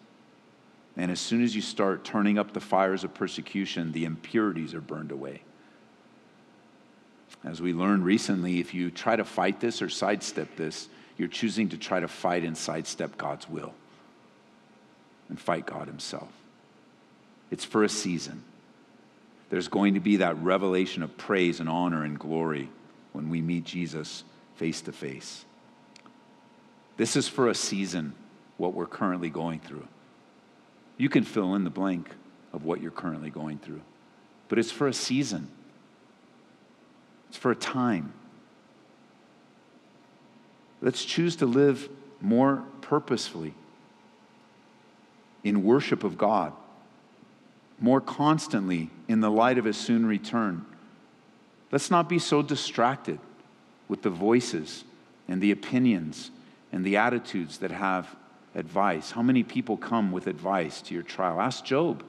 And 0.97 1.11
as 1.11 1.21
soon 1.21 1.43
as 1.43 1.55
you 1.55 1.63
start 1.63 2.05
turning 2.05 2.39
up 2.39 2.53
the 2.53 2.61
fires 2.61 3.05
of 3.05 3.15
persecution, 3.15 3.93
the 3.93 4.07
impurities 4.07 4.75
are 4.75 4.81
burned 4.81 5.13
away. 5.13 5.43
As 7.45 7.63
we 7.63 7.73
learned 7.73 8.05
recently, 8.05 8.59
if 8.59 8.75
you 8.75 8.91
try 8.91 9.17
to 9.17 9.25
fight 9.25 9.61
this 9.61 9.83
or 9.83 9.89
sidestep 9.89 10.57
this, 10.57 10.89
you're 11.17 11.29
choosing 11.29 11.69
to 11.69 11.79
try 11.79 12.01
to 12.01 12.09
fight 12.09 12.43
and 12.43 12.57
sidestep 12.57 13.17
God's 13.17 13.49
will 13.49 13.75
and 15.29 15.39
fight 15.39 15.67
God 15.67 15.87
Himself. 15.87 16.33
It's 17.51 17.65
for 17.65 17.85
a 17.85 17.89
season. 17.89 18.43
There's 19.51 19.69
going 19.69 19.95
to 19.95 20.01
be 20.01 20.17
that 20.17 20.41
revelation 20.43 21.03
of 21.03 21.17
praise 21.17 21.61
and 21.61 21.69
honor 21.69 22.05
and 22.05 22.19
glory 22.19 22.71
when 23.13 23.29
we 23.29 23.43
meet 23.43 23.65
Jesus 23.65 24.25
face 24.55 24.81
to 24.83 24.93
face. 24.93 25.45
This 26.97 27.17
is 27.17 27.29
for 27.29 27.49
a 27.49 27.55
season, 27.55 28.15
what 28.57 28.75
we're 28.75 28.87
currently 28.87 29.29
going 29.31 29.61
through. 29.61 29.87
You 30.97 31.09
can 31.09 31.25
fill 31.25 31.55
in 31.55 31.65
the 31.65 31.71
blank 31.71 32.11
of 32.53 32.65
what 32.65 32.81
you're 32.81 32.91
currently 32.91 33.31
going 33.31 33.59
through, 33.59 33.81
but 34.49 34.59
it's 34.59 34.71
for 34.71 34.87
a 34.87 34.93
season, 34.93 35.49
it's 37.29 37.39
for 37.39 37.51
a 37.51 37.57
time. 37.57 38.13
Let's 40.83 41.05
choose 41.05 41.37
to 41.37 41.47
live 41.47 41.89
more 42.21 42.65
purposefully 42.83 43.55
in 45.43 45.65
worship 45.65 46.05
of 46.05 46.19
God, 46.19 46.53
more 47.81 48.01
constantly 48.01 48.91
in 49.09 49.21
the 49.21 49.31
light 49.31 49.59
of 49.59 49.65
his 49.65 49.77
soon 49.77 50.07
return. 50.07 50.65
Let's 51.73 51.91
not 51.91 52.09
be 52.09 52.19
so 52.19 52.43
distracted 52.43 53.19
with 53.89 54.03
the 54.03 54.11
voices 54.11 54.85
and 55.29 55.41
the 55.41 55.51
opinions 55.51 56.31
and 56.73 56.85
the 56.85 56.97
attitudes 56.97 57.59
that 57.59 57.71
have 57.71 58.15
advice. 58.55 59.13
How 59.13 59.23
many 59.23 59.43
people 59.43 59.77
come 59.77 60.13
with 60.13 60.27
advice 60.27 60.83
to 60.83 60.95
your 60.95 61.03
trial? 61.03 61.41
Ask 61.41 61.65
Job. 61.65 62.05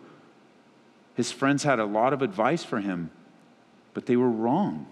His 1.16 1.32
friends 1.32 1.64
had 1.64 1.80
a 1.80 1.86
lot 1.86 2.14
of 2.14 2.22
advice 2.22 2.64
for 2.64 2.80
him, 2.80 3.12
but 3.94 4.06
they 4.06 4.16
were 4.16 4.30
wrong. 4.30 4.88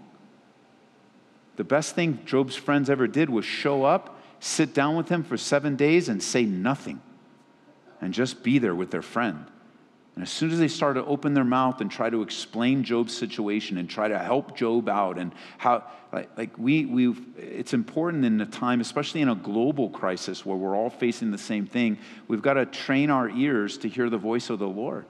The 1.55 1.63
best 1.63 1.95
thing 1.95 2.19
Job's 2.25 2.55
friends 2.55 2.89
ever 2.89 3.07
did 3.07 3.29
was 3.29 3.45
show 3.45 3.83
up, 3.83 4.17
sit 4.39 4.73
down 4.73 4.95
with 4.95 5.09
him 5.09 5.23
for 5.23 5.37
seven 5.37 5.75
days, 5.75 6.07
and 6.07 6.21
say 6.21 6.45
nothing, 6.45 7.01
and 7.99 8.13
just 8.13 8.43
be 8.43 8.59
there 8.59 8.75
with 8.75 8.91
their 8.91 9.01
friend. 9.01 9.45
And 10.19 10.27
as 10.27 10.33
soon 10.33 10.51
as 10.51 10.59
they 10.59 10.67
start 10.67 10.95
to 10.95 11.05
open 11.05 11.33
their 11.33 11.45
mouth 11.45 11.79
and 11.79 11.89
try 11.89 12.09
to 12.09 12.21
explain 12.21 12.83
Job's 12.83 13.15
situation 13.15 13.77
and 13.77 13.89
try 13.89 14.09
to 14.09 14.19
help 14.19 14.53
Job 14.53 14.89
out 14.89 15.17
and 15.17 15.31
how, 15.57 15.85
like, 16.11 16.37
like 16.37 16.57
we, 16.57 16.85
we 16.85 17.15
it's 17.37 17.73
important 17.73 18.25
in 18.25 18.41
a 18.41 18.45
time, 18.45 18.81
especially 18.81 19.21
in 19.21 19.29
a 19.29 19.35
global 19.35 19.89
crisis 19.89 20.45
where 20.45 20.57
we're 20.57 20.75
all 20.75 20.89
facing 20.89 21.31
the 21.31 21.37
same 21.37 21.65
thing, 21.65 21.97
we've 22.27 22.41
got 22.41 22.55
to 22.55 22.65
train 22.65 23.09
our 23.09 23.29
ears 23.29 23.77
to 23.77 23.87
hear 23.87 24.09
the 24.09 24.17
voice 24.17 24.49
of 24.49 24.59
the 24.59 24.67
Lord. 24.67 25.05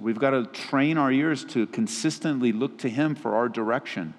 We've 0.00 0.18
got 0.18 0.30
to 0.30 0.46
train 0.46 0.98
our 0.98 1.12
ears 1.12 1.44
to 1.44 1.68
consistently 1.68 2.50
look 2.50 2.78
to 2.78 2.88
Him 2.88 3.14
for 3.14 3.36
our 3.36 3.48
direction. 3.48 4.14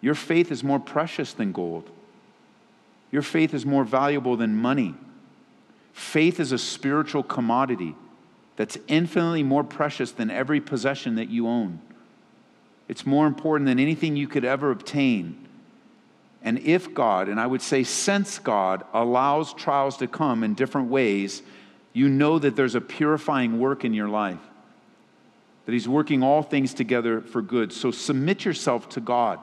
Your 0.00 0.14
faith 0.14 0.52
is 0.52 0.62
more 0.62 0.78
precious 0.78 1.32
than 1.32 1.50
gold. 1.50 1.90
Your 3.10 3.22
faith 3.22 3.52
is 3.54 3.66
more 3.66 3.82
valuable 3.82 4.36
than 4.36 4.54
money. 4.54 4.94
Faith 5.94 6.40
is 6.40 6.50
a 6.50 6.58
spiritual 6.58 7.22
commodity 7.22 7.94
that's 8.56 8.76
infinitely 8.88 9.44
more 9.44 9.62
precious 9.62 10.10
than 10.10 10.28
every 10.28 10.60
possession 10.60 11.14
that 11.14 11.28
you 11.28 11.46
own. 11.46 11.80
It's 12.88 13.06
more 13.06 13.28
important 13.28 13.68
than 13.68 13.78
anything 13.78 14.16
you 14.16 14.26
could 14.26 14.44
ever 14.44 14.72
obtain. 14.72 15.46
And 16.42 16.58
if 16.58 16.92
God, 16.92 17.28
and 17.28 17.40
I 17.40 17.46
would 17.46 17.62
say 17.62 17.84
since 17.84 18.40
God, 18.40 18.82
allows 18.92 19.54
trials 19.54 19.96
to 19.98 20.08
come 20.08 20.42
in 20.42 20.54
different 20.54 20.90
ways, 20.90 21.42
you 21.92 22.08
know 22.08 22.40
that 22.40 22.56
there's 22.56 22.74
a 22.74 22.80
purifying 22.80 23.60
work 23.60 23.84
in 23.84 23.94
your 23.94 24.08
life, 24.08 24.40
that 25.64 25.72
He's 25.72 25.88
working 25.88 26.24
all 26.24 26.42
things 26.42 26.74
together 26.74 27.20
for 27.20 27.40
good. 27.40 27.72
So 27.72 27.92
submit 27.92 28.44
yourself 28.44 28.88
to 28.90 29.00
God 29.00 29.38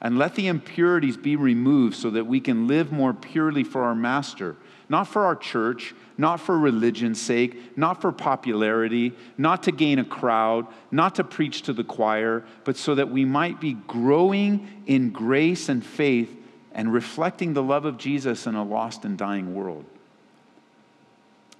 and 0.00 0.18
let 0.18 0.34
the 0.34 0.46
impurities 0.46 1.16
be 1.16 1.36
removed 1.36 1.96
so 1.96 2.10
that 2.10 2.26
we 2.26 2.40
can 2.40 2.66
live 2.66 2.90
more 2.90 3.12
purely 3.12 3.64
for 3.64 3.82
our 3.82 3.94
Master 3.94 4.56
not 4.90 5.06
for 5.06 5.24
our 5.24 5.36
church, 5.36 5.94
not 6.18 6.40
for 6.40 6.58
religion's 6.58 7.20
sake, 7.22 7.78
not 7.78 8.00
for 8.00 8.10
popularity, 8.10 9.12
not 9.38 9.62
to 9.62 9.72
gain 9.72 10.00
a 10.00 10.04
crowd, 10.04 10.66
not 10.90 11.14
to 11.14 11.22
preach 11.22 11.62
to 11.62 11.72
the 11.72 11.84
choir, 11.84 12.44
but 12.64 12.76
so 12.76 12.96
that 12.96 13.08
we 13.08 13.24
might 13.24 13.60
be 13.60 13.74
growing 13.86 14.82
in 14.86 15.10
grace 15.10 15.68
and 15.68 15.86
faith 15.86 16.36
and 16.72 16.92
reflecting 16.92 17.54
the 17.54 17.62
love 17.62 17.84
of 17.84 17.98
Jesus 17.98 18.48
in 18.48 18.56
a 18.56 18.64
lost 18.64 19.04
and 19.04 19.16
dying 19.16 19.54
world. 19.54 19.84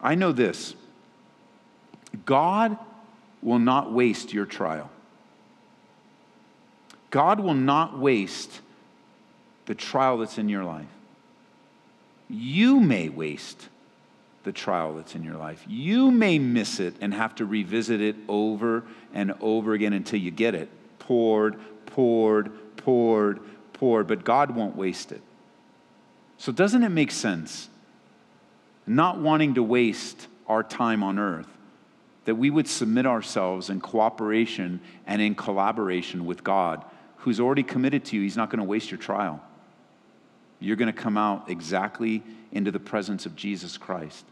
I 0.00 0.16
know 0.16 0.32
this 0.32 0.74
God 2.24 2.76
will 3.42 3.60
not 3.60 3.92
waste 3.92 4.32
your 4.32 4.44
trial. 4.44 4.90
God 7.10 7.40
will 7.40 7.54
not 7.54 7.98
waste 7.98 8.60
the 9.66 9.74
trial 9.74 10.18
that's 10.18 10.38
in 10.38 10.48
your 10.48 10.64
life 10.64 10.86
you 12.30 12.78
may 12.78 13.08
waste 13.08 13.68
the 14.44 14.52
trial 14.52 14.94
that's 14.94 15.14
in 15.14 15.24
your 15.24 15.34
life. 15.34 15.64
You 15.68 16.10
may 16.10 16.38
miss 16.38 16.80
it 16.80 16.94
and 17.00 17.12
have 17.12 17.34
to 17.36 17.44
revisit 17.44 18.00
it 18.00 18.16
over 18.28 18.84
and 19.12 19.34
over 19.40 19.74
again 19.74 19.92
until 19.92 20.20
you 20.20 20.30
get 20.30 20.54
it. 20.54 20.70
Poured, 21.00 21.58
poured, 21.86 22.76
poured, 22.76 23.40
poured, 23.72 24.06
but 24.06 24.24
God 24.24 24.54
won't 24.54 24.76
waste 24.76 25.12
it. 25.12 25.20
So, 26.38 26.52
doesn't 26.52 26.82
it 26.82 26.88
make 26.88 27.10
sense, 27.10 27.68
not 28.86 29.18
wanting 29.18 29.54
to 29.54 29.62
waste 29.62 30.28
our 30.46 30.62
time 30.62 31.02
on 31.02 31.18
earth, 31.18 31.48
that 32.24 32.36
we 32.36 32.48
would 32.48 32.68
submit 32.68 33.06
ourselves 33.06 33.68
in 33.68 33.80
cooperation 33.80 34.80
and 35.06 35.20
in 35.20 35.34
collaboration 35.34 36.24
with 36.24 36.42
God, 36.42 36.82
who's 37.20 37.40
already 37.40 37.62
committed 37.62 38.04
to 38.06 38.16
you? 38.16 38.22
He's 38.22 38.36
not 38.36 38.50
going 38.50 38.58
to 38.58 38.64
waste 38.64 38.90
your 38.90 38.98
trial 38.98 39.42
you're 40.60 40.76
going 40.76 40.92
to 40.92 40.98
come 40.98 41.16
out 41.16 41.50
exactly 41.50 42.22
into 42.52 42.70
the 42.70 42.78
presence 42.78 43.26
of 43.26 43.34
Jesus 43.34 43.78
Christ. 43.78 44.24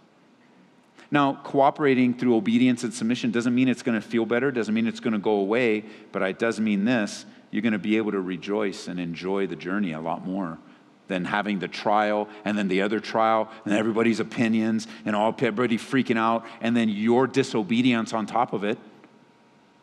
Now, 1.11 1.41
cooperating 1.43 2.13
through 2.13 2.37
obedience 2.37 2.85
and 2.85 2.93
submission 2.93 3.31
doesn't 3.31 3.55
mean 3.55 3.69
it's 3.69 3.83
going 3.83 3.99
to 3.99 4.07
feel 4.07 4.27
better, 4.27 4.51
doesn't 4.51 4.75
mean 4.75 4.87
it's 4.87 5.01
going 5.01 5.15
to 5.15 5.19
go 5.19 5.33
away, 5.33 5.85
but 6.13 6.21
it 6.23 6.39
does 6.39 6.61
mean 6.61 6.85
this 6.85 7.25
you're 7.51 7.63
going 7.63 7.73
to 7.73 7.79
be 7.79 7.97
able 7.97 8.13
to 8.13 8.21
rejoice 8.21 8.89
and 8.89 9.01
enjoy 9.01 9.47
the 9.47 9.57
journey 9.57 9.93
a 9.93 10.01
lot 10.01 10.27
more 10.27 10.59
than 11.07 11.25
having 11.25 11.59
the 11.61 11.69
trial 11.69 12.29
and 12.45 12.59
then 12.59 12.69
the 12.69 12.83
other 12.83 13.01
trial 13.01 13.51
and 13.65 13.73
everybody's 13.73 14.21
opinions 14.21 14.87
and 15.07 15.17
all 15.17 15.35
everybody 15.39 15.79
freaking 15.79 16.19
out 16.19 16.45
and 16.61 16.77
then 16.77 16.91
your 16.91 17.27
disobedience 17.27 18.13
on 18.13 18.27
top 18.27 18.53
of 18.53 18.65
it. 18.65 18.77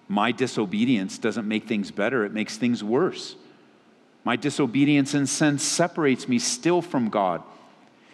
My 0.08 0.32
disobedience 0.32 1.18
doesn't 1.18 1.47
make 1.47 1.68
things 1.68 1.91
better, 1.91 2.26
it 2.26 2.34
makes 2.34 2.58
things 2.58 2.84
worse. 2.84 3.36
My 4.24 4.36
disobedience 4.36 5.14
and 5.14 5.30
sin 5.30 5.60
separates 5.60 6.28
me 6.28 6.39
still 6.39 6.82
from 6.82 7.10
God. 7.10 7.43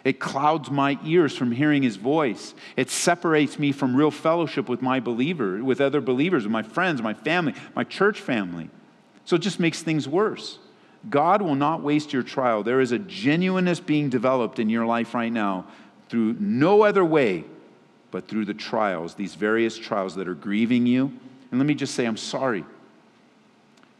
It 0.04 0.18
clouds 0.18 0.70
my 0.70 0.98
ears 1.04 1.36
from 1.36 1.52
hearing 1.52 1.82
his 1.82 1.96
voice. 1.96 2.54
It 2.76 2.90
separates 2.90 3.58
me 3.58 3.72
from 3.72 3.94
real 3.94 4.10
fellowship 4.10 4.68
with 4.68 4.82
my 4.82 5.00
believer, 5.00 5.62
with 5.62 5.80
other 5.80 6.00
believers, 6.00 6.42
with 6.42 6.52
my 6.52 6.62
friends, 6.62 7.00
my 7.00 7.14
family, 7.14 7.54
my 7.74 7.84
church 7.84 8.20
family. 8.20 8.68
So 9.24 9.36
it 9.36 9.42
just 9.42 9.60
makes 9.60 9.82
things 9.82 10.08
worse. 10.08 10.58
God 11.08 11.40
will 11.40 11.54
not 11.54 11.82
waste 11.82 12.12
your 12.12 12.22
trial. 12.22 12.62
There 12.62 12.80
is 12.80 12.92
a 12.92 12.98
genuineness 12.98 13.80
being 13.80 14.08
developed 14.08 14.58
in 14.58 14.68
your 14.68 14.86
life 14.86 15.14
right 15.14 15.32
now 15.32 15.66
through 16.08 16.36
no 16.38 16.82
other 16.82 17.04
way 17.04 17.44
but 18.10 18.28
through 18.28 18.44
the 18.44 18.54
trials, 18.54 19.14
these 19.14 19.34
various 19.34 19.78
trials 19.78 20.16
that 20.16 20.28
are 20.28 20.34
grieving 20.34 20.86
you. 20.86 21.12
And 21.52 21.60
let 21.60 21.66
me 21.66 21.74
just 21.74 21.94
say, 21.94 22.06
I'm 22.06 22.16
sorry 22.16 22.64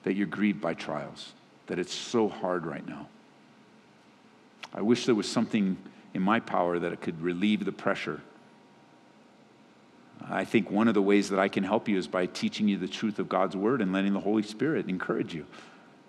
that 0.04 0.14
you're 0.14 0.26
grieved 0.26 0.60
by 0.60 0.74
trials 0.74 1.34
that 1.66 1.78
it's 1.78 1.94
so 1.94 2.28
hard 2.28 2.66
right 2.66 2.86
now. 2.88 3.06
I 4.74 4.80
wish 4.80 5.04
there 5.06 5.14
was 5.14 5.28
something 5.28 5.76
in 6.14 6.22
my 6.22 6.40
power 6.40 6.78
that 6.78 7.00
could 7.02 7.20
relieve 7.20 7.64
the 7.64 7.72
pressure. 7.72 8.22
I 10.30 10.46
think 10.46 10.70
one 10.70 10.88
of 10.88 10.94
the 10.94 11.02
ways 11.02 11.28
that 11.28 11.38
I 11.38 11.48
can 11.48 11.62
help 11.62 11.88
you 11.88 11.98
is 11.98 12.08
by 12.08 12.24
teaching 12.24 12.68
you 12.68 12.78
the 12.78 12.88
truth 12.88 13.18
of 13.18 13.28
God's 13.28 13.54
word 13.54 13.82
and 13.82 13.92
letting 13.92 14.14
the 14.14 14.20
Holy 14.20 14.42
Spirit 14.42 14.88
encourage 14.88 15.34
you, 15.34 15.44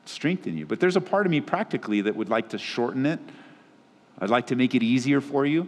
strengthen 0.05 0.57
you. 0.57 0.65
But 0.65 0.79
there's 0.79 0.95
a 0.95 1.01
part 1.01 1.25
of 1.25 1.31
me 1.31 1.41
practically 1.41 2.01
that 2.01 2.15
would 2.15 2.29
like 2.29 2.49
to 2.49 2.57
shorten 2.57 3.05
it. 3.05 3.19
I'd 4.19 4.29
like 4.29 4.47
to 4.47 4.55
make 4.55 4.75
it 4.75 4.83
easier 4.83 5.19
for 5.19 5.45
you. 5.45 5.67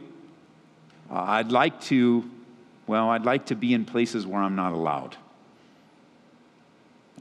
Uh, 1.11 1.15
I'd 1.15 1.51
like 1.51 1.81
to, 1.81 2.29
well, 2.87 3.09
I'd 3.09 3.25
like 3.25 3.47
to 3.47 3.55
be 3.55 3.73
in 3.73 3.83
places 3.83 4.25
where 4.25 4.41
I'm 4.41 4.55
not 4.55 4.71
allowed. 4.71 5.17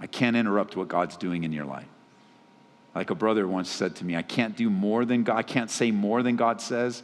I 0.01 0.07
can't 0.07 0.37
interrupt 0.37 0.77
what 0.77 0.89
God's 0.89 1.17
doing 1.17 1.45
in 1.45 1.53
your 1.53 1.65
life. 1.65 1.87
Like 2.95 3.11
a 3.11 3.15
brother 3.15 3.47
once 3.47 3.69
said 3.69 3.97
to 3.97 4.05
me, 4.05 4.17
I 4.17 4.23
can't 4.23 4.57
do 4.57 4.71
more 4.71 5.05
than 5.05 5.25
God, 5.25 5.37
I 5.37 5.43
can't 5.43 5.71
say 5.71 5.91
more 5.91 6.23
than 6.23 6.37
God 6.37 6.61
says, 6.61 7.03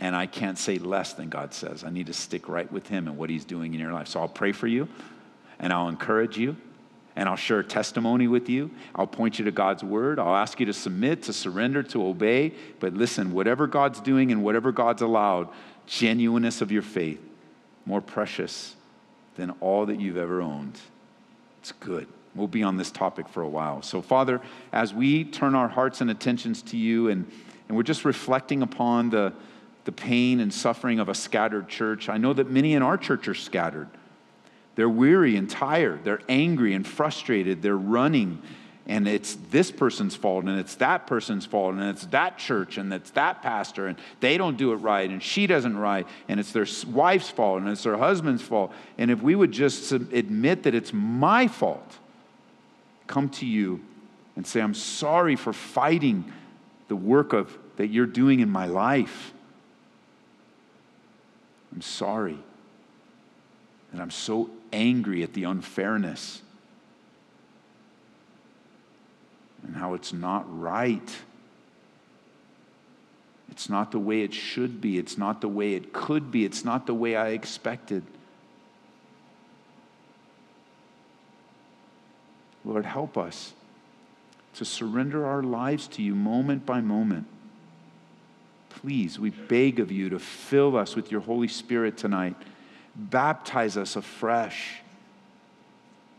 and 0.00 0.14
I 0.14 0.26
can't 0.26 0.58
say 0.58 0.78
less 0.78 1.12
than 1.12 1.28
God 1.28 1.54
says. 1.54 1.84
I 1.84 1.90
need 1.90 2.06
to 2.06 2.12
stick 2.12 2.48
right 2.48 2.70
with 2.70 2.88
Him 2.88 3.06
and 3.08 3.16
what 3.16 3.30
He's 3.30 3.44
doing 3.44 3.74
in 3.74 3.80
your 3.80 3.92
life. 3.92 4.08
So 4.08 4.20
I'll 4.20 4.28
pray 4.28 4.52
for 4.52 4.66
you, 4.66 4.88
and 5.58 5.72
I'll 5.72 5.88
encourage 5.88 6.36
you, 6.36 6.56
and 7.14 7.28
I'll 7.28 7.36
share 7.36 7.62
testimony 7.62 8.28
with 8.28 8.48
you. 8.48 8.70
I'll 8.94 9.06
point 9.06 9.38
you 9.38 9.44
to 9.44 9.50
God's 9.50 9.82
word. 9.82 10.18
I'll 10.18 10.36
ask 10.36 10.60
you 10.60 10.66
to 10.66 10.72
submit, 10.72 11.24
to 11.24 11.32
surrender, 11.32 11.82
to 11.84 12.06
obey. 12.06 12.52
But 12.78 12.94
listen, 12.94 13.32
whatever 13.32 13.66
God's 13.66 14.00
doing 14.00 14.30
and 14.30 14.44
whatever 14.44 14.70
God's 14.70 15.02
allowed, 15.02 15.48
genuineness 15.86 16.60
of 16.60 16.70
your 16.70 16.82
faith, 16.82 17.20
more 17.86 18.00
precious 18.00 18.76
than 19.36 19.50
all 19.60 19.86
that 19.86 20.00
you've 20.00 20.16
ever 20.16 20.40
owned. 20.42 20.78
It's 21.60 21.72
good. 21.72 22.06
We'll 22.34 22.46
be 22.46 22.62
on 22.62 22.76
this 22.76 22.90
topic 22.90 23.28
for 23.28 23.42
a 23.42 23.48
while. 23.48 23.82
So, 23.82 24.00
Father, 24.02 24.40
as 24.72 24.94
we 24.94 25.24
turn 25.24 25.54
our 25.54 25.68
hearts 25.68 26.00
and 26.00 26.10
attentions 26.10 26.62
to 26.62 26.76
you 26.76 27.08
and, 27.08 27.30
and 27.68 27.76
we're 27.76 27.82
just 27.82 28.04
reflecting 28.04 28.62
upon 28.62 29.10
the, 29.10 29.32
the 29.84 29.92
pain 29.92 30.40
and 30.40 30.52
suffering 30.52 31.00
of 31.00 31.08
a 31.08 31.14
scattered 31.14 31.68
church, 31.68 32.08
I 32.08 32.16
know 32.16 32.32
that 32.32 32.50
many 32.50 32.74
in 32.74 32.82
our 32.82 32.96
church 32.96 33.28
are 33.28 33.34
scattered. 33.34 33.88
They're 34.76 34.88
weary 34.88 35.36
and 35.36 35.50
tired, 35.50 36.04
they're 36.04 36.22
angry 36.28 36.72
and 36.72 36.86
frustrated, 36.86 37.62
they're 37.62 37.76
running. 37.76 38.40
And 38.86 39.06
it's 39.06 39.36
this 39.50 39.70
person's 39.70 40.16
fault, 40.16 40.44
and 40.44 40.58
it's 40.58 40.76
that 40.76 41.06
person's 41.06 41.44
fault, 41.44 41.74
and 41.74 41.82
it's 41.82 42.06
that 42.06 42.38
church, 42.38 42.78
and 42.78 42.90
it's 42.92 43.10
that 43.10 43.42
pastor, 43.42 43.86
and 43.86 43.98
they 44.20 44.38
don't 44.38 44.56
do 44.56 44.72
it 44.72 44.76
right, 44.76 45.10
and 45.10 45.22
she 45.22 45.46
doesn't 45.46 45.76
right, 45.76 46.06
and 46.26 46.40
it's 46.40 46.52
their 46.52 46.66
wife's 46.90 47.28
fault, 47.28 47.60
and 47.60 47.68
it's 47.68 47.82
their 47.82 47.98
husband's 47.98 48.40
fault. 48.40 48.72
And 48.96 49.10
if 49.10 49.20
we 49.20 49.34
would 49.34 49.52
just 49.52 49.92
admit 49.92 50.62
that 50.62 50.74
it's 50.74 50.92
my 50.94 51.48
fault, 51.48 51.98
come 53.08 53.28
to 53.30 53.46
you 53.46 53.80
and 54.36 54.46
say, 54.46 54.60
I'm 54.60 54.74
sorry 54.74 55.34
for 55.34 55.52
fighting 55.52 56.32
the 56.86 56.96
work 56.96 57.32
of, 57.32 57.56
that 57.76 57.88
you're 57.88 58.06
doing 58.06 58.40
in 58.40 58.50
my 58.50 58.66
life. 58.66 59.32
I'm 61.72 61.82
sorry. 61.82 62.38
And 63.92 64.00
I'm 64.00 64.10
so 64.10 64.50
angry 64.72 65.22
at 65.22 65.32
the 65.32 65.44
unfairness 65.44 66.42
and 69.64 69.76
how 69.76 69.94
it's 69.94 70.12
not 70.12 70.44
right. 70.48 71.16
It's 73.50 73.68
not 73.68 73.90
the 73.90 73.98
way 73.98 74.22
it 74.22 74.32
should 74.32 74.80
be. 74.80 74.98
It's 74.98 75.18
not 75.18 75.40
the 75.40 75.48
way 75.48 75.74
it 75.74 75.92
could 75.92 76.30
be. 76.30 76.44
It's 76.44 76.64
not 76.64 76.86
the 76.86 76.94
way 76.94 77.16
I 77.16 77.28
expected. 77.28 78.02
Lord, 82.68 82.84
help 82.84 83.16
us 83.16 83.54
to 84.54 84.64
surrender 84.64 85.24
our 85.24 85.42
lives 85.42 85.88
to 85.88 86.02
you 86.02 86.14
moment 86.14 86.66
by 86.66 86.82
moment. 86.82 87.26
Please, 88.68 89.18
we 89.18 89.30
beg 89.30 89.80
of 89.80 89.90
you 89.90 90.10
to 90.10 90.18
fill 90.18 90.76
us 90.76 90.94
with 90.94 91.10
your 91.10 91.22
Holy 91.22 91.48
Spirit 91.48 91.96
tonight. 91.96 92.36
Baptize 92.94 93.78
us 93.78 93.96
afresh. 93.96 94.80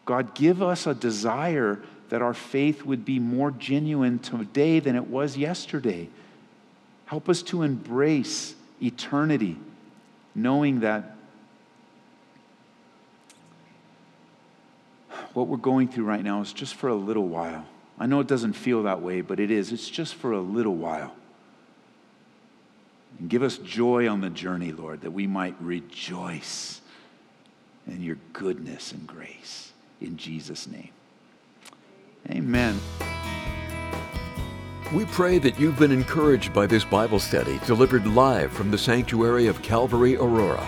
God, 0.05 0.33
give 0.33 0.63
us 0.63 0.87
a 0.87 0.95
desire 0.95 1.83
that 2.09 2.23
our 2.23 2.33
faith 2.33 2.83
would 2.83 3.05
be 3.05 3.19
more 3.19 3.51
genuine 3.51 4.17
today 4.17 4.79
than 4.79 4.95
it 4.95 5.07
was 5.07 5.37
yesterday. 5.37 6.09
Help 7.05 7.29
us 7.29 7.43
to 7.43 7.61
embrace 7.61 8.55
eternity, 8.81 9.55
knowing 10.33 10.79
that 10.79 11.15
what 15.39 15.47
we're 15.47 15.55
going 15.55 15.87
through 15.87 16.03
right 16.03 16.21
now 16.21 16.41
is 16.41 16.51
just 16.51 16.75
for 16.75 16.89
a 16.89 16.95
little 16.95 17.25
while. 17.25 17.65
I 17.97 18.07
know 18.07 18.19
it 18.19 18.27
doesn't 18.27 18.53
feel 18.53 18.83
that 18.83 19.01
way, 19.01 19.21
but 19.21 19.39
it 19.39 19.49
is. 19.49 19.71
It's 19.71 19.89
just 19.89 20.15
for 20.15 20.33
a 20.33 20.41
little 20.41 20.75
while. 20.75 21.15
And 23.17 23.29
give 23.29 23.41
us 23.41 23.57
joy 23.57 24.09
on 24.09 24.19
the 24.19 24.29
journey, 24.29 24.73
Lord, 24.73 24.99
that 24.99 25.11
we 25.11 25.27
might 25.27 25.55
rejoice 25.61 26.81
in 27.87 28.03
your 28.03 28.17
goodness 28.33 28.91
and 28.91 29.07
grace. 29.07 29.71
In 30.01 30.17
Jesus' 30.17 30.67
name. 30.67 30.89
Amen. 32.29 32.77
We 34.93 35.05
pray 35.05 35.39
that 35.39 35.57
you've 35.57 35.79
been 35.79 35.93
encouraged 35.93 36.53
by 36.53 36.65
this 36.65 36.83
Bible 36.83 37.19
study 37.19 37.61
delivered 37.65 38.05
live 38.05 38.51
from 38.51 38.71
the 38.71 38.77
sanctuary 38.77 39.47
of 39.47 39.61
Calvary 39.61 40.17
Aurora. 40.17 40.67